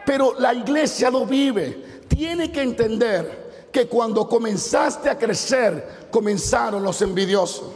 pero 0.09 0.37
la 0.39 0.55
iglesia 0.55 1.11
lo 1.11 1.27
vive. 1.27 2.01
Tiene 2.09 2.51
que 2.51 2.63
entender 2.63 3.69
que 3.71 3.87
cuando 3.89 4.27
comenzaste 4.27 5.11
a 5.11 5.19
crecer, 5.19 6.09
comenzaron 6.11 6.83
los 6.83 7.03
envidiosos. 7.03 7.67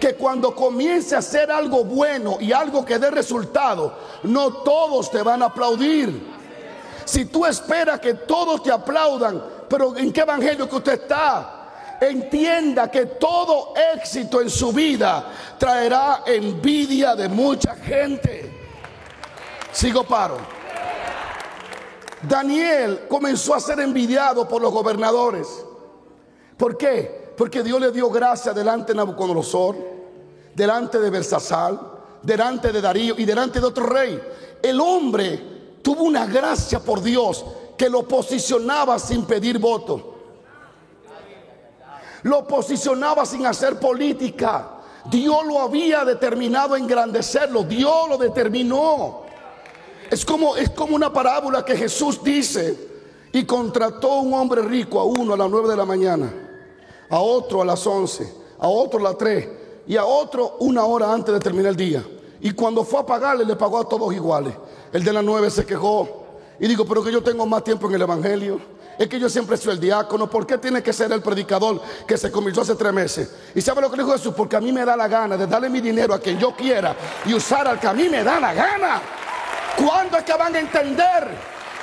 Que 0.00 0.14
cuando 0.14 0.54
comience 0.54 1.14
a 1.14 1.18
hacer 1.18 1.52
algo 1.52 1.84
bueno 1.84 2.38
y 2.40 2.52
algo 2.52 2.84
que 2.84 2.98
dé 2.98 3.10
resultado, 3.10 3.94
no 4.22 4.54
todos 4.62 5.10
te 5.10 5.22
van 5.22 5.42
a 5.42 5.46
aplaudir. 5.46 6.26
Si 7.04 7.26
tú 7.26 7.44
esperas 7.44 8.00
que 8.00 8.14
todos 8.14 8.62
te 8.62 8.72
aplaudan, 8.72 9.42
pero 9.68 9.96
¿en 9.96 10.12
qué 10.12 10.20
evangelio 10.20 10.68
que 10.68 10.76
usted 10.76 11.02
está? 11.02 11.98
Entienda 12.00 12.90
que 12.90 13.06
todo 13.06 13.74
éxito 13.94 14.40
en 14.40 14.48
su 14.48 14.72
vida 14.72 15.26
traerá 15.58 16.22
envidia 16.24 17.14
de 17.14 17.28
mucha 17.28 17.76
gente. 17.76 18.50
Sigo 19.70 20.04
paro. 20.04 20.38
Daniel 22.22 23.06
comenzó 23.08 23.54
a 23.54 23.60
ser 23.60 23.80
envidiado 23.80 24.48
por 24.48 24.62
los 24.62 24.72
gobernadores. 24.72 25.46
¿Por 26.56 26.76
qué? 26.76 27.32
Porque 27.36 27.62
Dios 27.62 27.80
le 27.80 27.90
dio 27.90 28.10
gracia 28.10 28.52
delante 28.52 28.92
de 28.92 28.96
Nabucodonosor, 28.96 29.76
delante 30.60 30.98
de 30.98 31.08
Belsasar, 31.08 31.74
delante 32.22 32.70
de 32.70 32.82
Darío 32.82 33.14
y 33.16 33.24
delante 33.24 33.60
de 33.60 33.66
otro 33.66 33.86
rey. 33.86 34.20
El 34.62 34.78
hombre 34.78 35.78
tuvo 35.80 36.02
una 36.02 36.26
gracia 36.26 36.80
por 36.80 37.00
Dios 37.00 37.42
que 37.78 37.88
lo 37.88 38.06
posicionaba 38.06 38.98
sin 38.98 39.24
pedir 39.24 39.58
voto. 39.58 40.16
Lo 42.24 42.46
posicionaba 42.46 43.24
sin 43.24 43.46
hacer 43.46 43.80
política. 43.80 44.82
Dios 45.10 45.46
lo 45.46 45.60
había 45.60 46.04
determinado 46.04 46.76
engrandecerlo. 46.76 47.62
Dios 47.62 48.10
lo 48.10 48.18
determinó. 48.18 49.22
Es 50.10 50.26
como, 50.26 50.56
es 50.56 50.68
como 50.68 50.94
una 50.94 51.10
parábola 51.10 51.64
que 51.64 51.74
Jesús 51.74 52.22
dice 52.22 52.90
y 53.32 53.46
contrató 53.46 54.16
un 54.16 54.34
hombre 54.34 54.60
rico 54.60 55.00
a 55.00 55.04
uno 55.04 55.32
a 55.32 55.38
las 55.38 55.48
nueve 55.48 55.70
de 55.70 55.76
la 55.76 55.86
mañana, 55.86 56.30
a 57.08 57.18
otro 57.18 57.62
a 57.62 57.64
las 57.64 57.86
once, 57.86 58.30
a 58.58 58.68
otro 58.68 59.00
a 59.00 59.04
las 59.04 59.16
tres 59.16 59.59
y 59.90 59.96
a 59.96 60.04
otro 60.04 60.54
una 60.60 60.84
hora 60.84 61.12
antes 61.12 61.34
de 61.34 61.40
terminar 61.40 61.70
el 61.70 61.76
día. 61.76 62.04
Y 62.40 62.52
cuando 62.52 62.84
fue 62.84 63.00
a 63.00 63.04
pagarle, 63.04 63.44
le 63.44 63.56
pagó 63.56 63.76
a 63.80 63.88
todos 63.88 64.14
iguales. 64.14 64.54
El 64.92 65.02
de 65.02 65.12
las 65.12 65.24
nueve 65.24 65.50
se 65.50 65.66
quejó 65.66 66.26
y 66.60 66.68
dijo, 66.68 66.84
pero 66.84 67.02
que 67.02 67.10
yo 67.10 67.20
tengo 67.24 67.44
más 67.44 67.64
tiempo 67.64 67.88
en 67.88 67.94
el 67.94 68.02
Evangelio 68.02 68.60
Es 68.96 69.08
que 69.08 69.18
yo 69.18 69.28
siempre 69.28 69.56
soy 69.56 69.72
el 69.72 69.80
diácono. 69.80 70.30
¿Por 70.30 70.46
qué 70.46 70.58
tiene 70.58 70.80
que 70.80 70.92
ser 70.92 71.10
el 71.10 71.20
predicador 71.20 71.82
que 72.06 72.16
se 72.16 72.30
convirtió 72.30 72.62
hace 72.62 72.76
tres 72.76 72.92
meses? 72.92 73.34
¿Y 73.52 73.60
sabe 73.60 73.80
lo 73.80 73.90
que 73.90 73.96
dijo 73.96 74.12
Jesús? 74.12 74.32
Porque 74.32 74.54
a 74.54 74.60
mí 74.60 74.70
me 74.70 74.84
da 74.84 74.96
la 74.96 75.08
gana 75.08 75.36
de 75.36 75.48
darle 75.48 75.68
mi 75.68 75.80
dinero 75.80 76.14
a 76.14 76.20
quien 76.20 76.38
yo 76.38 76.54
quiera 76.54 76.94
y 77.26 77.34
usar 77.34 77.66
al 77.66 77.80
que 77.80 77.88
a 77.88 77.92
mí 77.92 78.08
me 78.08 78.22
da 78.22 78.38
la 78.38 78.54
gana. 78.54 79.02
¿Cuándo 79.76 80.18
es 80.18 80.22
que 80.22 80.34
van 80.34 80.54
a 80.54 80.60
entender 80.60 81.30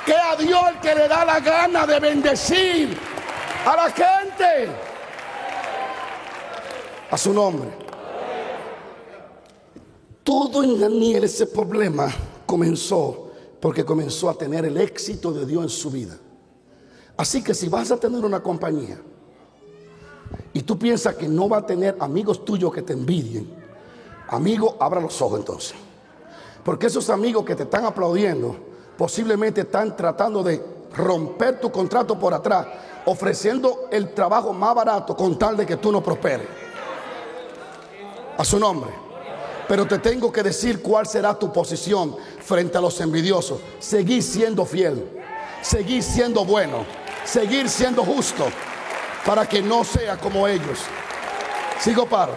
que 0.06 0.14
a 0.14 0.34
Dios 0.34 0.62
el 0.70 0.80
que 0.80 0.94
le 0.94 1.08
da 1.08 1.26
la 1.26 1.40
gana 1.40 1.86
de 1.86 2.00
bendecir 2.00 2.98
a 3.66 3.76
la 3.76 3.90
gente? 3.90 4.70
A 7.10 7.18
su 7.18 7.34
nombre. 7.34 7.87
Todo 10.28 10.62
en 10.62 10.78
Daniel 10.78 11.24
ese 11.24 11.46
problema 11.46 12.06
comenzó 12.44 13.30
porque 13.58 13.82
comenzó 13.82 14.28
a 14.28 14.34
tener 14.34 14.66
el 14.66 14.76
éxito 14.76 15.32
de 15.32 15.46
Dios 15.46 15.62
en 15.62 15.68
su 15.70 15.90
vida. 15.90 16.18
Así 17.16 17.42
que 17.42 17.54
si 17.54 17.70
vas 17.70 17.90
a 17.90 17.96
tener 17.96 18.22
una 18.22 18.42
compañía 18.42 19.00
y 20.52 20.60
tú 20.60 20.78
piensas 20.78 21.14
que 21.14 21.26
no 21.26 21.48
va 21.48 21.56
a 21.56 21.66
tener 21.66 21.96
amigos 21.98 22.44
tuyos 22.44 22.70
que 22.74 22.82
te 22.82 22.92
envidien, 22.92 23.50
amigo, 24.28 24.76
abra 24.78 25.00
los 25.00 25.18
ojos 25.22 25.38
entonces. 25.38 25.74
Porque 26.62 26.88
esos 26.88 27.08
amigos 27.08 27.42
que 27.46 27.54
te 27.54 27.62
están 27.62 27.86
aplaudiendo 27.86 28.54
posiblemente 28.98 29.62
están 29.62 29.96
tratando 29.96 30.42
de 30.42 30.62
romper 30.94 31.58
tu 31.58 31.72
contrato 31.72 32.18
por 32.18 32.34
atrás, 32.34 32.66
ofreciendo 33.06 33.88
el 33.90 34.12
trabajo 34.12 34.52
más 34.52 34.74
barato 34.74 35.16
con 35.16 35.38
tal 35.38 35.56
de 35.56 35.64
que 35.64 35.78
tú 35.78 35.90
no 35.90 36.02
prosperes. 36.02 36.48
A 38.36 38.44
su 38.44 38.58
nombre. 38.58 39.07
Pero 39.68 39.86
te 39.86 39.98
tengo 39.98 40.32
que 40.32 40.42
decir 40.42 40.80
cuál 40.80 41.06
será 41.06 41.38
tu 41.38 41.52
posición 41.52 42.16
frente 42.40 42.78
a 42.78 42.80
los 42.80 42.98
envidiosos. 43.02 43.60
Seguir 43.78 44.22
siendo 44.22 44.64
fiel, 44.64 45.04
seguir 45.60 46.02
siendo 46.02 46.42
bueno, 46.46 46.86
seguir 47.24 47.68
siendo 47.68 48.02
justo 48.02 48.46
para 49.26 49.46
que 49.46 49.60
no 49.60 49.84
sea 49.84 50.16
como 50.16 50.48
ellos. 50.48 50.78
Sigo 51.80 52.08
paro. 52.08 52.32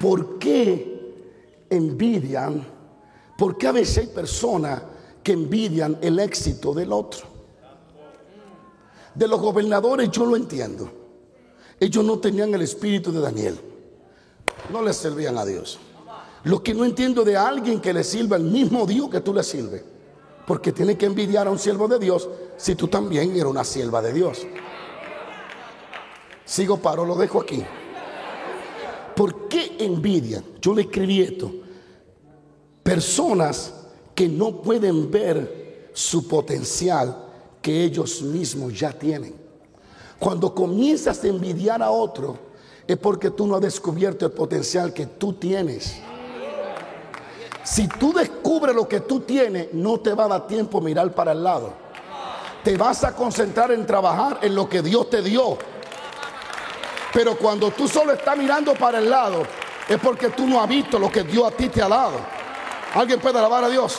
¿Por 0.00 0.40
qué 0.40 1.64
envidian? 1.70 2.66
¿Por 3.36 3.56
qué 3.56 3.68
a 3.68 3.72
veces 3.72 3.98
hay 3.98 4.06
personas 4.08 4.82
que 5.22 5.32
envidian 5.32 5.98
el 6.00 6.18
éxito 6.18 6.74
del 6.74 6.92
otro? 6.92 7.28
De 9.14 9.28
los 9.28 9.40
gobernadores 9.40 10.10
yo 10.10 10.26
lo 10.26 10.34
entiendo. 10.34 10.90
Ellos 11.78 12.04
no 12.04 12.18
tenían 12.18 12.52
el 12.54 12.62
espíritu 12.62 13.12
de 13.12 13.20
Daniel 13.20 13.67
no 14.70 14.82
le 14.82 14.92
servían 14.92 15.38
a 15.38 15.44
Dios. 15.44 15.78
Lo 16.44 16.62
que 16.62 16.74
no 16.74 16.84
entiendo 16.84 17.24
de 17.24 17.36
alguien 17.36 17.80
que 17.80 17.92
le 17.92 18.04
sirva 18.04 18.36
el 18.36 18.44
mismo 18.44 18.86
Dios 18.86 19.10
que 19.10 19.20
tú 19.20 19.34
le 19.34 19.42
sirves. 19.42 19.82
Porque 20.46 20.72
tiene 20.72 20.96
que 20.96 21.06
envidiar 21.06 21.46
a 21.46 21.50
un 21.50 21.58
siervo 21.58 21.88
de 21.88 21.98
Dios 21.98 22.28
si 22.56 22.74
tú 22.74 22.88
también 22.88 23.32
eres 23.32 23.44
una 23.44 23.64
sierva 23.64 24.00
de 24.00 24.12
Dios. 24.12 24.46
Sigo 26.44 26.78
paro, 26.78 27.04
lo 27.04 27.16
dejo 27.16 27.42
aquí. 27.42 27.62
¿Por 29.14 29.48
qué 29.48 29.76
envidian? 29.80 30.44
Yo 30.60 30.74
le 30.74 30.82
escribí 30.82 31.20
esto. 31.20 31.52
Personas 32.82 33.74
que 34.14 34.28
no 34.28 34.62
pueden 34.62 35.10
ver 35.10 35.90
su 35.92 36.26
potencial 36.26 37.26
que 37.60 37.84
ellos 37.84 38.22
mismos 38.22 38.78
ya 38.78 38.92
tienen. 38.92 39.34
Cuando 40.18 40.54
comienzas 40.54 41.22
a 41.22 41.28
envidiar 41.28 41.82
a 41.82 41.90
otro, 41.90 42.47
es 42.88 42.96
porque 42.96 43.30
tú 43.30 43.46
no 43.46 43.56
has 43.56 43.60
descubierto 43.60 44.24
el 44.24 44.32
potencial 44.32 44.94
que 44.94 45.04
tú 45.04 45.34
tienes. 45.34 46.00
Si 47.62 47.86
tú 47.86 48.14
descubres 48.14 48.74
lo 48.74 48.88
que 48.88 49.00
tú 49.00 49.20
tienes, 49.20 49.74
no 49.74 50.00
te 50.00 50.14
va 50.14 50.24
a 50.24 50.28
dar 50.28 50.46
tiempo 50.46 50.80
mirar 50.80 51.12
para 51.12 51.32
el 51.32 51.44
lado. 51.44 51.74
Te 52.64 52.78
vas 52.78 53.04
a 53.04 53.14
concentrar 53.14 53.70
en 53.72 53.86
trabajar 53.86 54.38
en 54.40 54.54
lo 54.54 54.66
que 54.66 54.80
Dios 54.80 55.10
te 55.10 55.20
dio. 55.20 55.58
Pero 57.12 57.36
cuando 57.36 57.70
tú 57.72 57.86
solo 57.86 58.14
estás 58.14 58.38
mirando 58.38 58.72
para 58.74 58.98
el 58.98 59.10
lado, 59.10 59.42
es 59.86 59.98
porque 59.98 60.30
tú 60.30 60.46
no 60.46 60.62
has 60.62 60.68
visto 60.68 60.98
lo 60.98 61.12
que 61.12 61.24
Dios 61.24 61.46
a 61.46 61.54
ti 61.54 61.68
te 61.68 61.82
ha 61.82 61.88
dado. 61.88 62.16
¿Alguien 62.94 63.20
puede 63.20 63.38
alabar 63.38 63.64
a 63.64 63.68
Dios? 63.68 63.98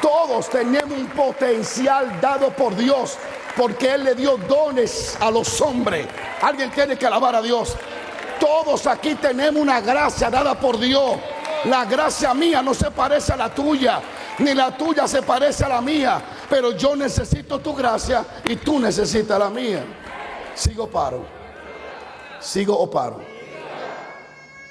Todos 0.00 0.48
tenemos 0.48 0.96
un 0.96 1.08
potencial 1.08 2.20
dado 2.20 2.50
por 2.50 2.76
Dios 2.76 3.18
porque 3.56 3.94
Él 3.94 4.04
le 4.04 4.14
dio 4.14 4.36
dones 4.36 5.16
a 5.20 5.30
los 5.30 5.60
hombres. 5.60 6.06
Alguien 6.40 6.70
tiene 6.70 6.96
que 6.96 7.06
alabar 7.06 7.34
a 7.34 7.42
Dios. 7.42 7.74
Todos 8.40 8.86
aquí 8.86 9.14
tenemos 9.14 9.60
una 9.60 9.80
gracia 9.80 10.30
dada 10.30 10.58
por 10.58 10.78
Dios. 10.78 11.16
La 11.64 11.84
gracia 11.84 12.34
mía 12.34 12.62
no 12.62 12.74
se 12.74 12.90
parece 12.90 13.32
a 13.32 13.36
la 13.36 13.54
tuya, 13.54 14.00
ni 14.38 14.52
la 14.54 14.76
tuya 14.76 15.08
se 15.08 15.22
parece 15.22 15.64
a 15.64 15.68
la 15.68 15.80
mía. 15.80 16.22
Pero 16.50 16.72
yo 16.72 16.94
necesito 16.94 17.58
tu 17.60 17.74
gracia 17.74 18.24
y 18.44 18.56
tú 18.56 18.78
necesitas 18.78 19.38
la 19.38 19.48
mía. 19.48 19.84
Sigo 20.54 20.88
paro. 20.88 21.24
Sigo 22.40 22.78
o 22.78 22.90
paro. 22.90 23.20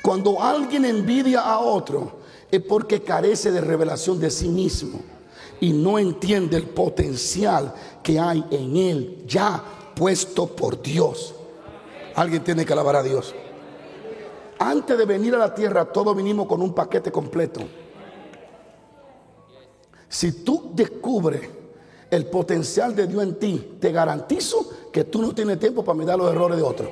Cuando 0.04 0.42
alguien 0.42 0.86
envidia 0.86 1.40
a 1.42 1.60
otro 1.60 2.20
es 2.52 2.62
porque 2.62 3.02
carece 3.02 3.52
de 3.52 3.62
revelación 3.62 4.20
de 4.20 4.30
sí 4.30 4.50
mismo 4.50 5.00
y 5.60 5.72
no 5.74 5.98
entiende 5.98 6.58
el 6.58 6.68
potencial 6.68 7.74
que 8.02 8.20
hay 8.20 8.44
en 8.52 8.76
él 8.76 9.24
ya 9.28 9.64
puesto 9.96 10.48
por 10.48 10.82
Dios. 10.82 11.36
Alguien 12.16 12.44
tiene 12.44 12.66
que 12.66 12.74
alabar 12.74 12.98
a 12.98 13.04
Dios. 13.04 13.34
Antes 14.60 14.98
de 14.98 15.06
venir 15.06 15.36
a 15.36 15.40
la 15.40 15.54
tierra, 15.54 15.86
todos 15.86 16.16
vinimos 16.16 16.48
con 16.48 16.62
un 16.62 16.74
paquete 16.74 17.12
completo. 17.12 17.62
Si 20.08 20.44
tú 20.44 20.72
descubres 20.74 21.42
el 22.10 22.28
potencial 22.28 22.96
de 22.96 23.08
Dios 23.08 23.24
en 23.24 23.40
ti, 23.40 23.78
te 23.80 23.92
garantizo 23.92 24.70
que 24.92 25.06
tú 25.06 25.22
no 25.22 25.34
tienes 25.34 25.60
tiempo 25.60 25.84
para 25.84 25.98
mirar 25.98 26.18
los 26.20 26.32
errores 26.32 26.58
de 26.58 26.64
otros. 26.64 26.90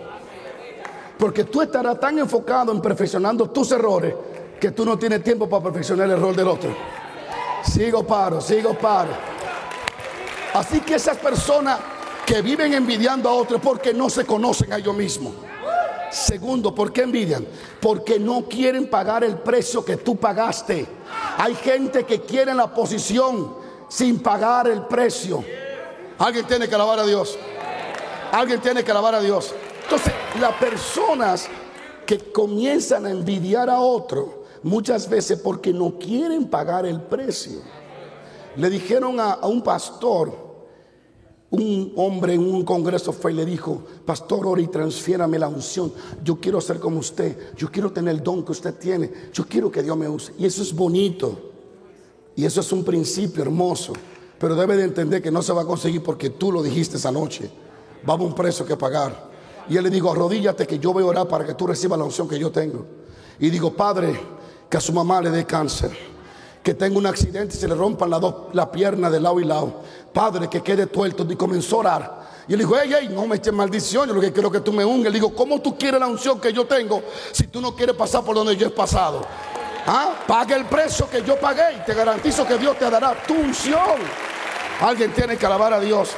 Porque 1.20 1.44
tú 1.44 1.62
estarás 1.62 2.00
tan 2.00 2.18
enfocado 2.18 2.72
en 2.72 2.82
perfeccionando 2.82 3.50
tus 3.52 3.72
errores 3.72 4.16
que 4.60 4.72
tú 4.72 4.84
no 4.84 4.98
tienes 4.98 5.24
tiempo 5.24 5.48
para 5.48 5.64
perfeccionar 5.64 6.08
el 6.08 6.14
error 6.14 6.36
del 6.36 6.48
otro. 6.48 6.72
Sigo 7.64 8.06
paro, 8.06 8.42
sigo 8.42 8.74
paro. 8.74 9.12
Así 10.54 10.82
que 10.82 10.96
esas 10.96 11.18
personas 11.18 11.80
que 12.26 12.42
viven 12.42 12.74
envidiando 12.74 13.30
a 13.30 13.34
otros 13.34 13.62
porque 13.62 13.94
no 13.94 14.10
se 14.10 14.26
conocen 14.26 14.74
a 14.74 14.78
ellos 14.78 14.96
mismos. 14.96 15.34
Segundo, 16.12 16.76
¿por 16.76 16.92
qué 16.92 17.04
envidian? 17.04 17.48
Porque 17.80 18.20
no 18.20 18.44
quieren 18.44 18.90
pagar 18.90 19.24
el 19.24 19.38
precio 19.38 19.84
que 19.84 19.98
tú 19.98 20.18
pagaste. 20.18 20.86
Hay 21.38 21.56
gente 21.56 22.04
que 22.04 22.22
quiere 22.22 22.54
la 22.54 22.74
posición 22.74 23.56
sin 23.88 24.20
pagar 24.20 24.68
el 24.68 24.86
precio. 24.88 25.44
Alguien 26.20 26.46
tiene 26.46 26.68
que 26.68 26.76
alabar 26.76 27.00
a 27.00 27.06
Dios. 27.06 27.38
Alguien 28.32 28.60
tiene 28.60 28.84
que 28.84 28.92
alabar 28.92 29.16
a 29.16 29.22
Dios. 29.22 29.54
Entonces, 29.84 30.14
las 30.40 30.54
personas 30.54 31.48
que 32.06 32.32
comienzan 32.32 33.06
a 33.06 33.12
envidiar 33.12 33.70
a 33.70 33.80
otro 33.80 34.41
muchas 34.64 35.10
veces 35.10 35.40
porque 35.40 35.74
no 35.74 35.98
quieren 35.98 36.48
pagar 36.48 36.86
el 36.86 37.02
precio. 37.02 37.60
Le 38.56 38.70
dijeron 38.70 39.20
a, 39.20 39.40
un 39.46 39.62
pastor, 39.62 40.34
un 41.52 41.94
hombre 41.96 42.34
en 42.34 42.42
un 42.42 42.64
congreso 42.64 43.14
fue 43.14 43.32
y 43.32 43.36
le 43.36 43.46
dijo, 43.46 43.84
pastor, 44.06 44.46
ora 44.46 44.62
y 44.62 44.68
transfiérame 44.68 45.40
la 45.40 45.48
unción. 45.48 45.94
Yo 46.24 46.40
quiero 46.40 46.60
ser 46.60 46.80
como 46.80 47.00
usted, 47.00 47.56
yo 47.56 47.72
quiero 47.72 47.92
tener 47.92 48.16
el 48.16 48.24
don 48.24 48.44
que 48.44 48.52
usted 48.52 48.76
tiene, 48.76 49.12
yo 49.34 49.46
quiero 49.46 49.72
que 49.72 49.84
Dios 49.84 49.98
me 49.98 50.08
use. 50.08 50.34
Y 50.38 50.46
eso 50.46 50.62
es 50.62 50.74
bonito. 50.74 51.52
Y 52.36 52.46
eso 52.46 52.62
es 52.62 52.72
un 52.72 52.84
principio 52.84 53.44
hermoso. 53.44 53.94
Pero 54.40 54.56
debe 54.56 54.76
de 54.76 54.86
entender 54.86 55.22
que 55.22 55.32
no 55.32 55.42
se 55.42 55.54
va 55.54 55.62
a 55.62 55.66
conseguir 55.66 56.02
porque 56.02 56.32
tú 56.32 56.52
lo 56.52 56.64
dijiste 56.64 56.98
esa 56.98 57.12
noche. 57.12 57.50
Vamos 58.04 58.26
a 58.26 58.30
un 58.30 58.36
precio 58.36 58.66
que 58.66 58.76
pagar. 58.76 59.30
Y 59.70 59.78
él 59.78 59.84
le 59.84 59.90
dijo, 59.90 60.12
arrodíllate 60.12 60.66
que 60.66 60.80
yo 60.80 60.92
voy 60.92 61.04
a 61.04 61.08
orar 61.08 61.28
para 61.28 61.46
que 61.46 61.54
tú 61.54 61.68
recibas 61.68 62.00
la 62.00 62.06
unción 62.06 62.28
que 62.28 62.40
yo 62.40 62.52
tengo. 62.52 62.86
Y 63.40 63.50
digo, 63.50 63.74
Padre, 63.74 64.20
que 64.72 64.78
a 64.78 64.82
su 64.82 64.94
mamá 64.94 65.20
le 65.20 65.30
dé 65.32 65.46
cáncer, 65.46 65.92
que 66.64 66.74
tenga 66.74 66.98
un 66.98 67.06
accidente 67.06 67.58
y 67.58 67.60
se 67.60 67.68
le 67.68 67.76
rompan 67.76 68.10
las 68.10 68.22
dos 68.22 68.36
la 68.54 68.72
piernas 68.72 69.12
de 69.12 69.20
lado 69.20 69.38
y 69.42 69.44
lado. 69.44 69.82
Padre, 70.14 70.50
que 70.50 70.62
quede 70.62 70.88
tuerto. 70.88 71.28
Y 71.30 71.36
comenzó 71.36 71.76
a 71.76 71.80
orar. 71.80 72.22
Y 72.48 72.54
él 72.54 72.60
dijo, 72.60 72.76
hey, 72.82 72.90
hey, 72.98 73.10
no 73.14 73.28
me 73.28 73.36
eches 73.36 73.52
maldición, 73.52 74.08
yo 74.08 74.14
lo 74.14 74.22
que 74.22 74.32
quiero 74.32 74.50
que 74.50 74.62
tú 74.62 74.72
me 74.72 74.86
ungas. 74.86 75.12
Le 75.12 75.20
digo, 75.20 75.36
¿cómo 75.36 75.60
tú 75.60 75.78
quieres 75.78 76.00
la 76.00 76.08
unción 76.08 76.40
que 76.40 76.54
yo 76.54 76.66
tengo 76.66 77.04
si 77.34 77.48
tú 77.48 77.60
no 77.60 77.76
quieres 77.76 77.98
pasar 77.98 78.24
por 78.24 78.34
donde 78.34 78.56
yo 78.56 78.68
he 78.68 78.70
pasado? 78.70 79.22
¿Ah? 79.86 80.16
Pague 80.26 80.56
el 80.56 80.64
precio 80.64 81.10
que 81.10 81.22
yo 81.22 81.38
pagué 81.38 81.80
y 81.82 81.86
te 81.86 81.94
garantizo 81.94 82.48
que 82.48 82.58
Dios 82.58 82.80
te 82.80 82.90
dará 82.90 83.14
tu 83.28 83.34
unción. 83.34 84.00
Alguien 84.80 85.12
tiene 85.12 85.36
que 85.36 85.46
alabar 85.46 85.74
a 85.74 85.82
Dios. 85.82 86.12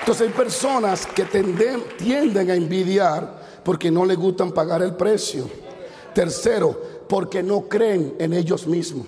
Entonces 0.00 0.26
hay 0.26 0.32
personas 0.32 1.06
que 1.06 1.26
tienden 1.26 2.50
a 2.50 2.54
envidiar 2.56 3.40
porque 3.62 3.88
no 3.88 4.04
le 4.04 4.16
gustan 4.16 4.50
pagar 4.50 4.82
el 4.82 4.96
precio. 4.96 5.63
Tercero, 6.14 6.80
porque 7.08 7.42
no 7.42 7.68
creen 7.68 8.14
en 8.18 8.32
ellos 8.32 8.66
mismos. 8.66 9.06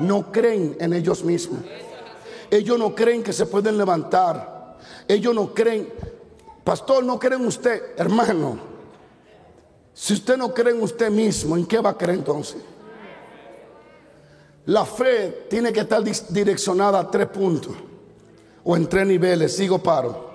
No 0.00 0.30
creen 0.30 0.76
en 0.80 0.92
ellos 0.92 1.24
mismos. 1.24 1.60
Ellos 2.50 2.78
no 2.78 2.94
creen 2.94 3.22
que 3.22 3.32
se 3.32 3.46
pueden 3.46 3.76
levantar. 3.76 4.78
Ellos 5.06 5.34
no 5.34 5.52
creen. 5.52 5.92
Pastor, 6.64 7.04
no 7.04 7.18
creen 7.18 7.44
usted, 7.44 7.94
hermano. 7.96 8.58
Si 9.92 10.14
usted 10.14 10.36
no 10.36 10.54
cree 10.54 10.74
en 10.74 10.82
usted 10.82 11.10
mismo, 11.10 11.56
¿en 11.56 11.66
qué 11.66 11.80
va 11.80 11.90
a 11.90 11.98
creer 11.98 12.18
entonces? 12.18 12.62
La 14.66 14.84
fe 14.84 15.46
tiene 15.48 15.72
que 15.72 15.80
estar 15.80 16.02
direccionada 16.28 17.00
a 17.00 17.10
tres 17.10 17.26
puntos 17.28 17.72
o 18.62 18.76
en 18.76 18.86
tres 18.86 19.06
niveles. 19.06 19.56
Sigo 19.56 19.82
paro. 19.82 20.28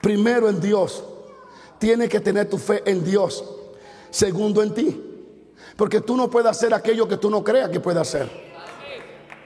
Primero 0.00 0.48
en 0.48 0.60
Dios. 0.60 1.04
Tiene 1.80 2.10
que 2.10 2.20
tener 2.20 2.48
tu 2.48 2.58
fe 2.58 2.82
en 2.84 3.02
Dios. 3.02 3.42
Segundo 4.10 4.62
en 4.62 4.74
ti. 4.74 5.02
Porque 5.76 6.02
tú 6.02 6.14
no 6.14 6.28
puedes 6.28 6.50
hacer 6.50 6.74
aquello 6.74 7.08
que 7.08 7.16
tú 7.16 7.30
no 7.30 7.42
creas 7.42 7.70
que 7.70 7.80
puedes 7.80 8.02
hacer. 8.02 8.28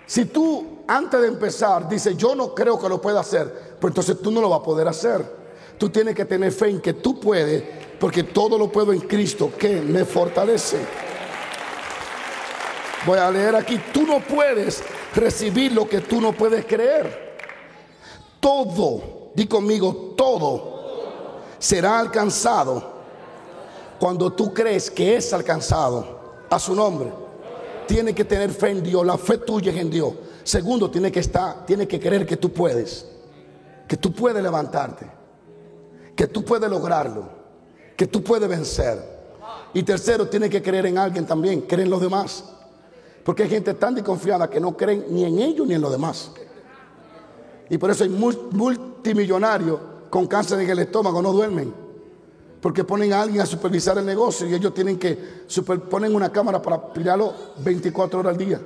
Si 0.05 0.25
tú 0.25 0.81
antes 0.87 1.21
de 1.21 1.29
empezar 1.29 1.89
dices 1.89 2.17
yo 2.17 2.35
no 2.35 2.53
creo 2.53 2.79
que 2.79 2.89
lo 2.89 3.01
pueda 3.01 3.21
hacer, 3.21 3.77
pues 3.81 3.93
entonces 3.93 4.21
tú 4.21 4.33
no 4.33 4.41
lo 4.41 4.49
vas 4.49 4.61
a 4.61 4.63
poder 4.65 4.89
hacer. 4.89 5.25
Tú 5.79 5.89
tienes 5.91 6.17
que 6.17 6.25
tener 6.25 6.51
fe 6.51 6.71
en 6.71 6.81
que 6.81 6.95
tú 6.95 7.21
puedes, 7.21 7.63
porque 8.01 8.25
todo 8.25 8.59
lo 8.59 8.71
puedo 8.71 8.93
en 8.93 9.01
Cristo 9.01 9.53
que 9.57 9.81
me 9.81 10.05
fortalece. 10.05 10.79
Voy 13.07 13.19
a 13.19 13.31
leer 13.31 13.55
aquí, 13.55 13.81
tú 13.93 14.03
no 14.03 14.19
puedes 14.19 14.83
recibir 15.15 15.73
lo 15.73 15.89
que 15.89 16.01
tú 16.01 16.21
no 16.21 16.33
puedes 16.33 16.65
creer. 16.65 17.37
Todo, 18.41 19.31
di 19.37 19.47
conmigo, 19.47 20.15
todo 20.17 20.74
será 21.65 21.99
alcanzado 21.99 22.93
cuando 23.99 24.31
tú 24.31 24.53
crees 24.53 24.91
que 24.91 25.17
es 25.17 25.33
alcanzado 25.33 26.45
a 26.51 26.59
su 26.59 26.75
nombre. 26.75 27.11
Tiene 27.87 28.15
que 28.15 28.23
tener 28.23 28.51
fe 28.51 28.69
en 28.69 28.83
Dios, 28.83 29.05
la 29.07 29.17
fe 29.17 29.39
tuya 29.39 29.73
es 29.73 29.79
en 29.79 29.89
Dios. 29.89 30.13
Segundo, 30.43 30.91
tiene 30.91 31.11
que 31.11 31.21
estar, 31.21 31.65
tiene 31.65 31.89
que 31.89 31.99
creer 31.99 32.27
que 32.27 32.37
tú 32.37 32.53
puedes, 32.53 33.07
que 33.89 33.97
tú 33.97 34.13
puedes 34.13 34.43
levantarte, 34.43 35.11
que 36.15 36.27
tú 36.27 36.45
puedes 36.45 36.69
lograrlo, 36.69 37.31
que 37.97 38.07
tú 38.09 38.23
puedes 38.23 38.47
vencer. 38.47 38.99
Y 39.73 39.83
tercero, 39.85 40.29
tiene 40.29 40.51
que 40.51 40.61
creer 40.61 40.85
en 40.85 40.99
alguien 40.99 41.25
también, 41.25 41.63
creer 41.63 41.85
en 41.85 41.91
los 41.91 42.03
demás. 42.03 42.45
Porque 43.25 43.45
hay 43.45 43.49
gente 43.49 43.73
tan 43.73 43.95
desconfiada 43.95 44.51
que 44.51 44.61
no 44.61 44.77
creen 44.77 45.07
ni 45.09 45.25
en 45.25 45.39
ellos 45.39 45.67
ni 45.67 45.73
en 45.73 45.81
los 45.81 45.91
demás. 45.91 46.31
Y 47.71 47.79
por 47.79 47.91
eso 47.91 48.05
hay 48.05 48.11
multimillonarios 48.11 49.94
con 50.15 50.29
cáncer 50.29 50.61
en 50.61 50.71
el 50.71 50.79
estómago, 50.79 51.21
no 51.21 51.33
duermen. 51.33 51.75
Porque 52.61 52.85
ponen 52.85 53.13
a 53.13 53.23
alguien 53.23 53.41
a 53.41 53.47
supervisar 53.47 53.99
el 53.99 54.07
negocio 54.07 54.47
y 54.47 54.55
ellos 54.55 54.73
tienen 54.73 54.97
que 54.97 55.19
ponen 55.91 56.15
una 56.15 56.31
cámara 56.31 56.63
para 56.63 56.93
pillarlo 56.93 57.35
24 57.59 58.21
horas 58.21 58.31
al 58.31 58.39
día. 58.39 58.61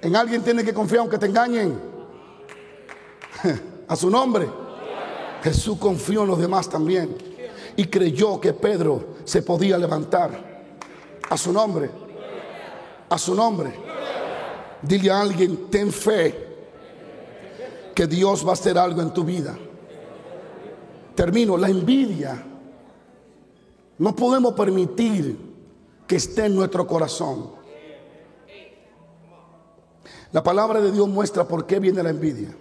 En 0.00 0.14
alguien 0.14 0.42
tiene 0.44 0.62
que 0.62 0.72
confiar 0.72 1.00
aunque 1.00 1.18
te 1.18 1.26
engañen. 1.26 1.76
A 3.88 3.96
su 3.96 4.08
nombre. 4.08 4.48
Jesús 5.42 5.76
confió 5.78 6.22
en 6.22 6.28
los 6.28 6.38
demás 6.38 6.70
también. 6.70 7.16
Y 7.74 7.86
creyó 7.86 8.40
que 8.40 8.52
Pedro 8.52 9.16
se 9.24 9.42
podía 9.42 9.76
levantar. 9.76 10.78
A 11.28 11.36
su 11.36 11.52
nombre. 11.52 11.90
A 13.08 13.18
su 13.18 13.34
nombre. 13.34 13.74
Dile 14.82 15.10
a 15.10 15.20
alguien, 15.20 15.68
ten 15.68 15.90
fe 15.92 16.49
que 18.00 18.06
Dios 18.06 18.46
va 18.46 18.48
a 18.48 18.52
hacer 18.54 18.78
algo 18.78 19.02
en 19.02 19.12
tu 19.12 19.24
vida. 19.24 19.58
Termino, 21.14 21.58
la 21.58 21.68
envidia. 21.68 22.42
No 23.98 24.16
podemos 24.16 24.54
permitir 24.54 25.36
que 26.06 26.16
esté 26.16 26.46
en 26.46 26.56
nuestro 26.56 26.86
corazón. 26.86 27.50
La 30.32 30.42
palabra 30.42 30.80
de 30.80 30.90
Dios 30.90 31.06
muestra 31.10 31.46
por 31.46 31.66
qué 31.66 31.78
viene 31.78 32.02
la 32.02 32.08
envidia. 32.08 32.56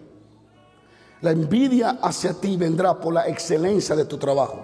La 1.22 1.32
envidia 1.32 2.00
hacia 2.02 2.34
ti 2.34 2.58
vendrá 2.58 3.00
por 3.00 3.14
la 3.14 3.26
excelencia 3.30 3.96
de 3.96 4.04
tu 4.04 4.18
trabajo. 4.18 4.60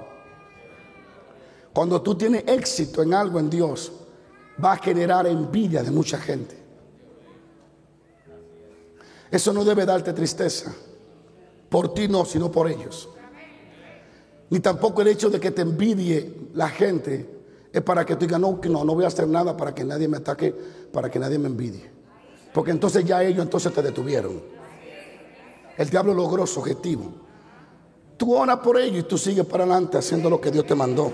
Cuando 1.72 2.02
tú 2.02 2.16
tienes 2.16 2.44
éxito 2.48 3.02
en 3.02 3.14
algo 3.14 3.40
en 3.40 3.50
Dios, 3.50 3.94
va 4.62 4.74
a 4.74 4.78
generar 4.78 5.26
envidia 5.26 5.84
de 5.84 5.92
mucha 5.92 6.18
gente. 6.18 6.65
Eso 9.36 9.52
no 9.52 9.66
debe 9.66 9.86
darte 9.86 10.14
tristeza. 10.14 10.74
Por 11.68 11.94
ti 11.94 12.08
no, 12.08 12.24
sino 12.24 12.50
por 12.50 12.70
ellos. 12.70 13.10
Ni 14.50 14.62
tampoco 14.62 15.02
el 15.02 15.10
hecho 15.10 15.30
de 15.30 15.42
que 15.42 15.52
te 15.52 15.62
envidie 15.62 16.48
la 16.54 16.70
gente 16.70 17.30
es 17.74 17.82
para 17.82 18.06
que 18.06 18.16
tú 18.16 18.26
digas, 18.26 18.40
no, 18.40 18.62
no, 18.64 18.86
no 18.86 18.96
voy 18.96 19.04
a 19.04 19.10
hacer 19.10 19.28
nada 19.28 19.58
para 19.58 19.76
que 19.76 19.84
nadie 19.84 20.08
me 20.08 20.16
ataque, 20.16 20.56
para 20.90 21.10
que 21.10 21.20
nadie 21.20 21.38
me 21.38 21.48
envidie. 21.48 21.84
Porque 22.54 22.72
entonces 22.72 23.04
ya 23.04 23.22
ellos 23.24 23.44
entonces 23.44 23.74
te 23.74 23.82
detuvieron. 23.82 24.42
El 25.78 25.90
diablo 25.90 26.14
logró 26.14 26.48
su 26.48 26.62
objetivo. 26.62 27.12
Tú 28.16 28.34
oras 28.34 28.60
por 28.60 28.80
ellos 28.80 29.00
y 29.00 29.04
tú 29.04 29.18
sigues 29.18 29.46
para 29.46 29.66
adelante 29.66 29.98
haciendo 29.98 30.30
lo 30.30 30.40
que 30.40 30.50
Dios 30.50 30.66
te 30.66 30.76
mandó. 30.76 31.12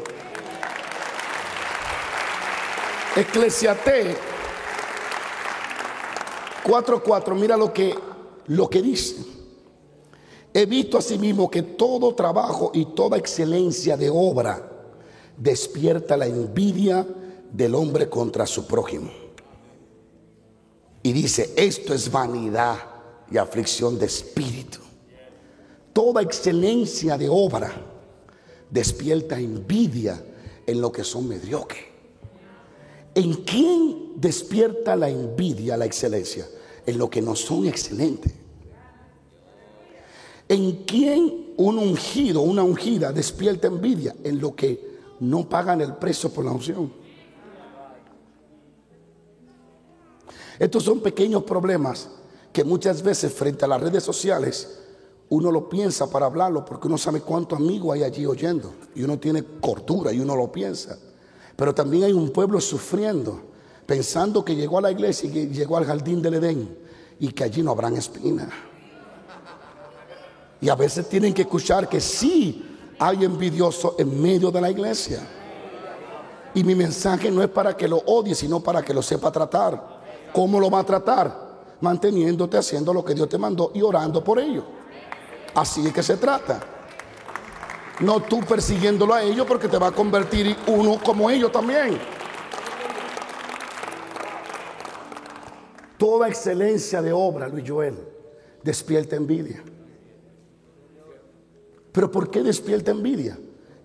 Eclesiastés 3.15 4.15
4:4, 6.63 7.35
mira 7.35 7.57
lo 7.57 7.73
que, 7.73 8.10
lo 8.51 8.69
que 8.69 8.81
dice. 8.81 9.15
He 10.53 10.65
visto 10.65 10.97
asimismo 10.97 11.49
que 11.49 11.61
todo 11.61 12.13
trabajo 12.13 12.71
y 12.73 12.85
toda 12.87 13.17
excelencia 13.17 13.95
de 13.95 14.09
obra 14.09 14.69
despierta 15.37 16.17
la 16.17 16.25
envidia 16.27 17.07
del 17.49 17.73
hombre 17.75 18.09
contra 18.09 18.45
su 18.45 18.67
prójimo. 18.67 19.09
Y 21.01 21.13
dice, 21.13 21.53
esto 21.55 21.93
es 21.93 22.11
vanidad 22.11 22.77
y 23.31 23.37
aflicción 23.37 23.97
de 23.97 24.07
espíritu. 24.07 24.79
Toda 25.93 26.21
excelencia 26.21 27.17
de 27.17 27.29
obra 27.29 27.71
despierta 28.69 29.39
envidia 29.39 30.21
en 30.67 30.81
lo 30.81 30.91
que 30.91 31.05
son 31.05 31.27
mediocres. 31.29 31.85
¿En 33.15 33.33
quién 33.33 34.11
despierta 34.17 34.97
la 34.97 35.09
envidia, 35.09 35.77
la 35.77 35.85
excelencia? 35.85 36.45
En 36.85 36.97
lo 36.97 37.09
que 37.09 37.21
no 37.21 37.35
son 37.35 37.67
excelentes. 37.67 38.40
¿En 40.51 40.83
quién 40.83 41.53
un 41.55 41.77
ungido, 41.77 42.41
una 42.41 42.61
ungida 42.61 43.13
despierta 43.13 43.67
envidia? 43.67 44.13
En 44.21 44.41
lo 44.41 44.53
que 44.53 44.97
no 45.21 45.47
pagan 45.47 45.79
el 45.79 45.95
precio 45.95 46.29
por 46.29 46.43
la 46.43 46.51
unción. 46.51 46.91
Estos 50.59 50.83
son 50.83 50.99
pequeños 50.99 51.43
problemas 51.43 52.09
que 52.51 52.65
muchas 52.65 53.01
veces 53.01 53.31
frente 53.31 53.63
a 53.63 53.67
las 53.69 53.79
redes 53.79 54.03
sociales 54.03 54.79
uno 55.29 55.53
lo 55.53 55.69
piensa 55.69 56.11
para 56.11 56.25
hablarlo 56.25 56.65
porque 56.65 56.87
uno 56.87 56.97
sabe 56.97 57.21
cuántos 57.21 57.57
amigos 57.57 57.95
hay 57.95 58.03
allí 58.03 58.25
oyendo 58.25 58.73
y 58.93 59.03
uno 59.03 59.17
tiene 59.17 59.45
cordura 59.61 60.11
y 60.11 60.19
uno 60.19 60.35
lo 60.35 60.51
piensa. 60.51 60.99
Pero 61.55 61.73
también 61.73 62.03
hay 62.03 62.11
un 62.11 62.29
pueblo 62.29 62.59
sufriendo, 62.59 63.39
pensando 63.85 64.43
que 64.43 64.57
llegó 64.57 64.79
a 64.79 64.81
la 64.81 64.91
iglesia 64.91 65.29
y 65.29 65.31
que 65.31 65.47
llegó 65.47 65.77
al 65.77 65.85
jardín 65.85 66.21
del 66.21 66.33
Edén 66.33 66.77
y 67.21 67.31
que 67.31 67.45
allí 67.45 67.63
no 67.63 67.71
habrán 67.71 67.95
espinas. 67.95 68.49
Y 70.61 70.69
a 70.69 70.75
veces 70.75 71.09
tienen 71.09 71.33
que 71.33 71.41
escuchar 71.41 71.89
que 71.89 71.99
sí 71.99 72.77
hay 72.99 73.25
envidioso 73.25 73.95
en 73.97 74.21
medio 74.21 74.51
de 74.51 74.61
la 74.61 74.69
iglesia. 74.69 75.27
Y 76.53 76.63
mi 76.63 76.75
mensaje 76.75 77.31
no 77.31 77.41
es 77.41 77.49
para 77.49 77.75
que 77.75 77.87
lo 77.87 77.97
odie, 77.97 78.35
sino 78.35 78.59
para 78.59 78.83
que 78.83 78.93
lo 78.93 79.01
sepa 79.01 79.31
tratar. 79.31 80.01
¿Cómo 80.31 80.59
lo 80.59 80.69
va 80.69 80.79
a 80.79 80.83
tratar? 80.83 81.51
Manteniéndote 81.81 82.57
haciendo 82.57 82.93
lo 82.93 83.03
que 83.03 83.15
Dios 83.15 83.27
te 83.27 83.39
mandó 83.39 83.71
y 83.73 83.81
orando 83.81 84.23
por 84.23 84.37
ello. 84.37 84.63
Así 85.55 85.85
es 85.87 85.91
que 85.91 86.03
se 86.03 86.17
trata. 86.17 86.59
No 88.01 88.21
tú 88.21 88.41
persiguiéndolo 88.41 89.15
a 89.15 89.23
ellos 89.23 89.47
porque 89.47 89.67
te 89.67 89.77
va 89.77 89.87
a 89.87 89.91
convertir 89.91 90.55
uno 90.67 90.99
como 91.03 91.29
ellos 91.29 91.51
también. 91.51 91.97
Toda 95.97 96.27
excelencia 96.27 97.01
de 97.01 97.13
obra, 97.13 97.47
Luis 97.47 97.63
Joel, 97.67 97.97
despierta 98.63 99.15
envidia. 99.15 99.63
Pero 101.91 102.11
¿por 102.11 102.29
qué 102.29 102.43
despierta 102.43 102.91
envidia? 102.91 103.37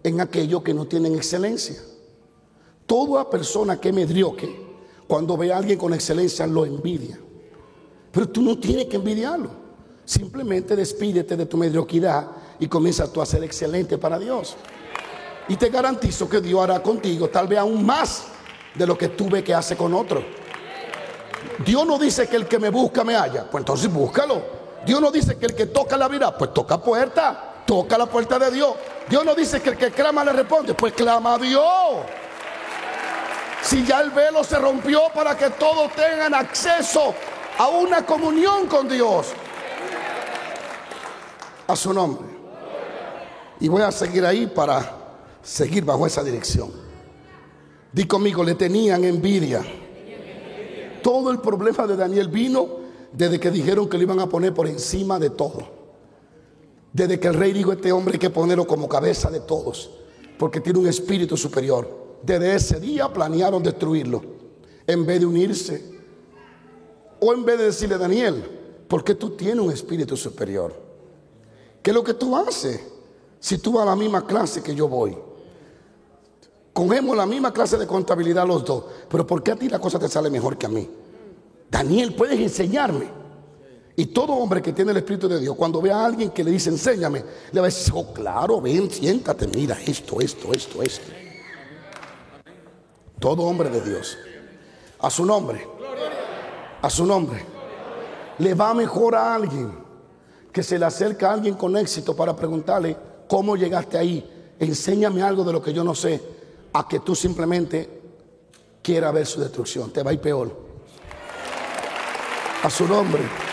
En 0.02 0.20
aquellos 0.20 0.62
que 0.62 0.74
no 0.74 0.86
tienen 0.86 1.14
excelencia. 1.14 1.76
Toda 2.86 3.28
persona 3.28 3.80
que 3.80 3.92
medrioque 3.92 4.66
cuando 5.07 5.36
ve 5.36 5.52
a 5.52 5.59
alguien 5.59 5.78
con 5.78 5.94
excelencia, 5.94 6.46
lo 6.46 6.66
envidia. 6.66 7.18
Pero 8.11 8.28
tú 8.28 8.42
no 8.42 8.59
tienes 8.59 8.86
que 8.86 8.96
envidiarlo. 8.96 9.50
Simplemente 10.04 10.74
despídete 10.74 11.36
de 11.36 11.46
tu 11.46 11.57
mediocridad 11.57 12.28
y 12.59 12.66
comienza 12.66 13.12
tú 13.12 13.20
a 13.20 13.26
ser 13.26 13.44
excelente 13.44 13.98
para 13.98 14.18
Dios. 14.18 14.57
Y 15.48 15.57
te 15.57 15.68
garantizo 15.68 16.28
que 16.28 16.40
Dios 16.40 16.61
hará 16.61 16.82
contigo 16.82 17.28
tal 17.28 17.46
vez 17.46 17.59
aún 17.59 17.84
más 17.84 18.26
de 18.74 18.86
lo 18.86 18.98
que 18.98 19.09
tú 19.09 19.28
ves 19.28 19.44
que 19.44 19.54
hace 19.54 19.76
con 19.76 19.94
otro. 19.94 20.24
Dios 21.64 21.86
no 21.86 21.98
dice 21.98 22.28
que 22.28 22.36
el 22.36 22.46
que 22.46 22.59
me 22.59 22.70
busca 22.70 23.04
me 23.04 23.14
haya, 23.14 23.48
pues 23.48 23.62
entonces 23.62 23.92
búscalo. 23.92 24.42
Dios 24.84 25.00
no 25.00 25.11
dice 25.11 25.36
que 25.36 25.46
el 25.46 25.54
que 25.54 25.66
toca 25.66 25.96
la 25.96 26.09
vida, 26.09 26.36
pues 26.36 26.52
toca 26.52 26.82
puerta, 26.82 27.55
toca 27.66 27.98
la 27.98 28.06
puerta 28.06 28.38
de 28.38 28.50
Dios. 28.50 28.74
Dios 29.08 29.24
no 29.24 29.34
dice 29.34 29.60
que 29.60 29.70
el 29.70 29.76
que 29.76 29.90
clama 29.90 30.24
le 30.24 30.32
responde, 30.32 30.74
pues 30.74 30.92
clama 30.94 31.34
a 31.34 31.38
Dios. 31.38 31.64
Si 33.62 33.84
ya 33.84 34.00
el 34.00 34.10
velo 34.10 34.44
se 34.44 34.58
rompió 34.58 35.02
para 35.14 35.36
que 35.36 35.50
todos 35.50 35.92
tengan 35.92 36.34
acceso 36.34 37.12
a 37.58 37.68
una 37.68 38.06
comunión 38.06 38.66
con 38.66 38.88
Dios. 38.88 39.28
A 41.66 41.74
su 41.74 41.92
nombre. 41.92 42.28
Y 43.58 43.68
voy 43.68 43.82
a 43.82 43.90
seguir 43.90 44.24
ahí 44.24 44.46
para 44.46 44.92
seguir 45.42 45.84
bajo 45.84 46.06
esa 46.06 46.22
dirección. 46.22 46.70
Di 47.92 48.04
conmigo, 48.06 48.44
le 48.44 48.54
tenían 48.54 49.04
envidia. 49.04 49.64
Todo 51.02 51.30
el 51.30 51.40
problema 51.40 51.86
de 51.86 51.96
Daniel 51.96 52.28
vino 52.28 52.68
desde 53.12 53.40
que 53.40 53.50
dijeron 53.50 53.88
que 53.88 53.96
lo 53.96 54.02
iban 54.02 54.20
a 54.20 54.28
poner 54.28 54.52
por 54.52 54.66
encima 54.68 55.18
de 55.18 55.30
todo. 55.30 55.75
Desde 56.93 57.20
que 57.20 57.28
el 57.28 57.34
rey 57.34 57.53
dijo, 57.53 57.72
este 57.72 57.93
hombre 57.93 58.14
hay 58.14 58.18
que 58.18 58.30
ponerlo 58.30 58.66
como 58.66 58.89
cabeza 58.89 59.30
de 59.30 59.41
todos, 59.41 59.91
porque 60.39 60.61
tiene 60.61 60.78
un 60.78 60.87
espíritu 60.87 61.37
superior. 61.37 62.18
Desde 62.22 62.55
ese 62.55 62.80
día 62.80 63.12
planearon 63.12 63.62
destruirlo, 63.62 64.22
en 64.87 65.05
vez 65.05 65.20
de 65.20 65.26
unirse. 65.26 65.97
O 67.20 67.32
en 67.32 67.45
vez 67.45 67.59
de 67.59 67.64
decirle, 67.66 67.99
Daniel, 67.99 68.45
¿por 68.89 69.05
qué 69.05 69.14
tú 69.14 69.30
tienes 69.30 69.64
un 69.64 69.72
espíritu 69.72 70.16
superior? 70.16 70.74
¿Qué 71.82 71.91
es 71.91 71.95
lo 71.95 72.05
que 72.05 72.14
tú 72.14 72.37
haces 72.37 72.80
si 73.39 73.59
tú 73.59 73.72
vas 73.72 73.82
a 73.82 73.91
la 73.91 73.97
misma 73.97 74.26
clase 74.26 74.62
que 74.62 74.74
yo 74.74 74.89
voy? 74.89 75.16
Cogemos 76.72 77.16
la 77.16 77.24
misma 77.24 77.53
clase 77.53 77.78
de 77.78 77.87
contabilidad 77.87 78.47
los 78.47 78.64
dos, 78.64 78.84
pero 79.09 79.26
¿por 79.26 79.43
qué 79.43 79.53
a 79.53 79.57
ti 79.57 79.68
la 79.68 79.78
cosa 79.78 79.99
te 79.99 80.09
sale 80.09 80.28
mejor 80.28 80.59
que 80.59 80.66
a 80.66 80.68
mí? 80.68 80.89
Daniel, 81.70 82.14
puedes 82.14 82.39
enseñarme. 82.39 83.25
Y 83.99 84.07
todo 84.07 84.34
hombre 84.34 84.61
que 84.61 84.74
tiene 84.74 84.90
el 84.90 84.99
Espíritu 84.99 85.26
de 85.26 85.40
Dios, 85.40 85.57
cuando 85.57 85.80
ve 85.80 85.90
a 85.90 86.05
alguien 86.05 86.30
que 86.30 86.44
le 86.44 86.51
dice, 86.51 86.68
enséñame, 86.68 87.24
le 87.51 87.61
va 87.61 87.66
a 87.66 87.70
decir, 87.70 87.94
oh, 87.97 88.12
claro, 88.12 88.61
ven, 88.61 88.90
siéntate, 88.90 89.47
mira 89.49 89.78
esto, 89.86 90.20
esto, 90.20 90.53
esto, 90.53 90.82
esto. 90.82 91.12
Todo 93.18 93.44
hombre 93.44 93.70
de 93.70 93.80
Dios, 93.80 94.18
a 94.99 95.09
su 95.09 95.24
nombre, 95.24 95.66
a 96.82 96.90
su 96.90 97.07
nombre, 97.07 97.42
le 98.38 98.53
va 98.53 98.74
mejor 98.74 99.14
a 99.14 99.34
alguien 99.34 99.72
que 100.53 100.62
se 100.62 100.78
le 100.78 100.84
acerca 100.84 101.30
a 101.30 101.32
alguien 101.32 101.55
con 101.55 101.74
éxito 101.76 102.14
para 102.14 102.36
preguntarle, 102.36 102.97
¿cómo 103.26 103.57
llegaste 103.57 103.97
ahí? 103.97 104.55
Enséñame 104.59 105.22
algo 105.22 105.42
de 105.42 105.53
lo 105.55 105.62
que 105.62 105.72
yo 105.72 105.82
no 105.82 105.94
sé 105.94 106.20
a 106.74 106.86
que 106.86 107.01
tú 107.01 107.14
simplemente 107.14 108.03
quieras 108.82 109.14
ver 109.14 109.26
su 109.26 109.40
destrucción. 109.40 109.90
Te 109.90 110.03
va 110.03 110.11
a 110.11 110.14
ir 110.14 110.20
peor. 110.20 110.55
A 112.62 112.68
su 112.68 112.86
nombre. 112.86 113.45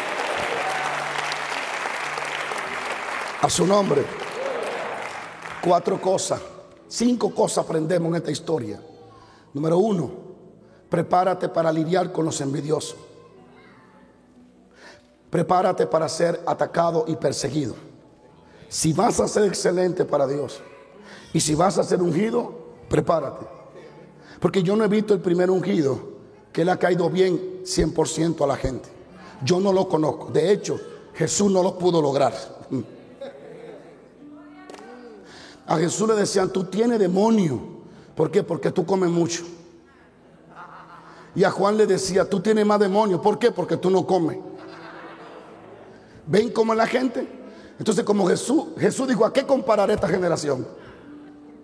A 3.44 3.50
su 3.50 3.68
nombre. 3.68 4.06
Cuatro 5.62 6.00
cosas. 6.00 6.40
Cinco 6.88 7.36
cosas 7.36 7.66
aprendemos 7.66 8.08
en 8.08 8.16
esta 8.16 8.32
historia. 8.32 8.82
Número 9.54 9.78
uno, 9.80 10.12
prepárate 10.88 11.50
para 11.50 11.70
lidiar 11.70 12.14
con 12.14 12.24
los 12.24 12.40
envidiosos. 12.40 12.96
Prepárate 15.30 15.86
para 15.88 16.08
ser 16.08 16.42
atacado 16.46 17.04
y 17.06 17.18
perseguido. 17.18 17.76
Si 18.70 18.94
vas 18.94 19.20
a 19.20 19.28
ser 19.28 19.44
excelente 19.44 20.06
para 20.06 20.26
Dios 20.26 20.62
y 21.34 21.42
si 21.42 21.54
vas 21.54 21.78
a 21.78 21.84
ser 21.84 22.02
ungido, 22.02 22.54
prepárate. 22.88 23.46
Porque 24.40 24.64
yo 24.64 24.78
no 24.78 24.86
he 24.86 24.88
visto 24.88 25.14
el 25.14 25.20
primer 25.20 25.52
ungido 25.52 26.00
que 26.54 26.64
le 26.64 26.72
ha 26.72 26.80
caído 26.80 27.10
bien 27.10 27.62
100% 27.66 28.42
a 28.42 28.48
la 28.48 28.56
gente. 28.56 28.88
Yo 29.44 29.60
no 29.60 29.74
lo 29.74 29.90
conozco. 29.90 30.32
De 30.32 30.50
hecho, 30.50 30.80
Jesús 31.14 31.52
no 31.52 31.62
lo 31.62 31.78
pudo 31.78 32.02
lograr. 32.02 32.63
A 35.66 35.78
Jesús 35.78 36.08
le 36.08 36.16
decían, 36.16 36.50
tú 36.50 36.66
tienes 36.66 37.00
demonio. 37.00 37.60
¿Por 38.16 38.30
qué? 38.30 38.44
Porque 38.44 38.72
tú 38.72 38.86
comes 38.86 39.10
mucho. 39.10 39.44
Y 41.36 41.44
a 41.44 41.52
Juan 41.52 41.78
le 41.78 41.88
decía, 41.88 42.30
tú 42.30 42.40
tienes 42.40 42.66
más 42.66 42.80
demonio. 42.80 43.22
¿Por 43.22 43.40
qué? 43.40 43.52
Porque 43.52 43.78
tú 43.78 43.90
no 43.90 44.06
comes. 44.06 44.38
¿Ven 46.28 46.52
cómo 46.52 46.74
es 46.74 46.78
la 46.78 46.88
gente? 46.88 47.28
Entonces, 47.80 48.04
como 48.04 48.28
Jesús, 48.28 48.66
Jesús 48.78 49.08
dijo, 49.08 49.26
¿a 49.26 49.34
qué 49.34 49.46
compararé 49.46 49.94
esta 49.94 50.08
generación? 50.08 50.68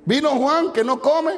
Vino 0.06 0.30
Juan 0.32 0.74
que 0.74 0.84
no 0.84 1.00
come, 1.00 1.34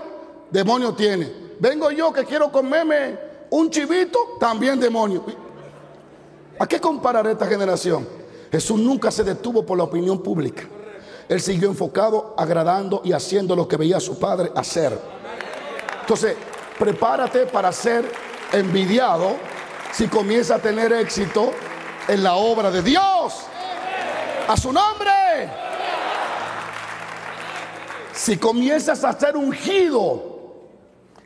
demonio 0.49 0.93
tiene. 0.93 1.32
Vengo 1.59 1.91
yo 1.91 2.14
que 2.14 2.24
quiero 2.26 2.51
comerme 2.51 3.20
un 3.49 3.70
chivito, 3.70 4.18
también 4.39 4.80
demonio. 4.80 5.26
¿A 6.57 6.66
qué 6.66 6.80
compararé 6.80 7.34
esta 7.34 7.45
generación? 7.45 8.07
Jesús 8.51 8.80
nunca 8.80 9.12
se 9.12 9.24
detuvo 9.24 9.66
por 9.66 9.78
la 9.78 9.84
opinión 9.84 10.24
pública. 10.24 10.64
Él 11.32 11.40
siguió 11.40 11.70
enfocado, 11.70 12.36
agradando 12.38 13.02
y 13.06 13.14
haciendo 13.14 13.56
lo 13.56 13.66
que 13.66 13.78
veía 13.78 13.96
a 13.96 14.02
su 14.02 14.20
padre 14.20 14.52
hacer. 14.54 15.00
Entonces, 16.02 16.36
prepárate 16.78 17.46
para 17.46 17.72
ser 17.72 18.04
envidiado 18.52 19.38
si 19.94 20.10
comienza 20.10 20.56
a 20.56 20.60
tener 20.60 20.92
éxito 20.92 21.54
en 22.10 22.22
la 22.22 22.36
obra 22.36 22.70
de 22.70 22.82
Dios. 22.82 23.46
A 24.46 24.58
su 24.58 24.74
nombre. 24.74 25.10
Si 28.12 28.36
comienzas 28.36 29.02
a 29.06 29.18
ser 29.18 29.38
ungido 29.38 30.22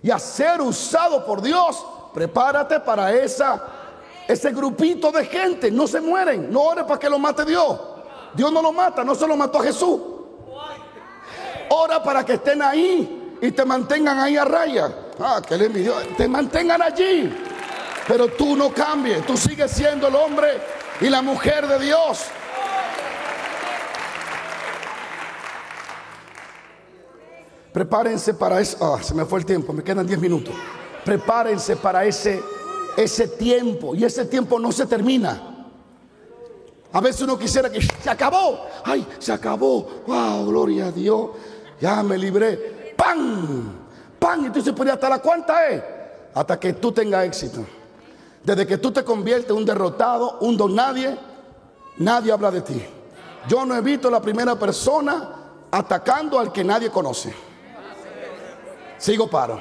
y 0.04 0.12
a 0.12 0.20
ser 0.20 0.62
usado 0.62 1.26
por 1.26 1.42
Dios, 1.42 1.84
prepárate 2.14 2.80
para 2.80 3.12
esa, 3.12 3.60
ese 4.28 4.52
grupito 4.52 5.12
de 5.12 5.26
gente. 5.26 5.72
No 5.72 5.88
se 5.88 6.00
mueren. 6.00 6.54
No 6.54 6.62
ores 6.62 6.84
para 6.84 7.00
que 7.00 7.10
lo 7.10 7.18
mate 7.18 7.44
Dios. 7.44 7.95
Dios 8.36 8.52
no 8.52 8.62
lo 8.62 8.72
mata, 8.72 9.04
no 9.04 9.16
se 9.16 9.26
lo 9.26 9.38
mató 9.38 9.60
a 9.60 9.64
Jesús. 9.64 10.00
Ora 11.70 12.04
para 12.04 12.26
que 12.26 12.34
estén 12.34 12.62
ahí 12.62 13.38
y 13.42 13.52
te 13.52 13.66
mantengan 13.66 14.20
ahí 14.20 14.38
a 14.38 14.46
raya. 14.46 14.94
Ah, 15.20 15.42
que 15.46 15.58
le 15.58 15.66
envidió. 15.66 15.96
Te 16.18 16.28
mantengan 16.28 16.82
allí. 16.82 17.34
Pero 18.08 18.28
tú 18.28 18.56
no 18.56 18.72
cambies. 18.72 19.26
Tú 19.26 19.36
sigues 19.38 19.72
siendo 19.72 20.08
el 20.08 20.16
hombre 20.16 20.62
y 21.02 21.10
la 21.10 21.22
mujer 21.22 21.68
de 21.68 21.80
Dios. 21.80 22.26
Prepárense 27.72 28.34
para 28.34 28.62
eso. 28.62 28.78
Ah, 28.82 29.02
se 29.02 29.14
me 29.14 29.26
fue 29.26 29.40
el 29.40 29.46
tiempo, 29.46 29.74
me 29.74 29.84
quedan 29.84 30.06
10 30.06 30.20
minutos. 30.20 30.54
Prepárense 31.04 31.76
para 31.76 32.06
ese, 32.06 32.42
ese 32.96 33.28
tiempo. 33.28 33.96
Y 33.96 34.06
ese 34.06 34.26
tiempo 34.26 34.60
no 34.60 34.72
se 34.72 34.86
termina. 34.86 35.55
A 36.96 37.02
veces 37.02 37.24
uno 37.24 37.38
quisiera 37.38 37.70
que 37.70 37.82
se 37.82 38.10
acabó. 38.10 38.68
Ay, 38.86 39.06
se 39.20 39.34
acabó. 39.34 39.86
Wow, 40.08 40.46
gloria 40.46 40.86
a 40.86 40.92
Dios. 40.94 41.32
Ya 41.82 42.02
me 42.02 42.18
libré. 42.18 42.94
¡Pam! 42.96 43.70
¡Pam! 44.18 44.54
Se 44.64 44.72
podía 44.72 44.94
hasta 44.94 45.10
la 45.10 45.20
cuenta 45.20 45.68
es. 45.68 45.84
Hasta 46.34 46.58
que 46.58 46.72
tú 46.72 46.94
tengas 46.94 47.26
éxito. 47.26 47.66
Desde 48.42 48.66
que 48.66 48.78
tú 48.78 48.92
te 48.92 49.04
conviertes 49.04 49.50
en 49.50 49.58
un 49.58 49.66
derrotado, 49.66 50.38
un 50.40 50.56
don 50.56 50.74
nadie, 50.74 51.18
nadie 51.98 52.32
habla 52.32 52.50
de 52.50 52.62
ti. 52.62 52.82
Yo 53.50 53.66
no 53.66 53.76
he 53.76 53.82
visto 53.82 54.10
la 54.10 54.22
primera 54.22 54.58
persona 54.58 55.32
atacando 55.72 56.40
al 56.40 56.54
que 56.54 56.64
nadie 56.64 56.90
conoce. 56.90 57.36
Sigo 58.98 59.30
paro. 59.30 59.60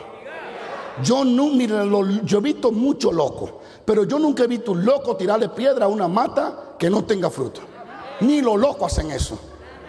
Yo 1.03 1.24
no, 1.24 1.49
mira, 1.49 1.85
yo 2.22 2.39
he 2.39 2.43
visto 2.43 2.70
mucho 2.70 3.11
loco, 3.11 3.61
pero 3.85 4.05
yo 4.05 4.20
nunca 4.20 4.45
he 4.45 4.47
visto 4.47 4.70
un 4.70 4.85
loco 4.85 5.16
tirarle 5.16 5.49
piedra 5.49 5.87
a 5.87 5.89
una 5.89 6.07
mata 6.07 6.64
que 6.79 6.91
no 6.91 7.05
tenga 7.05 7.31
fruto. 7.31 7.61
Ni 8.20 8.41
los 8.41 8.59
locos 8.59 8.93
hacen 8.93 9.11
eso. 9.11 9.39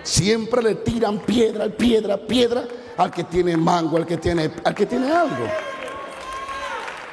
Siempre 0.04 0.62
le 0.62 0.76
tiran 0.76 1.20
piedra, 1.20 1.68
piedra, 1.70 2.18
piedra 2.18 2.68
al 2.98 3.12
que 3.12 3.24
tiene 3.24 3.58
mango, 3.58 3.98
al 3.98 4.06
que 4.06 4.18
tiene, 4.18 4.52
al 4.64 4.76
que 4.76 4.86
tiene 4.86 5.12
algo. 5.12 5.46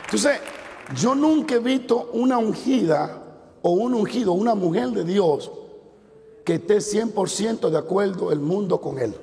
Entonces, 0.04 0.40
yo 0.94 1.14
nunca 1.14 1.54
he 1.54 1.58
visto 1.58 2.10
una 2.12 2.38
ungida 2.38 3.22
o 3.62 3.70
un 3.70 3.94
ungido, 3.94 4.32
una 4.32 4.54
mujer 4.54 4.90
de 4.90 5.04
Dios 5.04 5.50
que 6.44 6.54
esté 6.54 6.78
100% 6.78 7.70
de 7.70 7.78
acuerdo 7.78 8.32
el 8.32 8.40
mundo 8.40 8.80
con 8.80 8.98
él 8.98 9.14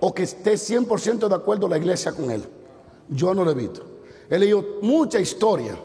o 0.00 0.14
que 0.14 0.22
esté 0.24 0.54
100% 0.54 1.28
de 1.28 1.34
acuerdo 1.34 1.68
la 1.68 1.78
iglesia 1.78 2.12
con 2.12 2.30
él. 2.30 2.44
Yo 3.08 3.34
no 3.34 3.44
lo 3.44 3.50
he 3.50 3.54
visto. 3.54 3.82
He 4.30 4.38
leído 4.38 4.78
mucha 4.82 5.18
historia. 5.18 5.76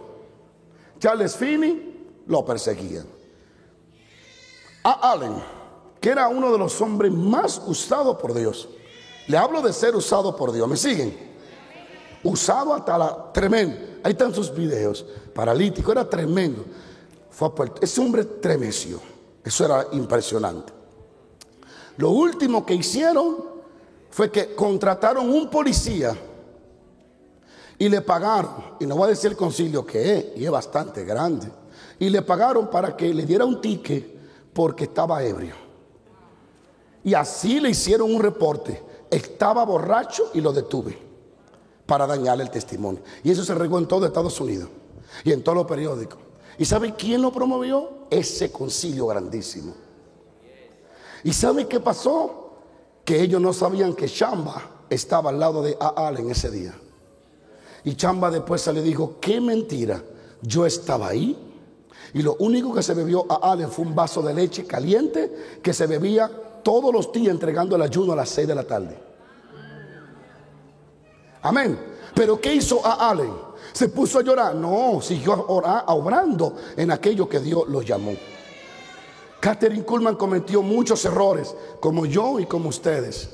Charles 1.00 1.36
Finney 1.36 2.22
lo 2.28 2.46
perseguía. 2.46 3.04
A 4.84 5.12
Allen, 5.12 5.36
que 6.02 6.10
era 6.10 6.28
uno 6.28 6.52
de 6.52 6.58
los 6.58 6.80
hombres 6.82 7.12
más 7.12 7.62
usados 7.66 8.18
por 8.18 8.34
Dios. 8.34 8.68
Le 9.28 9.38
hablo 9.38 9.62
de 9.62 9.72
ser 9.72 9.96
usado 9.96 10.36
por 10.36 10.52
Dios. 10.52 10.68
¿Me 10.68 10.76
siguen? 10.76 11.18
Usado 12.24 12.74
hasta 12.74 12.98
la 12.98 13.32
tremendo. 13.32 13.78
Ahí 14.04 14.12
están 14.12 14.34
sus 14.34 14.54
videos. 14.54 15.06
Paralítico, 15.34 15.92
era 15.92 16.10
tremendo. 16.10 16.66
Fue 17.30 17.50
Ese 17.82 18.02
hombre 18.02 18.26
tremeció. 18.26 19.00
Eso 19.44 19.66
era 19.66 19.88
impresionante. 19.94 20.74
Lo 21.98 22.10
último 22.10 22.66
que 22.66 22.74
hicieron 22.74 23.38
fue 24.10 24.30
que 24.30 24.54
contrataron 24.56 25.30
un 25.30 25.50
policía 25.50 26.16
y 27.78 27.90
le 27.90 28.02
pagaron, 28.02 28.76
y 28.80 28.86
no 28.86 28.96
voy 28.96 29.06
a 29.06 29.10
decir 29.10 29.32
el 29.32 29.38
concilio 29.38 29.86
que 29.86 30.18
es, 30.18 30.26
y 30.38 30.46
es 30.46 30.52
bastante 30.52 31.04
grande, 31.04 31.48
y 32.00 32.10
le 32.10 32.22
pagaron 32.22 32.70
para 32.70 32.96
que 32.96 33.14
le 33.14 33.26
diera 33.26 33.46
un 33.46 33.60
ticket 33.60 34.23
porque 34.54 34.86
estaba 34.86 35.24
ebrio. 35.24 35.56
Y 37.04 37.14
así 37.14 37.60
le 37.60 37.70
hicieron 37.70 38.14
un 38.14 38.22
reporte. 38.22 38.82
Estaba 39.10 39.66
borracho 39.66 40.32
y 40.34 40.42
lo 40.42 40.54
detuve 40.54 40.98
para 41.86 42.08
dañarle 42.08 42.44
el 42.44 42.50
testimonio. 42.50 43.02
Y 43.24 43.32
eso 43.32 43.44
se 43.44 43.54
regó 43.54 43.78
en 43.78 43.88
todo 43.88 44.06
Estados 44.06 44.40
Unidos 44.40 44.70
y 45.24 45.32
en 45.32 45.44
todos 45.44 45.58
los 45.58 45.68
periódicos. 45.68 46.20
¿Y 46.58 46.66
sabe 46.66 46.94
quién 46.96 47.22
lo 47.22 47.32
promovió? 47.32 48.08
Ese 48.10 48.52
concilio 48.52 49.08
grandísimo. 49.08 49.74
¿Y 51.24 51.34
sabe 51.34 51.68
qué 51.68 51.80
pasó? 51.80 52.44
que 53.06 53.22
ellos 53.22 53.42
no 53.42 53.54
sabían 53.54 53.94
que 53.94 54.08
Shamba 54.08 54.86
estaba 54.90 55.30
al 55.30 55.40
lado 55.40 55.62
de 55.62 55.78
Aal 55.80 56.20
en 56.20 56.32
ese 56.32 56.50
día. 56.50 56.74
Y 57.84 57.96
Chamba 57.96 58.32
después 58.32 58.66
le 58.68 58.82
dijo, 58.82 59.18
qué 59.20 59.42
mentira, 59.42 60.02
yo 60.42 60.66
estaba 60.66 61.10
ahí. 61.10 61.38
Y 62.14 62.22
lo 62.22 62.36
único 62.40 62.74
que 62.74 62.84
se 62.84 62.94
bebió 62.94 63.26
a 63.30 63.52
Allen 63.52 63.70
fue 63.70 63.86
un 63.86 63.96
vaso 63.96 64.22
de 64.22 64.34
leche 64.34 64.66
caliente 64.66 65.60
que 65.62 65.74
se 65.74 65.88
bebía 65.88 66.30
todos 66.64 66.94
los 66.94 67.12
días 67.12 67.34
entregando 67.34 67.76
el 67.76 67.82
ayuno 67.82 68.14
a 68.14 68.16
las 68.16 68.30
6 68.30 68.48
de 68.48 68.56
la 68.56 68.64
tarde. 68.64 68.98
Amén. 71.42 71.78
Pero 72.14 72.40
¿qué 72.40 72.54
hizo 72.54 72.86
a 72.86 73.10
Allen? 73.10 73.34
¿Se 73.74 73.90
puso 73.90 74.20
a 74.20 74.22
llorar? 74.22 74.56
No, 74.56 75.02
siguió 75.02 75.46
obrando 75.48 76.56
en 76.78 76.92
aquello 76.92 77.28
que 77.28 77.40
Dios 77.40 77.68
lo 77.68 77.82
llamó. 77.82 78.14
Catherine 79.40 79.84
Kuhlman 79.84 80.16
cometió 80.16 80.62
muchos 80.62 81.04
errores, 81.04 81.54
como 81.82 82.06
yo 82.06 82.40
y 82.40 82.46
como 82.46 82.70
ustedes. 82.70 83.30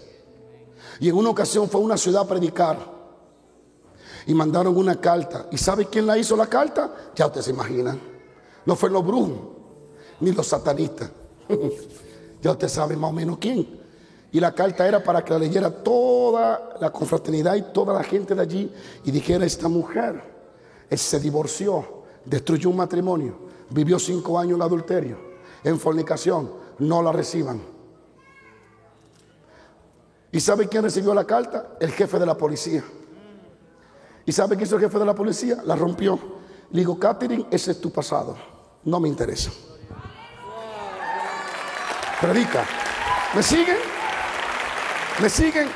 Y 1.00 1.10
en 1.10 1.16
una 1.16 1.30
ocasión 1.30 1.70
fue 1.70 1.82
a 1.82 1.84
una 1.84 1.98
ciudad 1.98 2.24
a 2.24 2.28
predicar. 2.28 2.78
Y 4.26 4.34
mandaron 4.34 4.76
una 4.76 5.00
carta. 5.00 5.48
¿Y 5.52 5.58
sabe 5.58 5.86
quién 5.86 6.08
la 6.08 6.18
hizo 6.18 6.36
la 6.36 6.48
carta? 6.48 7.12
Ya 7.16 7.28
ustedes 7.28 7.46
se 7.46 7.52
imaginan. 7.52 8.09
No 8.70 8.76
fue 8.76 8.92
los 8.92 9.04
brujos, 9.04 9.32
ni 10.20 10.32
los 10.32 10.46
satanistas. 10.46 11.10
ya 12.42 12.52
usted 12.52 12.68
sabe 12.68 12.96
más 12.96 13.10
o 13.10 13.14
menos 13.14 13.40
quién. 13.40 13.68
Y 14.32 14.40
la 14.40 14.54
carta 14.54 14.88
era 14.88 15.04
para 15.04 15.26
que 15.26 15.34
la 15.34 15.40
leyera 15.40 15.72
toda 15.72 16.78
la 16.80 16.92
confraternidad 16.92 17.56
y 17.56 17.64
toda 17.74 17.96
la 17.96 18.04
gente 18.04 18.36
de 18.36 18.42
allí 18.44 18.72
y 19.04 19.10
dijera, 19.10 19.44
esta 19.44 19.68
mujer 19.68 20.24
se 20.92 21.20
divorció, 21.20 22.04
destruyó 22.24 22.70
un 22.70 22.76
matrimonio, 22.76 23.40
vivió 23.72 23.98
cinco 23.98 24.38
años 24.38 24.58
en 24.58 24.62
adulterio, 24.62 25.18
en 25.64 25.80
fornicación, 25.80 26.52
no 26.78 27.02
la 27.02 27.12
reciban. 27.12 27.60
¿Y 30.32 30.40
sabe 30.40 30.68
quién 30.68 30.84
recibió 30.84 31.16
la 31.16 31.26
carta? 31.26 31.76
El 31.80 31.90
jefe 31.90 32.20
de 32.20 32.26
la 32.28 32.38
policía. 32.38 32.84
¿Y 34.28 34.32
sabe 34.32 34.56
qué 34.56 34.66
hizo 34.66 34.76
el 34.76 34.82
jefe 34.84 35.00
de 35.00 35.06
la 35.06 35.16
policía? 35.16 35.60
La 35.66 35.76
rompió. 35.76 36.20
Le 36.70 36.82
digo, 36.82 37.00
Catherine, 37.00 37.48
ese 37.50 37.72
es 37.72 37.82
tu 37.82 37.90
pasado. 37.90 38.59
No 38.86 39.00
me 39.00 39.10
interesa. 39.10 39.52
Predica. 42.22 42.66
¿Me 43.36 43.44
siguen? 43.44 43.78
¿Me 45.22 45.30
siguen? 45.30 45.68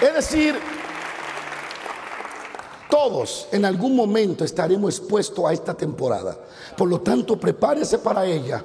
Es 0.00 0.14
decir, 0.14 0.58
todos 2.88 3.48
en 3.52 3.64
algún 3.64 3.96
momento 3.96 4.44
estaremos 4.44 4.98
expuestos 4.98 5.44
a 5.44 5.52
esta 5.52 5.74
temporada. 5.74 6.36
Por 6.76 6.88
lo 6.88 7.00
tanto, 7.00 7.38
prepárese 7.38 7.98
para 7.98 8.24
ella, 8.24 8.64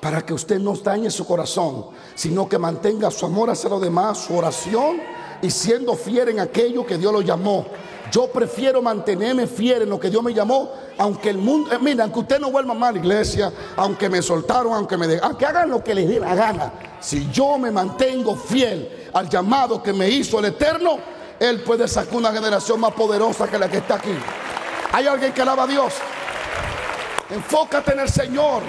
para 0.00 0.24
que 0.24 0.34
usted 0.34 0.58
no 0.58 0.74
dañe 0.76 1.10
su 1.10 1.26
corazón, 1.26 1.86
sino 2.14 2.48
que 2.48 2.58
mantenga 2.58 3.10
su 3.10 3.26
amor 3.26 3.50
hacia 3.50 3.70
los 3.70 3.80
demás, 3.80 4.18
su 4.18 4.36
oración 4.36 5.00
y 5.40 5.50
siendo 5.50 5.94
fiel 5.94 6.28
en 6.30 6.40
aquello 6.40 6.84
que 6.84 6.98
Dios 6.98 7.12
lo 7.12 7.20
llamó. 7.20 7.66
Yo 8.10 8.28
prefiero 8.28 8.80
mantenerme 8.80 9.46
fiel 9.46 9.82
en 9.82 9.90
lo 9.90 10.00
que 10.00 10.10
Dios 10.10 10.22
me 10.22 10.32
llamó, 10.32 10.72
aunque 10.96 11.30
el 11.30 11.38
mundo, 11.38 11.72
eh, 11.72 11.78
mira, 11.80 12.04
aunque 12.04 12.20
usted 12.20 12.38
no 12.38 12.50
vuelva 12.50 12.74
más 12.74 12.90
a 12.90 12.92
la 12.92 12.98
iglesia, 12.98 13.52
aunque 13.76 14.08
me 14.08 14.22
soltaron, 14.22 14.72
aunque 14.72 14.96
me 14.96 15.06
de, 15.06 15.20
aunque 15.22 15.44
hagan 15.44 15.70
lo 15.70 15.82
que 15.82 15.94
les 15.94 16.08
dé 16.08 16.20
la 16.20 16.34
gana. 16.34 16.72
Si 17.00 17.30
yo 17.30 17.58
me 17.58 17.70
mantengo 17.70 18.34
fiel 18.36 19.10
al 19.12 19.28
llamado 19.28 19.82
que 19.82 19.92
me 19.92 20.08
hizo 20.08 20.38
el 20.38 20.46
Eterno, 20.46 20.98
Él 21.38 21.62
puede 21.62 21.86
sacar 21.86 22.14
una 22.14 22.32
generación 22.32 22.80
más 22.80 22.92
poderosa 22.92 23.48
que 23.48 23.58
la 23.58 23.68
que 23.68 23.78
está 23.78 23.96
aquí. 23.96 24.14
Hay 24.92 25.06
alguien 25.06 25.32
que 25.32 25.42
alaba 25.42 25.64
a 25.64 25.66
Dios. 25.66 25.94
Enfócate 27.30 27.92
en 27.92 28.00
el 28.00 28.08
Señor. 28.08 28.62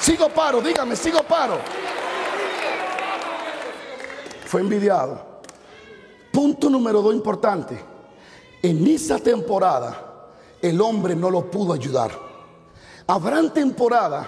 Sigo 0.00 0.28
paro, 0.30 0.60
dígame, 0.60 0.96
sigo 0.96 1.22
paro. 1.22 1.58
Fue 4.46 4.60
envidiado. 4.60 5.30
Punto 6.32 6.68
número 6.68 7.02
dos 7.02 7.14
importante. 7.14 7.90
En 8.62 8.86
esa 8.86 9.18
temporada 9.18 10.10
el 10.60 10.80
hombre 10.80 11.16
no 11.16 11.30
lo 11.30 11.50
pudo 11.50 11.72
ayudar. 11.72 12.10
Habrán 13.06 13.52
temporadas 13.52 14.26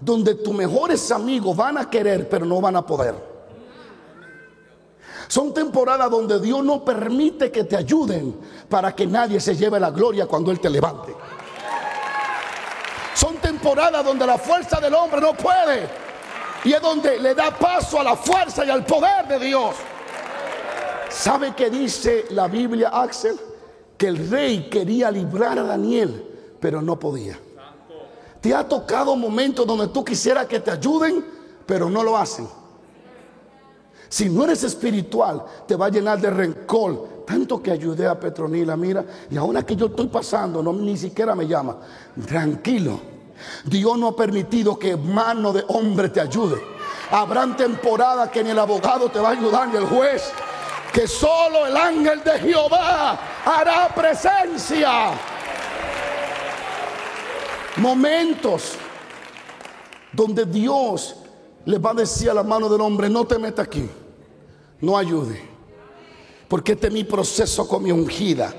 donde 0.00 0.34
tus 0.34 0.54
mejores 0.54 1.10
amigos 1.12 1.56
van 1.56 1.78
a 1.78 1.88
querer, 1.88 2.28
pero 2.28 2.46
no 2.46 2.60
van 2.60 2.76
a 2.76 2.86
poder. 2.86 3.14
Son 5.28 5.54
temporadas 5.54 6.10
donde 6.10 6.40
Dios 6.40 6.62
no 6.62 6.84
permite 6.84 7.50
que 7.50 7.64
te 7.64 7.76
ayuden 7.76 8.38
para 8.68 8.94
que 8.94 9.06
nadie 9.06 9.40
se 9.40 9.56
lleve 9.56 9.80
la 9.80 9.90
gloria 9.90 10.26
cuando 10.26 10.50
Él 10.50 10.60
te 10.60 10.68
levante. 10.68 11.14
Son 13.14 13.36
temporadas 13.36 14.04
donde 14.04 14.26
la 14.26 14.38
fuerza 14.38 14.80
del 14.80 14.94
hombre 14.94 15.20
no 15.20 15.34
puede. 15.34 15.88
Y 16.64 16.72
es 16.72 16.80
donde 16.80 17.18
le 17.18 17.34
da 17.34 17.50
paso 17.50 18.00
a 18.00 18.04
la 18.04 18.16
fuerza 18.16 18.64
y 18.64 18.70
al 18.70 18.84
poder 18.84 19.28
de 19.28 19.38
Dios. 19.38 19.74
¿Sabe 21.08 21.54
qué 21.54 21.70
dice 21.70 22.26
la 22.30 22.48
Biblia, 22.48 22.88
Axel? 22.88 23.38
Que 23.96 24.08
el 24.08 24.28
rey 24.28 24.68
quería 24.68 25.10
librar 25.10 25.58
a 25.58 25.62
Daniel, 25.62 26.56
pero 26.60 26.82
no 26.82 26.98
podía. 26.98 27.38
Te 28.40 28.54
ha 28.54 28.68
tocado 28.68 29.16
momentos 29.16 29.66
donde 29.66 29.88
tú 29.88 30.04
quisieras 30.04 30.46
que 30.46 30.60
te 30.60 30.70
ayuden, 30.70 31.24
pero 31.64 31.88
no 31.88 32.02
lo 32.02 32.16
hacen. 32.16 32.46
Si 34.08 34.28
no 34.28 34.44
eres 34.44 34.62
espiritual, 34.62 35.42
te 35.66 35.76
va 35.76 35.86
a 35.86 35.88
llenar 35.88 36.20
de 36.20 36.30
rencor. 36.30 37.24
Tanto 37.26 37.62
que 37.62 37.70
ayudé 37.70 38.06
a 38.06 38.20
Petronila, 38.20 38.76
mira, 38.76 39.04
y 39.30 39.36
ahora 39.36 39.64
que 39.64 39.74
yo 39.74 39.86
estoy 39.86 40.08
pasando, 40.08 40.62
no, 40.62 40.72
ni 40.72 40.96
siquiera 40.96 41.34
me 41.34 41.46
llama. 41.46 41.78
Tranquilo. 42.26 43.00
Dios 43.64 43.98
no 43.98 44.08
ha 44.08 44.16
permitido 44.16 44.78
que 44.78 44.96
mano 44.96 45.52
de 45.52 45.64
hombre 45.68 46.10
te 46.10 46.20
ayude. 46.20 46.62
Habrán 47.10 47.56
temporadas 47.56 48.30
que 48.30 48.44
ni 48.44 48.50
el 48.50 48.58
abogado 48.58 49.10
te 49.10 49.18
va 49.18 49.30
a 49.30 49.32
ayudar 49.32 49.68
ni 49.68 49.76
el 49.76 49.86
juez. 49.86 50.22
Que 50.94 51.08
solo 51.08 51.66
el 51.66 51.76
ángel 51.76 52.22
de 52.22 52.38
Jehová 52.38 53.18
hará 53.44 53.92
presencia 53.92 55.10
momentos 57.76 58.76
donde 60.12 60.46
Dios 60.46 61.16
le 61.64 61.78
va 61.78 61.90
a 61.90 61.94
decir 61.94 62.30
a 62.30 62.34
la 62.34 62.44
mano 62.44 62.68
del 62.68 62.80
hombre, 62.80 63.08
no 63.08 63.26
te 63.26 63.38
metas 63.38 63.66
aquí, 63.66 63.88
no 64.80 64.96
ayude, 64.96 65.42
porque 66.46 66.72
este 66.72 66.86
es 66.86 66.92
mi 66.92 67.02
proceso 67.02 67.66
con 67.66 67.82
mi 67.82 67.90
ungida, 67.90 68.54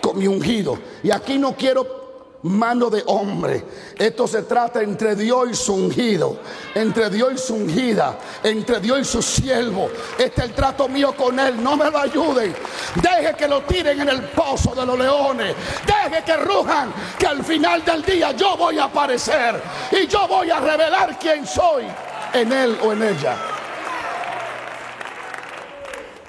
con 0.00 0.16
mi 0.16 0.28
ungido. 0.28 0.78
Y 1.02 1.10
aquí 1.10 1.38
no 1.38 1.56
quiero 1.56 1.97
mano 2.42 2.88
de 2.90 3.02
hombre. 3.06 3.64
Esto 3.96 4.26
se 4.28 4.42
trata 4.42 4.82
entre 4.82 5.16
Dios 5.16 5.48
y 5.50 5.54
su 5.54 5.74
ungido, 5.74 6.38
entre 6.74 7.10
Dios 7.10 7.32
y 7.34 7.38
su 7.38 7.54
ungida, 7.54 8.18
entre 8.42 8.80
Dios 8.80 9.00
y 9.00 9.04
su 9.04 9.22
siervo. 9.22 9.90
Este 10.18 10.42
es 10.42 10.48
el 10.48 10.54
trato 10.54 10.88
mío 10.88 11.14
con 11.16 11.38
él. 11.38 11.62
No 11.62 11.76
me 11.76 11.90
lo 11.90 11.98
ayuden. 11.98 12.54
Deje 12.94 13.34
que 13.36 13.48
lo 13.48 13.62
tiren 13.62 14.00
en 14.00 14.08
el 14.08 14.22
pozo 14.30 14.74
de 14.74 14.86
los 14.86 14.98
leones. 14.98 15.54
Deje 15.86 16.22
que 16.24 16.36
rujan, 16.36 16.92
que 17.18 17.26
al 17.26 17.42
final 17.44 17.84
del 17.84 18.02
día 18.02 18.32
yo 18.32 18.56
voy 18.56 18.78
a 18.78 18.84
aparecer 18.84 19.60
y 19.90 20.06
yo 20.06 20.28
voy 20.28 20.50
a 20.50 20.60
revelar 20.60 21.18
quién 21.18 21.46
soy 21.46 21.84
en 22.32 22.52
él 22.52 22.78
o 22.82 22.92
en 22.92 23.02
ella. 23.02 23.36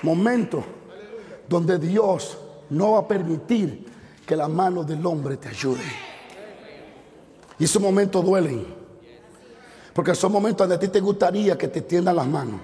Momento 0.01 0.63
donde 1.47 1.77
Dios 1.77 2.37
no 2.69 2.91
va 2.91 2.99
a 2.99 3.07
permitir 3.07 3.98
que 4.29 4.35
la 4.35 4.47
mano 4.47 4.83
del 4.83 5.03
hombre 5.07 5.37
te 5.37 5.49
ayude. 5.49 5.81
Y 7.57 7.63
esos 7.63 7.81
momentos 7.81 8.23
duelen. 8.23 8.63
Porque 9.91 10.13
son 10.13 10.31
momentos 10.31 10.67
donde 10.67 10.75
a 10.75 10.79
ti 10.79 10.87
te 10.87 10.99
gustaría 10.99 11.57
que 11.57 11.67
te 11.67 11.81
tiendan 11.81 12.15
las 12.15 12.27
manos. 12.27 12.61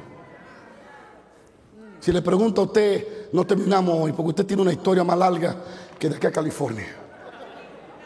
Si 1.99 2.11
le 2.11 2.21
pregunto 2.21 2.61
a 2.61 2.65
usted, 2.65 3.31
no 3.31 3.47
terminamos 3.47 3.95
hoy, 3.99 4.11
porque 4.11 4.29
usted 4.29 4.45
tiene 4.45 4.61
una 4.61 4.73
historia 4.73 5.03
más 5.03 5.17
larga 5.17 5.55
que 5.97 6.07
de 6.07 6.17
aquí 6.17 6.27
a 6.27 6.31
California. 6.31 6.85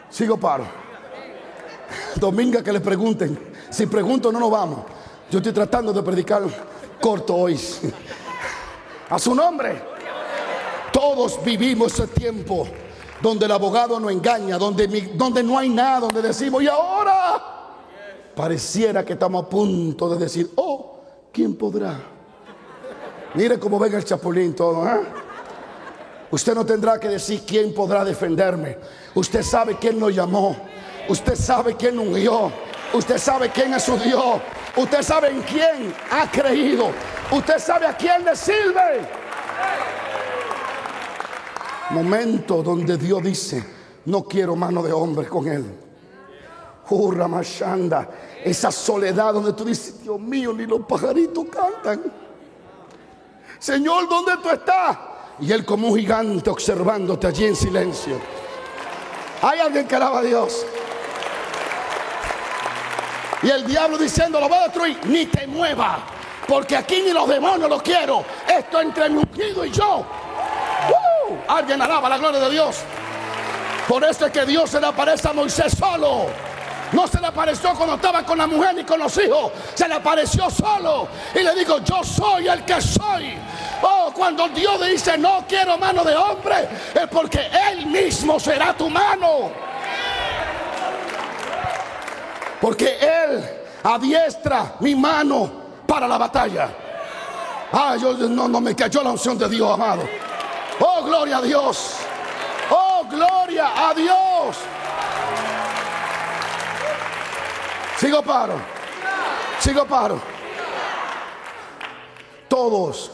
Sigo 0.08 0.38
paro. 0.38 0.64
Dominga 2.16 2.62
que 2.62 2.72
le 2.72 2.80
pregunten. 2.80 3.38
Si 3.68 3.84
pregunto, 3.84 4.32
no 4.32 4.40
nos 4.40 4.50
vamos. 4.50 4.78
Yo 5.30 5.36
estoy 5.36 5.52
tratando 5.52 5.92
de 5.92 6.02
predicar 6.02 6.44
corto 6.98 7.34
hoy. 7.34 7.60
A 9.10 9.18
su 9.18 9.34
nombre. 9.34 9.82
Todos 10.90 11.44
vivimos 11.44 11.92
ese 11.92 12.06
tiempo 12.06 12.66
donde 13.20 13.46
el 13.46 13.52
abogado 13.52 14.00
no 14.00 14.10
engaña, 14.10 14.58
donde, 14.58 14.86
donde 15.14 15.42
no 15.42 15.58
hay 15.58 15.68
nada, 15.68 16.00
donde 16.00 16.22
decimos, 16.22 16.62
y 16.62 16.68
ahora 16.68 17.42
pareciera 18.34 19.04
que 19.04 19.12
estamos 19.12 19.44
a 19.44 19.48
punto 19.48 20.08
de 20.08 20.18
decir, 20.18 20.50
oh, 20.56 21.00
¿quién 21.32 21.54
podrá? 21.56 22.00
Mire 23.34 23.58
cómo 23.58 23.78
venga 23.78 23.98
el 23.98 24.04
chapulín 24.04 24.54
todo. 24.54 24.86
¿eh? 24.88 25.00
Usted 26.30 26.54
no 26.54 26.64
tendrá 26.64 26.98
que 26.98 27.08
decir 27.08 27.42
quién 27.46 27.74
podrá 27.74 28.04
defenderme. 28.04 28.78
Usted 29.14 29.42
sabe 29.42 29.76
quién 29.78 30.00
lo 30.00 30.10
llamó. 30.10 30.56
Usted 31.08 31.34
sabe 31.34 31.76
quién 31.76 31.98
ungió. 31.98 32.50
Usted 32.92 33.18
sabe 33.18 33.50
quién 33.50 33.74
es 33.74 33.84
su 33.84 33.96
Dios. 33.98 34.40
Usted 34.76 35.02
sabe 35.02 35.28
en 35.28 35.42
quién 35.42 35.94
ha 36.10 36.30
creído. 36.30 36.90
Usted 37.30 37.58
sabe 37.58 37.86
a 37.86 37.96
quién 37.96 38.24
le 38.24 38.34
sirve 38.34 39.06
momento 41.90 42.62
donde 42.62 42.96
Dios 42.96 43.22
dice, 43.22 43.64
no 44.06 44.24
quiero 44.24 44.56
mano 44.56 44.82
de 44.82 44.92
hombre 44.92 45.26
con 45.26 45.46
él. 45.48 45.64
Hurra 46.88 47.28
Mashanda, 47.28 48.08
esa 48.44 48.72
soledad 48.72 49.32
donde 49.34 49.52
tú 49.52 49.64
dices, 49.64 50.02
Dios 50.02 50.18
mío, 50.18 50.52
ni 50.52 50.66
los 50.66 50.80
pajaritos 50.86 51.46
cantan. 51.46 52.12
Señor, 53.58 54.08
¿dónde 54.08 54.32
tú 54.42 54.50
estás? 54.50 54.98
Y 55.40 55.52
él 55.52 55.64
como 55.64 55.88
un 55.88 55.98
gigante 55.98 56.50
observándote 56.50 57.26
allí 57.26 57.46
en 57.46 57.56
silencio. 57.56 58.18
Hay 59.42 59.60
alguien 59.60 59.86
que 59.86 59.96
alaba 59.96 60.18
a 60.18 60.22
Dios. 60.22 60.66
Y 63.42 63.48
el 63.50 63.66
diablo 63.66 63.96
diciendo, 63.96 64.38
lo 64.38 64.48
voy 64.48 64.58
a 64.58 64.62
destruir, 64.64 64.98
ni 65.06 65.26
te 65.26 65.46
mueva. 65.46 66.04
Porque 66.46 66.76
aquí 66.76 67.02
ni 67.02 67.12
los 67.12 67.28
demonios 67.28 67.70
lo 67.70 67.82
quiero. 67.82 68.24
Esto 68.46 68.80
entre 68.80 69.08
mi 69.08 69.18
ungido 69.18 69.64
y 69.64 69.70
yo. 69.70 70.00
¡Uh! 70.00 71.19
Alguien 71.48 71.80
alaba 71.80 72.08
la 72.08 72.18
gloria 72.18 72.40
de 72.40 72.50
Dios. 72.50 72.76
Por 73.88 74.04
eso 74.04 74.26
es 74.26 74.32
que 74.32 74.46
Dios 74.46 74.70
se 74.70 74.80
le 74.80 74.86
aparece 74.86 75.28
a 75.28 75.32
Moisés 75.32 75.76
solo. 75.78 76.26
No 76.92 77.06
se 77.06 77.20
le 77.20 77.26
apareció 77.26 77.72
cuando 77.74 77.94
estaba 77.94 78.24
con 78.24 78.38
la 78.38 78.46
mujer 78.46 78.74
ni 78.74 78.84
con 78.84 78.98
los 78.98 79.16
hijos. 79.18 79.52
Se 79.74 79.86
le 79.86 79.94
apareció 79.94 80.50
solo. 80.50 81.08
Y 81.34 81.42
le 81.42 81.54
dijo, 81.54 81.78
yo 81.78 82.02
soy 82.02 82.48
el 82.48 82.64
que 82.64 82.80
soy. 82.80 83.36
Oh, 83.82 84.12
cuando 84.14 84.48
Dios 84.48 84.80
dice, 84.86 85.16
no 85.16 85.44
quiero 85.48 85.78
mano 85.78 86.04
de 86.04 86.14
hombre, 86.16 86.68
es 86.94 87.08
porque 87.08 87.48
Él 87.70 87.86
mismo 87.86 88.38
será 88.38 88.74
tu 88.74 88.90
mano. 88.90 89.50
Porque 92.60 92.98
Él 93.00 93.44
adiestra 93.82 94.74
mi 94.80 94.94
mano 94.94 95.50
para 95.86 96.06
la 96.06 96.18
batalla. 96.18 96.68
Ah, 97.72 97.96
yo 98.00 98.12
no, 98.14 98.48
no 98.48 98.60
me 98.60 98.74
cayó 98.74 99.02
la 99.02 99.10
unción 99.10 99.38
de 99.38 99.48
Dios, 99.48 99.70
amado. 99.72 100.02
Oh, 100.80 101.04
gloria 101.04 101.38
a 101.38 101.42
Dios. 101.42 101.96
Oh, 102.70 103.06
gloria 103.08 103.88
a 103.88 103.94
Dios. 103.94 104.56
Sigo 107.98 108.22
paro. 108.22 108.54
Sigo 109.60 109.84
paro. 109.84 110.18
Todos 112.48 113.10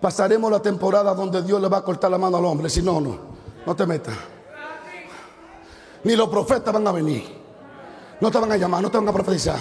pasaremos 0.00 0.50
la 0.50 0.60
temporada 0.60 1.14
donde 1.14 1.42
Dios 1.42 1.60
le 1.60 1.68
va 1.68 1.78
a 1.78 1.84
cortar 1.84 2.10
la 2.10 2.18
mano 2.18 2.38
al 2.38 2.44
hombre. 2.46 2.70
Si 2.70 2.82
no, 2.82 3.00
no. 3.00 3.18
No 3.66 3.76
te 3.76 3.86
metas. 3.86 4.14
Ni 6.04 6.16
los 6.16 6.28
profetas 6.28 6.72
van 6.72 6.86
a 6.86 6.92
venir. 6.92 7.42
No 8.20 8.30
te 8.30 8.38
van 8.38 8.52
a 8.52 8.56
llamar, 8.56 8.82
no 8.82 8.90
te 8.90 8.96
van 8.96 9.08
a 9.08 9.12
profetizar. 9.12 9.58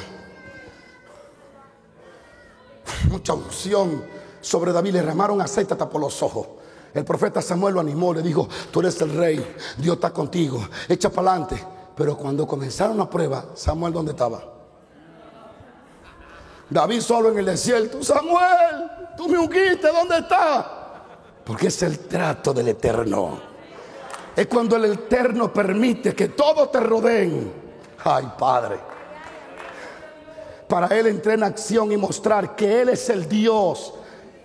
Mucha 3.10 3.34
unción 3.34 4.06
sobre 4.40 4.72
David. 4.72 4.94
Le 4.94 5.02
ramaron 5.02 5.42
aceite 5.42 5.74
hasta 5.74 5.90
por 5.90 6.00
los 6.00 6.22
ojos. 6.24 6.48
El 6.94 7.04
profeta 7.04 7.42
Samuel 7.42 7.74
lo 7.74 7.80
animó, 7.80 8.14
le 8.14 8.22
dijo, 8.22 8.48
tú 8.72 8.82
eres 8.82 9.02
el 9.02 9.16
rey, 9.16 9.56
Dios 9.78 9.96
está 9.96 10.12
contigo, 10.12 10.68
echa 10.88 11.10
para 11.10 11.32
adelante. 11.32 11.64
Pero 11.96 12.18
cuando 12.18 12.46
comenzaron 12.46 12.98
la 12.98 13.10
prueba, 13.10 13.46
Samuel, 13.56 13.94
¿dónde 13.94 14.12
estaba? 14.12 14.44
David 16.70 17.02
solo 17.02 17.30
en 17.32 17.40
el 17.40 17.46
desierto. 17.46 18.04
Samuel, 18.04 18.90
tú 19.18 19.28
me 19.28 19.38
ungiste, 19.38 19.88
¿dónde 19.92 20.20
está? 20.20 21.04
Porque 21.44 21.68
es 21.68 21.84
el 21.84 22.00
trato 22.00 22.54
del 22.54 22.70
eterno. 22.70 23.40
Es 24.36 24.48
cuando 24.48 24.76
el 24.76 24.86
eterno 24.86 25.54
permite 25.54 26.16
que 26.16 26.30
todos 26.30 26.72
te 26.72 26.80
rodeen. 26.80 27.54
Ay, 28.04 28.32
Padre. 28.38 28.80
Para 30.68 30.88
Él 30.88 31.08
entrar 31.08 31.36
en 31.36 31.44
acción 31.44 31.92
y 31.92 31.98
mostrar 31.98 32.56
que 32.56 32.82
Él 32.82 32.90
es 32.90 33.10
el 33.10 33.28
Dios 33.28 33.94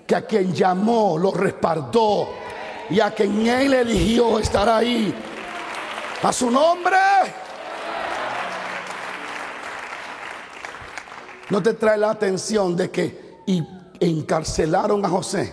que 0.09 0.17
a 0.17 0.23
quien 0.23 0.55
llamó 0.55 1.19
lo 1.19 1.31
respaldó 1.33 2.31
y 2.89 2.99
a 2.99 3.11
quien 3.11 3.47
Él 3.47 3.75
eligió 3.75 4.39
estar 4.39 4.67
ahí. 4.67 5.15
A 6.23 6.33
su 6.33 6.51
nombre. 6.51 6.97
¿No 11.51 11.63
te 11.63 11.75
trae 11.75 11.99
la 11.99 12.11
atención 12.11 12.75
de 12.75 12.91
que 12.91 13.43
y 13.47 13.63
encarcelaron 14.01 15.05
a 15.05 15.11
José? 15.11 15.53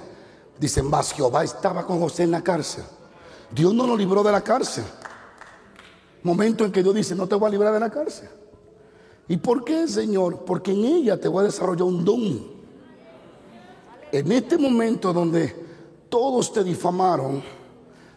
Dicen, 0.58 0.90
más 0.90 1.12
Jehová 1.12 1.44
estaba 1.44 1.86
con 1.86 2.00
José 2.00 2.24
en 2.24 2.32
la 2.32 2.42
cárcel. 2.42 2.86
Dios 3.52 3.74
no 3.74 3.86
lo 3.86 3.98
libró 3.98 4.24
de 4.24 4.32
la 4.32 4.42
cárcel. 4.42 4.86
Momento 6.24 6.64
en 6.64 6.72
que 6.72 6.82
Dios 6.82 6.96
dice, 6.96 7.14
no 7.14 7.28
te 7.28 7.36
voy 7.36 7.50
a 7.50 7.52
librar 7.52 7.74
de 7.74 7.82
la 7.82 7.90
cárcel. 7.90 8.30
¿Y 9.28 9.36
por 9.36 9.66
qué, 9.66 9.86
Señor? 9.90 10.46
Porque 10.46 10.72
en 10.72 10.86
ella 10.86 11.20
te 11.20 11.28
voy 11.28 11.42
a 11.42 11.48
desarrollar 11.48 11.84
un 11.84 12.06
don. 12.06 12.55
En 14.12 14.32
este 14.32 14.58
momento 14.58 15.12
donde 15.12 15.66
todos 16.10 16.54
te 16.54 16.64
difamaron, 16.64 17.44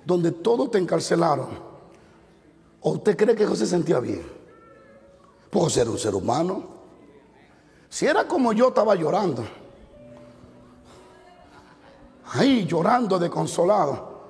donde 0.05 0.33
todos 0.33 0.71
te 0.71 0.79
encarcelaron, 0.79 1.49
¿o 2.81 2.91
usted 2.93 3.17
cree 3.17 3.35
que 3.35 3.47
José 3.47 3.67
sentía 3.67 3.99
bien? 4.01 4.25
Pues 5.51 5.65
José 5.65 5.81
era 5.83 5.91
un 5.91 5.99
ser 5.99 6.15
humano. 6.15 6.65
Si 7.89 8.07
era 8.07 8.29
como 8.29 8.53
yo 8.53 8.69
estaba 8.69 8.95
llorando, 8.95 9.45
ahí 12.33 12.67
llorando 12.67 13.19
de 13.19 13.31
consolado, 13.31 14.21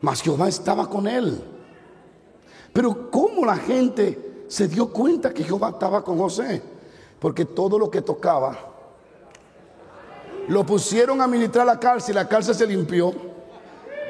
mas 0.00 0.22
Jehová 0.22 0.48
estaba 0.48 0.88
con 0.88 1.06
él. 1.06 1.42
Pero 2.72 3.10
¿cómo 3.10 3.44
la 3.44 3.56
gente 3.56 4.44
se 4.48 4.68
dio 4.68 4.92
cuenta 4.92 5.34
que 5.34 5.42
Jehová 5.42 5.70
estaba 5.70 6.04
con 6.04 6.18
José? 6.18 6.62
Porque 7.18 7.44
todo 7.44 7.78
lo 7.78 7.90
que 7.90 8.02
tocaba, 8.02 8.56
lo 10.48 10.64
pusieron 10.64 11.20
a 11.20 11.26
ministrar 11.26 11.66
la 11.66 11.78
cárcel, 11.78 12.14
la 12.14 12.26
cárcel 12.26 12.54
se 12.54 12.66
limpió. 12.66 13.14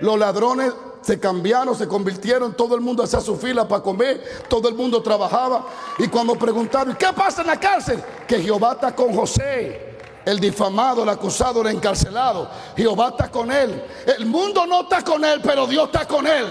Los 0.00 0.16
ladrones 0.18 0.72
se 1.02 1.18
cambiaron, 1.18 1.74
se 1.76 1.88
convirtieron, 1.88 2.54
todo 2.54 2.76
el 2.76 2.80
mundo 2.80 3.02
hacía 3.02 3.20
su 3.20 3.36
fila 3.36 3.66
para 3.66 3.82
comer, 3.82 4.44
todo 4.48 4.68
el 4.68 4.74
mundo 4.74 5.02
trabajaba. 5.02 5.66
Y 5.98 6.06
cuando 6.06 6.36
preguntaron, 6.36 6.94
¿qué 6.94 7.08
pasa 7.14 7.40
en 7.40 7.48
la 7.48 7.58
cárcel? 7.58 8.02
Que 8.26 8.40
Jehová 8.40 8.72
está 8.72 8.94
con 8.94 9.12
José. 9.12 9.86
El 10.24 10.38
difamado, 10.38 11.02
el 11.02 11.08
acusado, 11.08 11.62
el 11.62 11.74
encarcelado. 11.74 12.48
Jehová 12.76 13.08
está 13.08 13.30
con 13.30 13.50
él. 13.50 13.82
El 14.18 14.26
mundo 14.26 14.66
no 14.66 14.82
está 14.82 15.02
con 15.02 15.24
él, 15.24 15.40
pero 15.42 15.66
Dios 15.66 15.86
está 15.86 16.06
con 16.06 16.26
él. 16.26 16.46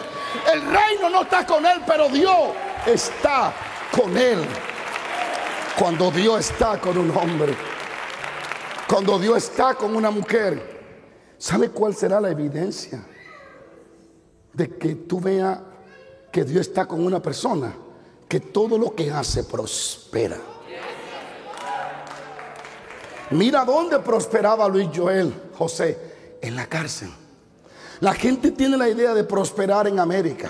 El 0.51 0.61
reino 0.63 1.09
no 1.09 1.21
está 1.21 1.45
con 1.45 1.65
él, 1.65 1.81
pero 1.85 2.09
Dios 2.09 2.49
está 2.85 3.53
con 3.95 4.17
él. 4.17 4.39
Cuando 5.79 6.09
Dios 6.11 6.49
está 6.49 6.81
con 6.81 6.97
un 6.97 7.15
hombre. 7.15 7.76
Cuando 8.89 9.19
Dios 9.19 9.37
está 9.37 9.75
con 9.75 9.95
una 9.95 10.11
mujer. 10.11 10.77
¿Sabe 11.37 11.69
cuál 11.69 11.95
será 11.95 12.19
la 12.19 12.31
evidencia? 12.31 13.03
de 14.57 14.75
que 14.75 14.95
tú 14.95 15.21
veas 15.21 15.59
que 16.31 16.43
Dios 16.43 16.67
está 16.67 16.87
con 16.87 17.05
una 17.05 17.21
persona, 17.21 17.71
que 18.27 18.39
todo 18.39 18.77
lo 18.77 18.95
que 18.95 19.11
hace 19.11 19.43
prospera. 19.43 20.37
Mira 23.29 23.63
dónde 23.63 23.99
prosperaba 23.99 24.67
Luis 24.67 24.89
Joel, 24.93 25.31
José, 25.55 26.37
en 26.41 26.55
la 26.55 26.65
cárcel. 26.65 27.09
La 27.99 28.15
gente 28.15 28.51
tiene 28.51 28.77
la 28.77 28.89
idea 28.89 29.13
de 29.13 29.23
prosperar 29.23 29.87
en 29.87 29.99
América. 29.99 30.49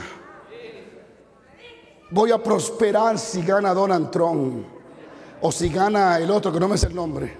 Voy 2.10 2.32
a 2.32 2.42
prosperar 2.42 3.20
si 3.20 3.42
gana 3.42 3.74
Donald 3.74 4.10
Trump 4.10 4.66
o 5.42 5.52
si 5.52 5.68
gana 5.68 6.18
el 6.18 6.32
otro 6.32 6.54
que 6.54 6.62
no 6.62 6.70
me 6.70 6.78
sé 6.78 6.88
el 6.88 6.96
nombre, 6.96 7.36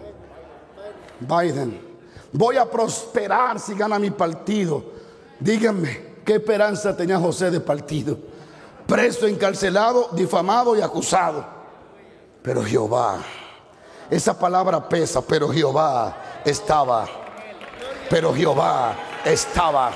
Biden. 1.20 1.82
Voy 2.32 2.58
a 2.58 2.70
prosperar 2.70 3.60
si 3.60 3.74
gana 3.74 3.98
mi 3.98 4.12
partido. 4.12 4.84
Díganme, 5.40 6.08
¿Qué 6.28 6.36
esperanza 6.36 6.94
tenía 6.94 7.18
José 7.18 7.50
de 7.50 7.62
partido? 7.62 8.18
Preso, 8.86 9.28
encarcelado, 9.28 10.10
difamado 10.12 10.76
y 10.76 10.82
acusado. 10.82 11.46
Pero 12.42 12.66
Jehová, 12.66 13.20
esa 14.10 14.38
palabra 14.38 14.90
pesa, 14.90 15.22
pero 15.22 15.48
Jehová 15.48 16.42
estaba. 16.44 17.08
Pero 18.10 18.36
Jehová 18.36 18.94
estaba. 19.24 19.92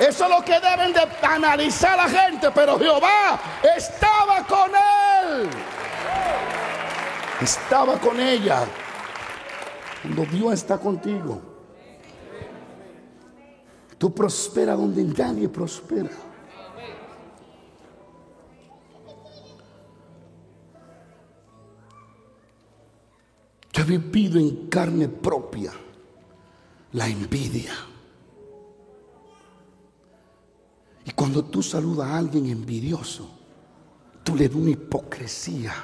Eso 0.00 0.24
es 0.24 0.30
lo 0.30 0.44
que 0.44 0.58
deben 0.58 0.92
de 0.92 1.06
analizar 1.22 1.96
la 1.96 2.08
gente, 2.08 2.50
pero 2.50 2.76
Jehová 2.76 3.38
estaba 3.76 4.44
con 4.48 4.72
él. 4.72 5.50
Estaba 7.40 7.96
con 8.00 8.18
ella. 8.18 8.64
Cuando 10.02 10.24
Dios 10.26 10.54
está 10.54 10.78
contigo. 10.78 11.40
Tú 13.98 14.14
prosperas 14.14 14.78
donde 14.78 15.04
nadie 15.04 15.48
prospera. 15.48 16.10
Yo 23.72 23.82
he 23.82 23.86
vivido 23.86 24.38
en 24.38 24.68
carne 24.68 25.08
propia 25.08 25.72
la 26.92 27.06
envidia. 27.06 27.72
Y 31.04 31.10
cuando 31.12 31.44
tú 31.44 31.62
saludas 31.62 32.08
a 32.08 32.16
alguien 32.16 32.46
envidioso, 32.46 33.28
tú 34.24 34.34
le 34.34 34.48
das 34.48 34.56
una 34.56 34.70
hipocresía 34.70 35.74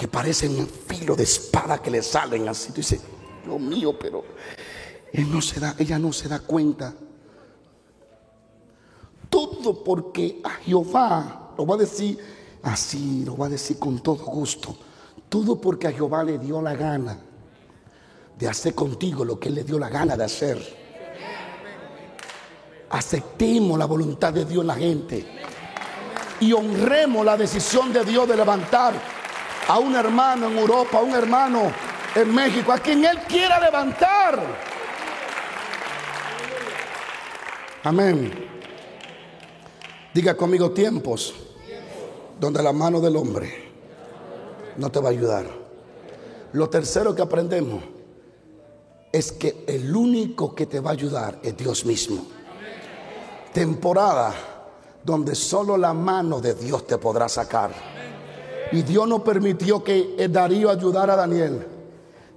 que 0.00 0.08
parece 0.08 0.48
un 0.48 0.66
filo 0.66 1.14
de 1.14 1.24
espada 1.24 1.76
que 1.76 1.90
le 1.90 2.02
salen 2.02 2.48
así. 2.48 2.70
Tú 2.70 2.76
dices, 2.76 3.02
Dios 3.44 3.60
mío, 3.60 3.98
pero 3.98 4.24
no 5.12 5.42
se 5.42 5.60
da, 5.60 5.74
ella 5.78 5.98
no 5.98 6.10
se 6.10 6.26
da 6.26 6.40
cuenta. 6.40 6.94
Todo 9.28 9.84
porque 9.84 10.40
a 10.42 10.52
Jehová, 10.64 11.52
lo 11.58 11.66
va 11.66 11.74
a 11.74 11.78
decir 11.78 12.18
así, 12.62 13.26
lo 13.26 13.36
va 13.36 13.44
a 13.44 13.48
decir 13.50 13.78
con 13.78 13.98
todo 14.00 14.24
gusto. 14.24 14.74
Todo 15.28 15.60
porque 15.60 15.88
a 15.88 15.92
Jehová 15.92 16.24
le 16.24 16.38
dio 16.38 16.62
la 16.62 16.74
gana 16.74 17.18
de 18.38 18.48
hacer 18.48 18.74
contigo 18.74 19.22
lo 19.22 19.38
que 19.38 19.50
él 19.50 19.56
le 19.56 19.64
dio 19.64 19.78
la 19.78 19.90
gana 19.90 20.16
de 20.16 20.24
hacer. 20.24 20.78
aceptemos 22.88 23.78
la 23.78 23.84
voluntad 23.84 24.32
de 24.32 24.46
Dios 24.46 24.62
en 24.62 24.66
la 24.66 24.76
gente 24.76 25.26
y 26.40 26.54
honremos 26.54 27.22
la 27.22 27.36
decisión 27.36 27.92
de 27.92 28.02
Dios 28.02 28.26
de 28.26 28.34
levantar 28.34 29.19
a 29.68 29.78
un 29.78 29.94
hermano 29.94 30.48
en 30.48 30.58
Europa, 30.58 30.98
a 30.98 31.02
un 31.02 31.14
hermano 31.14 31.72
en 32.14 32.34
México, 32.34 32.72
a 32.72 32.78
quien 32.78 33.04
Él 33.04 33.18
quiera 33.28 33.60
levantar. 33.60 34.40
Amén. 37.84 38.48
Diga 40.12 40.36
conmigo 40.36 40.70
tiempos 40.72 41.34
donde 42.38 42.62
la 42.62 42.72
mano 42.72 43.00
del 43.00 43.16
hombre 43.16 43.70
no 44.76 44.90
te 44.90 45.00
va 45.00 45.08
a 45.08 45.12
ayudar. 45.12 45.46
Lo 46.52 46.68
tercero 46.68 47.14
que 47.14 47.22
aprendemos 47.22 47.82
es 49.12 49.32
que 49.32 49.64
el 49.66 49.94
único 49.94 50.54
que 50.54 50.66
te 50.66 50.80
va 50.80 50.90
a 50.90 50.92
ayudar 50.94 51.38
es 51.42 51.56
Dios 51.56 51.84
mismo. 51.84 52.26
Temporada 53.52 54.34
donde 55.02 55.34
solo 55.34 55.76
la 55.76 55.94
mano 55.94 56.40
de 56.40 56.54
Dios 56.54 56.86
te 56.86 56.98
podrá 56.98 57.28
sacar. 57.28 57.99
Y 58.72 58.82
Dios 58.82 59.08
no 59.08 59.24
permitió 59.24 59.82
que 59.82 60.28
Darío 60.30 60.70
ayudara 60.70 61.14
a 61.14 61.16
Daniel. 61.16 61.66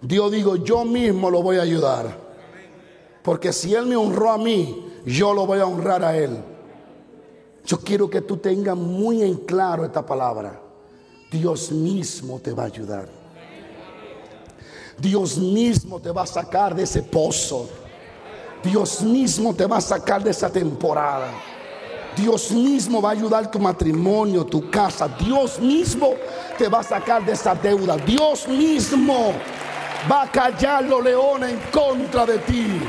Dios 0.02 0.32
dijo, 0.32 0.56
yo 0.58 0.84
mismo 0.84 1.30
lo 1.30 1.42
voy 1.42 1.58
a 1.58 1.62
ayudar. 1.62 2.18
Porque 3.22 3.54
si 3.54 3.74
Él 3.74 3.86
me 3.86 3.96
honró 3.96 4.32
a 4.32 4.38
mí, 4.38 4.92
yo 5.06 5.34
lo 5.34 5.46
voy 5.46 5.60
a 5.60 5.66
honrar 5.66 6.04
a 6.04 6.18
Él. 6.18 6.38
Yo 7.66 7.80
quiero 7.80 8.10
que 8.10 8.22
tú 8.22 8.38
tengas 8.38 8.76
muy 8.76 9.22
en 9.22 9.36
claro 9.38 9.86
esta 9.86 10.06
palabra. 10.06 10.60
Dios 11.32 11.72
mismo 11.72 12.40
te 12.40 12.52
va 12.52 12.64
a 12.64 12.66
ayudar. 12.66 13.08
Dios 14.98 15.38
mismo 15.38 16.00
te 16.00 16.12
va 16.12 16.24
a 16.24 16.28
sacar 16.28 16.76
de 16.76 16.84
ese 16.84 17.02
pozo. 17.02 17.70
Dios 18.64 19.02
mismo 19.02 19.54
te 19.54 19.66
va 19.66 19.78
a 19.78 19.82
sacar 19.82 20.24
de 20.24 20.32
esa 20.32 20.50
temporada. 20.50 21.32
Dios 22.16 22.52
mismo 22.52 23.02
va 23.02 23.10
a 23.10 23.12
ayudar 23.14 23.50
tu 23.50 23.60
matrimonio, 23.60 24.46
tu 24.46 24.70
casa. 24.70 25.08
Dios 25.08 25.60
mismo 25.60 26.14
te 26.58 26.68
va 26.68 26.80
a 26.80 26.84
sacar 26.84 27.26
de 27.26 27.34
esa 27.34 27.56
deuda. 27.56 27.98
Dios 27.98 28.48
mismo 28.48 29.34
va 30.12 30.24
a 30.24 30.32
callar 30.32 30.84
los 30.84 31.04
leones 31.04 31.52
en 31.52 31.60
contra 31.72 32.26
de 32.26 32.40
ti. 32.40 32.82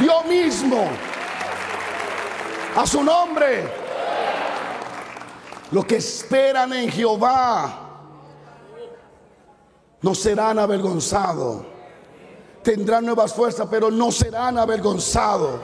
Dios 0.00 0.24
mismo. 0.26 0.88
A 2.76 2.86
su 2.86 3.02
nombre. 3.02 3.68
Los 5.70 5.84
que 5.84 5.96
esperan 5.96 6.72
en 6.72 6.90
Jehová 6.90 7.88
no 10.02 10.14
serán 10.14 10.58
avergonzados. 10.58 11.62
Tendrán 12.62 13.06
nuevas 13.06 13.32
fuerzas, 13.32 13.66
pero 13.70 13.90
no 13.90 14.10
serán 14.12 14.58
avergonzados 14.58 15.60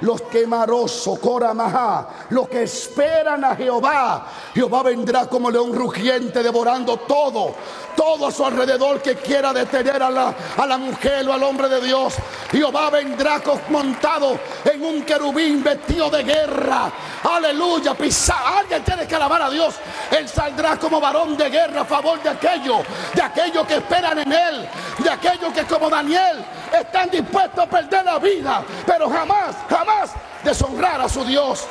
los 0.00 0.22
quemarosos, 0.22 1.18
Coramaja, 1.18 2.08
los 2.30 2.48
que 2.48 2.62
esperan 2.64 3.44
a 3.44 3.56
Jehová. 3.56 4.26
Jehová 4.54 4.82
vendrá 4.82 5.26
como 5.26 5.50
león 5.50 5.74
rugiente 5.74 6.42
devorando 6.42 6.98
todo, 6.98 7.54
todo 7.96 8.26
a 8.26 8.30
su 8.30 8.44
alrededor 8.44 9.00
que 9.00 9.16
quiera 9.16 9.52
detener 9.52 10.02
a 10.02 10.10
la, 10.10 10.34
a 10.56 10.66
la 10.66 10.78
mujer 10.78 11.28
o 11.28 11.32
al 11.32 11.42
hombre 11.42 11.68
de 11.68 11.80
Dios. 11.80 12.14
Jehová 12.50 12.90
vendrá 12.90 13.42
montado 13.68 14.38
en 14.64 14.84
un 14.84 15.02
querubín 15.02 15.62
vestido 15.62 16.10
de 16.10 16.22
guerra. 16.22 16.90
Aleluya, 17.24 17.94
pisa. 17.94 18.58
Alguien 18.58 18.84
tiene 18.84 19.06
que 19.06 19.14
alabar 19.14 19.42
a 19.42 19.50
Dios. 19.50 19.74
Él 20.10 20.28
saldrá 20.28 20.76
como 20.78 21.00
varón 21.00 21.36
de 21.36 21.50
guerra 21.50 21.82
a 21.82 21.84
favor 21.84 22.22
de 22.22 22.30
aquellos, 22.30 22.78
de 23.14 23.22
aquellos 23.22 23.66
que 23.66 23.76
esperan 23.76 24.18
en 24.18 24.32
él, 24.32 24.68
de 24.98 25.10
aquellos 25.10 25.52
que 25.52 25.64
como 25.64 25.90
Daniel 25.90 26.44
están 26.72 27.10
dispuestos 27.10 27.64
a 27.64 27.66
perder 27.68 28.04
la 28.04 28.18
vida, 28.18 28.64
pero 28.86 29.08
jamás, 29.08 29.56
jamás 29.68 30.10
deshonrar 30.42 31.00
a 31.00 31.08
su 31.08 31.24
Dios 31.24 31.66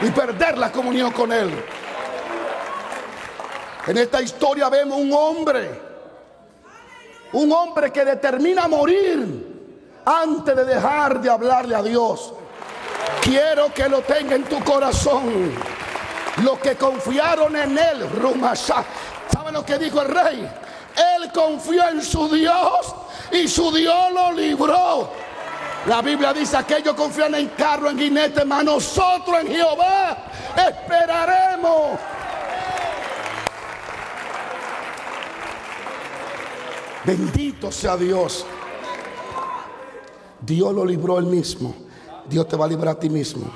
y 0.00 0.10
perder 0.10 0.58
la 0.58 0.70
comunión 0.70 1.12
con 1.12 1.32
Él. 1.32 1.50
En 3.86 3.98
esta 3.98 4.22
historia 4.22 4.68
vemos 4.68 4.98
un 4.98 5.12
hombre, 5.12 5.80
un 7.32 7.52
hombre 7.52 7.90
que 7.90 8.04
determina 8.04 8.68
morir 8.68 9.52
antes 10.04 10.54
de 10.54 10.64
dejar 10.64 11.20
de 11.20 11.30
hablarle 11.30 11.74
a 11.74 11.82
Dios. 11.82 12.34
Quiero 13.22 13.72
que 13.72 13.88
lo 13.88 14.00
tenga 14.02 14.34
en 14.36 14.44
tu 14.44 14.62
corazón. 14.62 15.52
Los 16.42 16.58
que 16.60 16.76
confiaron 16.76 17.54
en 17.56 17.76
Él, 17.76 18.08
Rumasá. 18.10 18.84
¿Saben 19.32 19.54
lo 19.54 19.64
que 19.64 19.78
dijo 19.78 20.00
el 20.00 20.08
rey? 20.08 20.50
Él 20.96 21.30
confió 21.32 21.88
en 21.88 22.02
su 22.02 22.28
Dios 22.28 22.94
y 23.32 23.48
su 23.48 23.72
Dios 23.72 24.12
lo 24.12 24.32
libró. 24.32 25.10
La 25.86 26.00
Biblia 26.00 26.32
dice, 26.32 26.56
aquellos 26.56 26.94
confían 26.94 27.34
en 27.34 27.48
carro, 27.48 27.90
en 27.90 27.96
guinete, 27.96 28.44
mas 28.44 28.64
nosotros 28.64 29.40
en 29.40 29.48
Jehová 29.48 30.16
esperaremos. 30.56 31.98
Bendito 37.04 37.72
sea 37.72 37.96
Dios. 37.96 38.46
Dios 40.40 40.72
lo 40.72 40.84
libró 40.84 41.18
él 41.18 41.26
mismo. 41.26 41.74
Dios 42.28 42.46
te 42.46 42.56
va 42.56 42.66
a 42.66 42.68
librar 42.68 42.96
a 42.96 43.00
ti 43.00 43.10
mismo. 43.10 43.50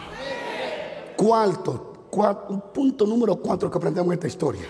Cuarto, 1.17 2.09
un 2.49 2.61
punto 2.73 3.07
número 3.07 3.37
cuatro 3.37 3.71
que 3.71 3.79
aprendemos 3.79 4.09
en 4.09 4.15
esta 4.15 4.27
historia. 4.27 4.67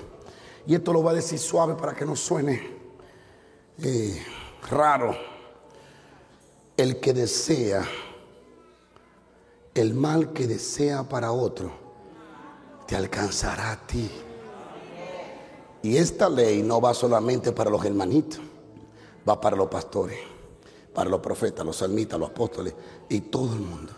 Y 0.67 0.75
esto 0.75 0.93
lo 0.93 1.01
voy 1.01 1.13
a 1.13 1.17
decir 1.17 1.39
suave 1.39 1.75
para 1.75 1.95
que 1.95 2.05
no 2.05 2.17
suene 2.17 2.77
eh, 3.83 4.23
raro. 4.71 5.17
El 6.77 7.01
que 7.01 7.13
desea, 7.13 7.85
el 9.75 9.95
mal 9.95 10.33
que 10.33 10.47
desea 10.47 11.09
para 11.09 11.33
otro, 11.33 11.73
te 12.87 12.97
alcanzará 12.97 13.73
a 13.73 13.87
ti. 13.87 14.11
Y 15.83 15.97
esta 15.97 16.29
ley 16.29 16.63
no 16.63 16.81
va 16.81 16.93
solamente 16.95 17.53
para 17.53 17.71
los 17.71 17.85
hermanitos, 17.85 18.41
va 19.29 19.41
para 19.41 19.57
los 19.57 19.69
pastores, 19.69 20.19
para 20.93 21.09
los 21.09 21.21
profetas, 21.21 21.65
los 21.65 21.77
salmitas, 21.77 22.19
los 22.19 22.31
apóstoles 22.31 22.75
y 23.09 23.21
todo 23.21 23.55
el 23.55 23.61
mundo. 23.61 23.93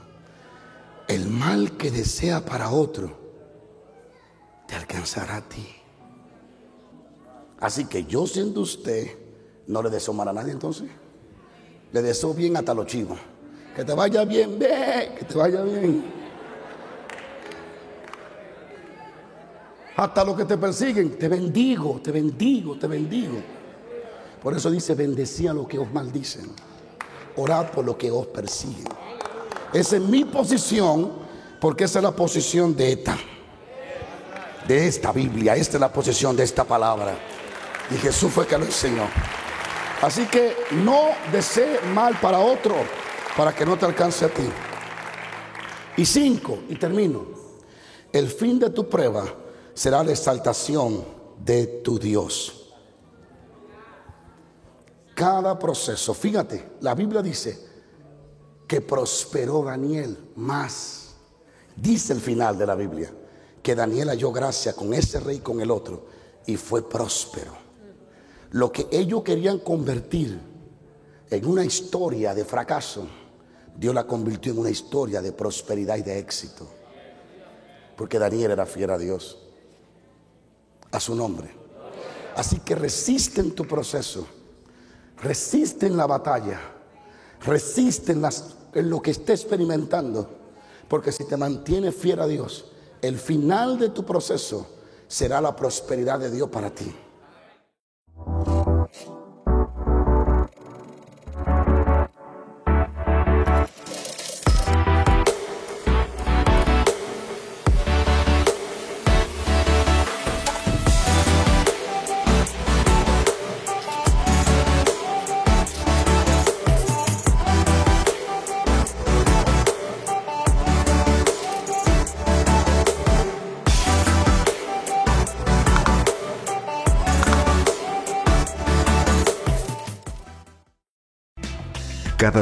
El 1.09 1.29
mal 1.29 1.77
que 1.77 1.91
desea 1.91 2.45
para 2.45 2.71
otro, 2.71 3.17
te 4.67 4.77
alcanzará 4.77 5.37
a 5.37 5.49
ti. 5.49 5.67
Así 7.59 7.87
que 7.87 8.05
yo 8.05 8.27
siendo 8.27 8.61
usted, 8.61 9.28
no 9.69 9.83
le 9.83 9.91
deseo 9.91 10.15
mal 10.15 10.29
a 10.29 10.33
nadie 10.33 10.53
entonces. 10.53 10.89
Le 11.93 12.03
deseo 12.03 12.35
bien 12.35 12.57
hasta 12.57 12.75
los 12.75 12.87
chivos. 12.87 13.19
Que 13.77 13.85
te 13.85 13.95
vaya 13.95 14.25
bien, 14.25 14.59
ve, 14.59 15.13
que 15.19 15.25
te 15.25 15.39
vaya 15.39 15.63
bien. 15.63 16.05
Hasta 19.97 20.25
los 20.25 20.37
que 20.37 20.45
te 20.45 20.57
persiguen, 20.57 21.19
te 21.19 21.29
bendigo, 21.29 22.01
te 22.03 22.11
bendigo, 22.11 22.79
te 22.79 22.87
bendigo. 22.87 23.35
Por 24.43 24.57
eso 24.57 24.71
dice, 24.71 24.95
bendecía 24.95 25.51
a 25.51 25.55
los 25.55 25.69
que 25.69 25.79
os 25.79 25.93
maldicen. 25.93 26.51
Orad 27.37 27.71
por 27.71 27.85
los 27.85 27.97
que 27.97 28.11
os 28.11 28.27
persiguen. 28.29 28.87
Esa 29.73 29.97
es 29.97 30.03
mi 30.03 30.25
posición, 30.25 31.13
porque 31.61 31.85
esa 31.85 31.99
es 31.99 32.03
la 32.05 32.13
posición 32.13 32.75
de 32.75 32.93
esta. 32.93 33.19
De 34.67 34.87
esta 34.87 35.13
Biblia, 35.13 35.57
esta 35.57 35.77
es 35.77 35.81
la 35.81 35.93
posición 35.93 36.37
de 36.37 36.45
esta 36.45 36.65
palabra. 36.65 37.19
Y 37.91 37.97
Jesús 37.97 38.33
fue 38.33 38.47
que 38.47 38.57
lo 38.57 38.65
enseñó. 38.65 39.05
Así 40.03 40.27
que 40.27 40.55
no 40.85 41.09
desee 41.33 41.81
mal 41.93 42.19
para 42.21 42.39
otro 42.39 42.77
para 43.37 43.55
que 43.55 43.67
no 43.67 43.77
te 43.77 43.85
alcance 43.85 44.25
a 44.25 44.29
ti. 44.29 44.49
Y 45.97 46.05
cinco, 46.05 46.61
y 46.69 46.77
termino. 46.77 47.27
El 48.13 48.29
fin 48.29 48.59
de 48.59 48.71
tu 48.71 48.89
prueba 48.89 49.25
será 49.75 50.03
la 50.03 50.13
exaltación 50.13 51.05
de 51.45 51.67
tu 51.67 51.99
Dios. 51.99 52.75
Cada 55.15 55.59
proceso, 55.59 56.15
fíjate, 56.15 56.77
la 56.81 56.95
Biblia 56.95 57.23
dice 57.23 57.67
que 58.67 58.81
prosperó 58.81 59.65
Daniel 59.65 60.31
más. 60.37 61.15
Dice 61.75 62.13
el 62.13 62.21
final 62.21 62.57
de 62.57 62.67
la 62.67 62.77
Biblia 62.77 63.13
que 63.63 63.75
Daniel 63.75 64.09
halló 64.09 64.31
gracia 64.31 64.75
con 64.75 64.95
ese 64.95 65.19
rey 65.21 65.37
y 65.37 65.41
con 65.41 65.61
el 65.61 65.71
otro 65.71 66.07
y 66.47 66.57
fue 66.57 66.89
próspero. 66.89 67.68
Lo 68.51 68.73
que 68.73 68.89
ellos 68.91 69.23
querían 69.23 69.59
convertir 69.59 70.41
en 71.31 71.47
una 71.47 71.65
historia 71.65 72.35
de 72.35 72.45
fracaso, 72.45 73.07
Dios 73.77 73.95
la 73.95 74.07
convirtió 74.07 74.53
en 74.53 74.59
una 74.59 74.71
historia 74.71 75.21
de 75.21 75.33
prosperidad 75.33 75.97
y 75.97 76.03
de 76.03 76.19
éxito. 76.19 76.67
Porque 77.97 78.19
Daniel 78.19 78.53
era 78.53 78.65
fiel 78.65 78.91
a 78.91 78.99
Dios, 78.99 79.39
a 80.91 80.99
su 80.99 81.15
nombre. 81.15 81.51
Así 82.37 82.61
que 82.61 82.75
resiste 82.75 83.41
en 83.41 83.55
tu 83.55 83.67
proceso, 83.67 84.27
resiste 85.19 85.87
en 85.87 85.97
la 85.97 86.07
batalla, 86.07 86.61
resiste 87.45 88.13
en, 88.13 88.25
en 88.75 88.91
lo 88.91 89.03
que 89.03 89.11
esté 89.11 89.33
experimentando. 89.33 90.39
Porque 90.89 91.13
si 91.13 91.25
te 91.25 91.37
mantienes 91.37 91.95
fiel 91.95 92.21
a 92.21 92.27
Dios, 92.27 92.73
el 93.03 93.19
final 93.19 93.79
de 93.79 93.91
tu 93.91 94.05
proceso 94.05 94.67
será 95.07 95.41
la 95.41 95.55
prosperidad 95.55 96.19
de 96.19 96.31
Dios 96.31 96.49
para 96.49 96.75
ti. 96.75 96.95
Bye. 98.27 98.58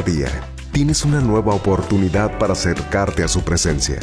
Día 0.03 0.29
tienes 0.73 1.05
una 1.05 1.21
nueva 1.21 1.55
oportunidad 1.55 2.39
para 2.39 2.53
acercarte 2.53 3.23
a 3.25 3.29
su 3.29 3.43
presencia. 3.43 3.99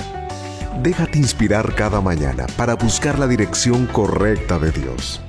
Déjate 0.82 1.20
inspirar 1.20 1.76
cada 1.76 2.02
mañana 2.02 2.48
para 2.58 2.76
buscar 2.76 3.20
la 3.20 3.28
dirección 3.28 3.86
correcta 3.88 4.58
de 4.60 4.72
Dios. 4.72 5.22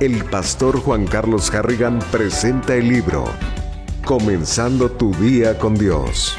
El 0.00 0.24
pastor 0.24 0.80
Juan 0.80 1.06
Carlos 1.06 1.52
Harrigan 1.52 1.98
presenta 2.10 2.74
el 2.74 2.88
libro 2.88 3.24
Comenzando 4.04 4.90
tu 4.90 5.12
día 5.14 5.58
con 5.58 5.74
Dios. 5.74 6.36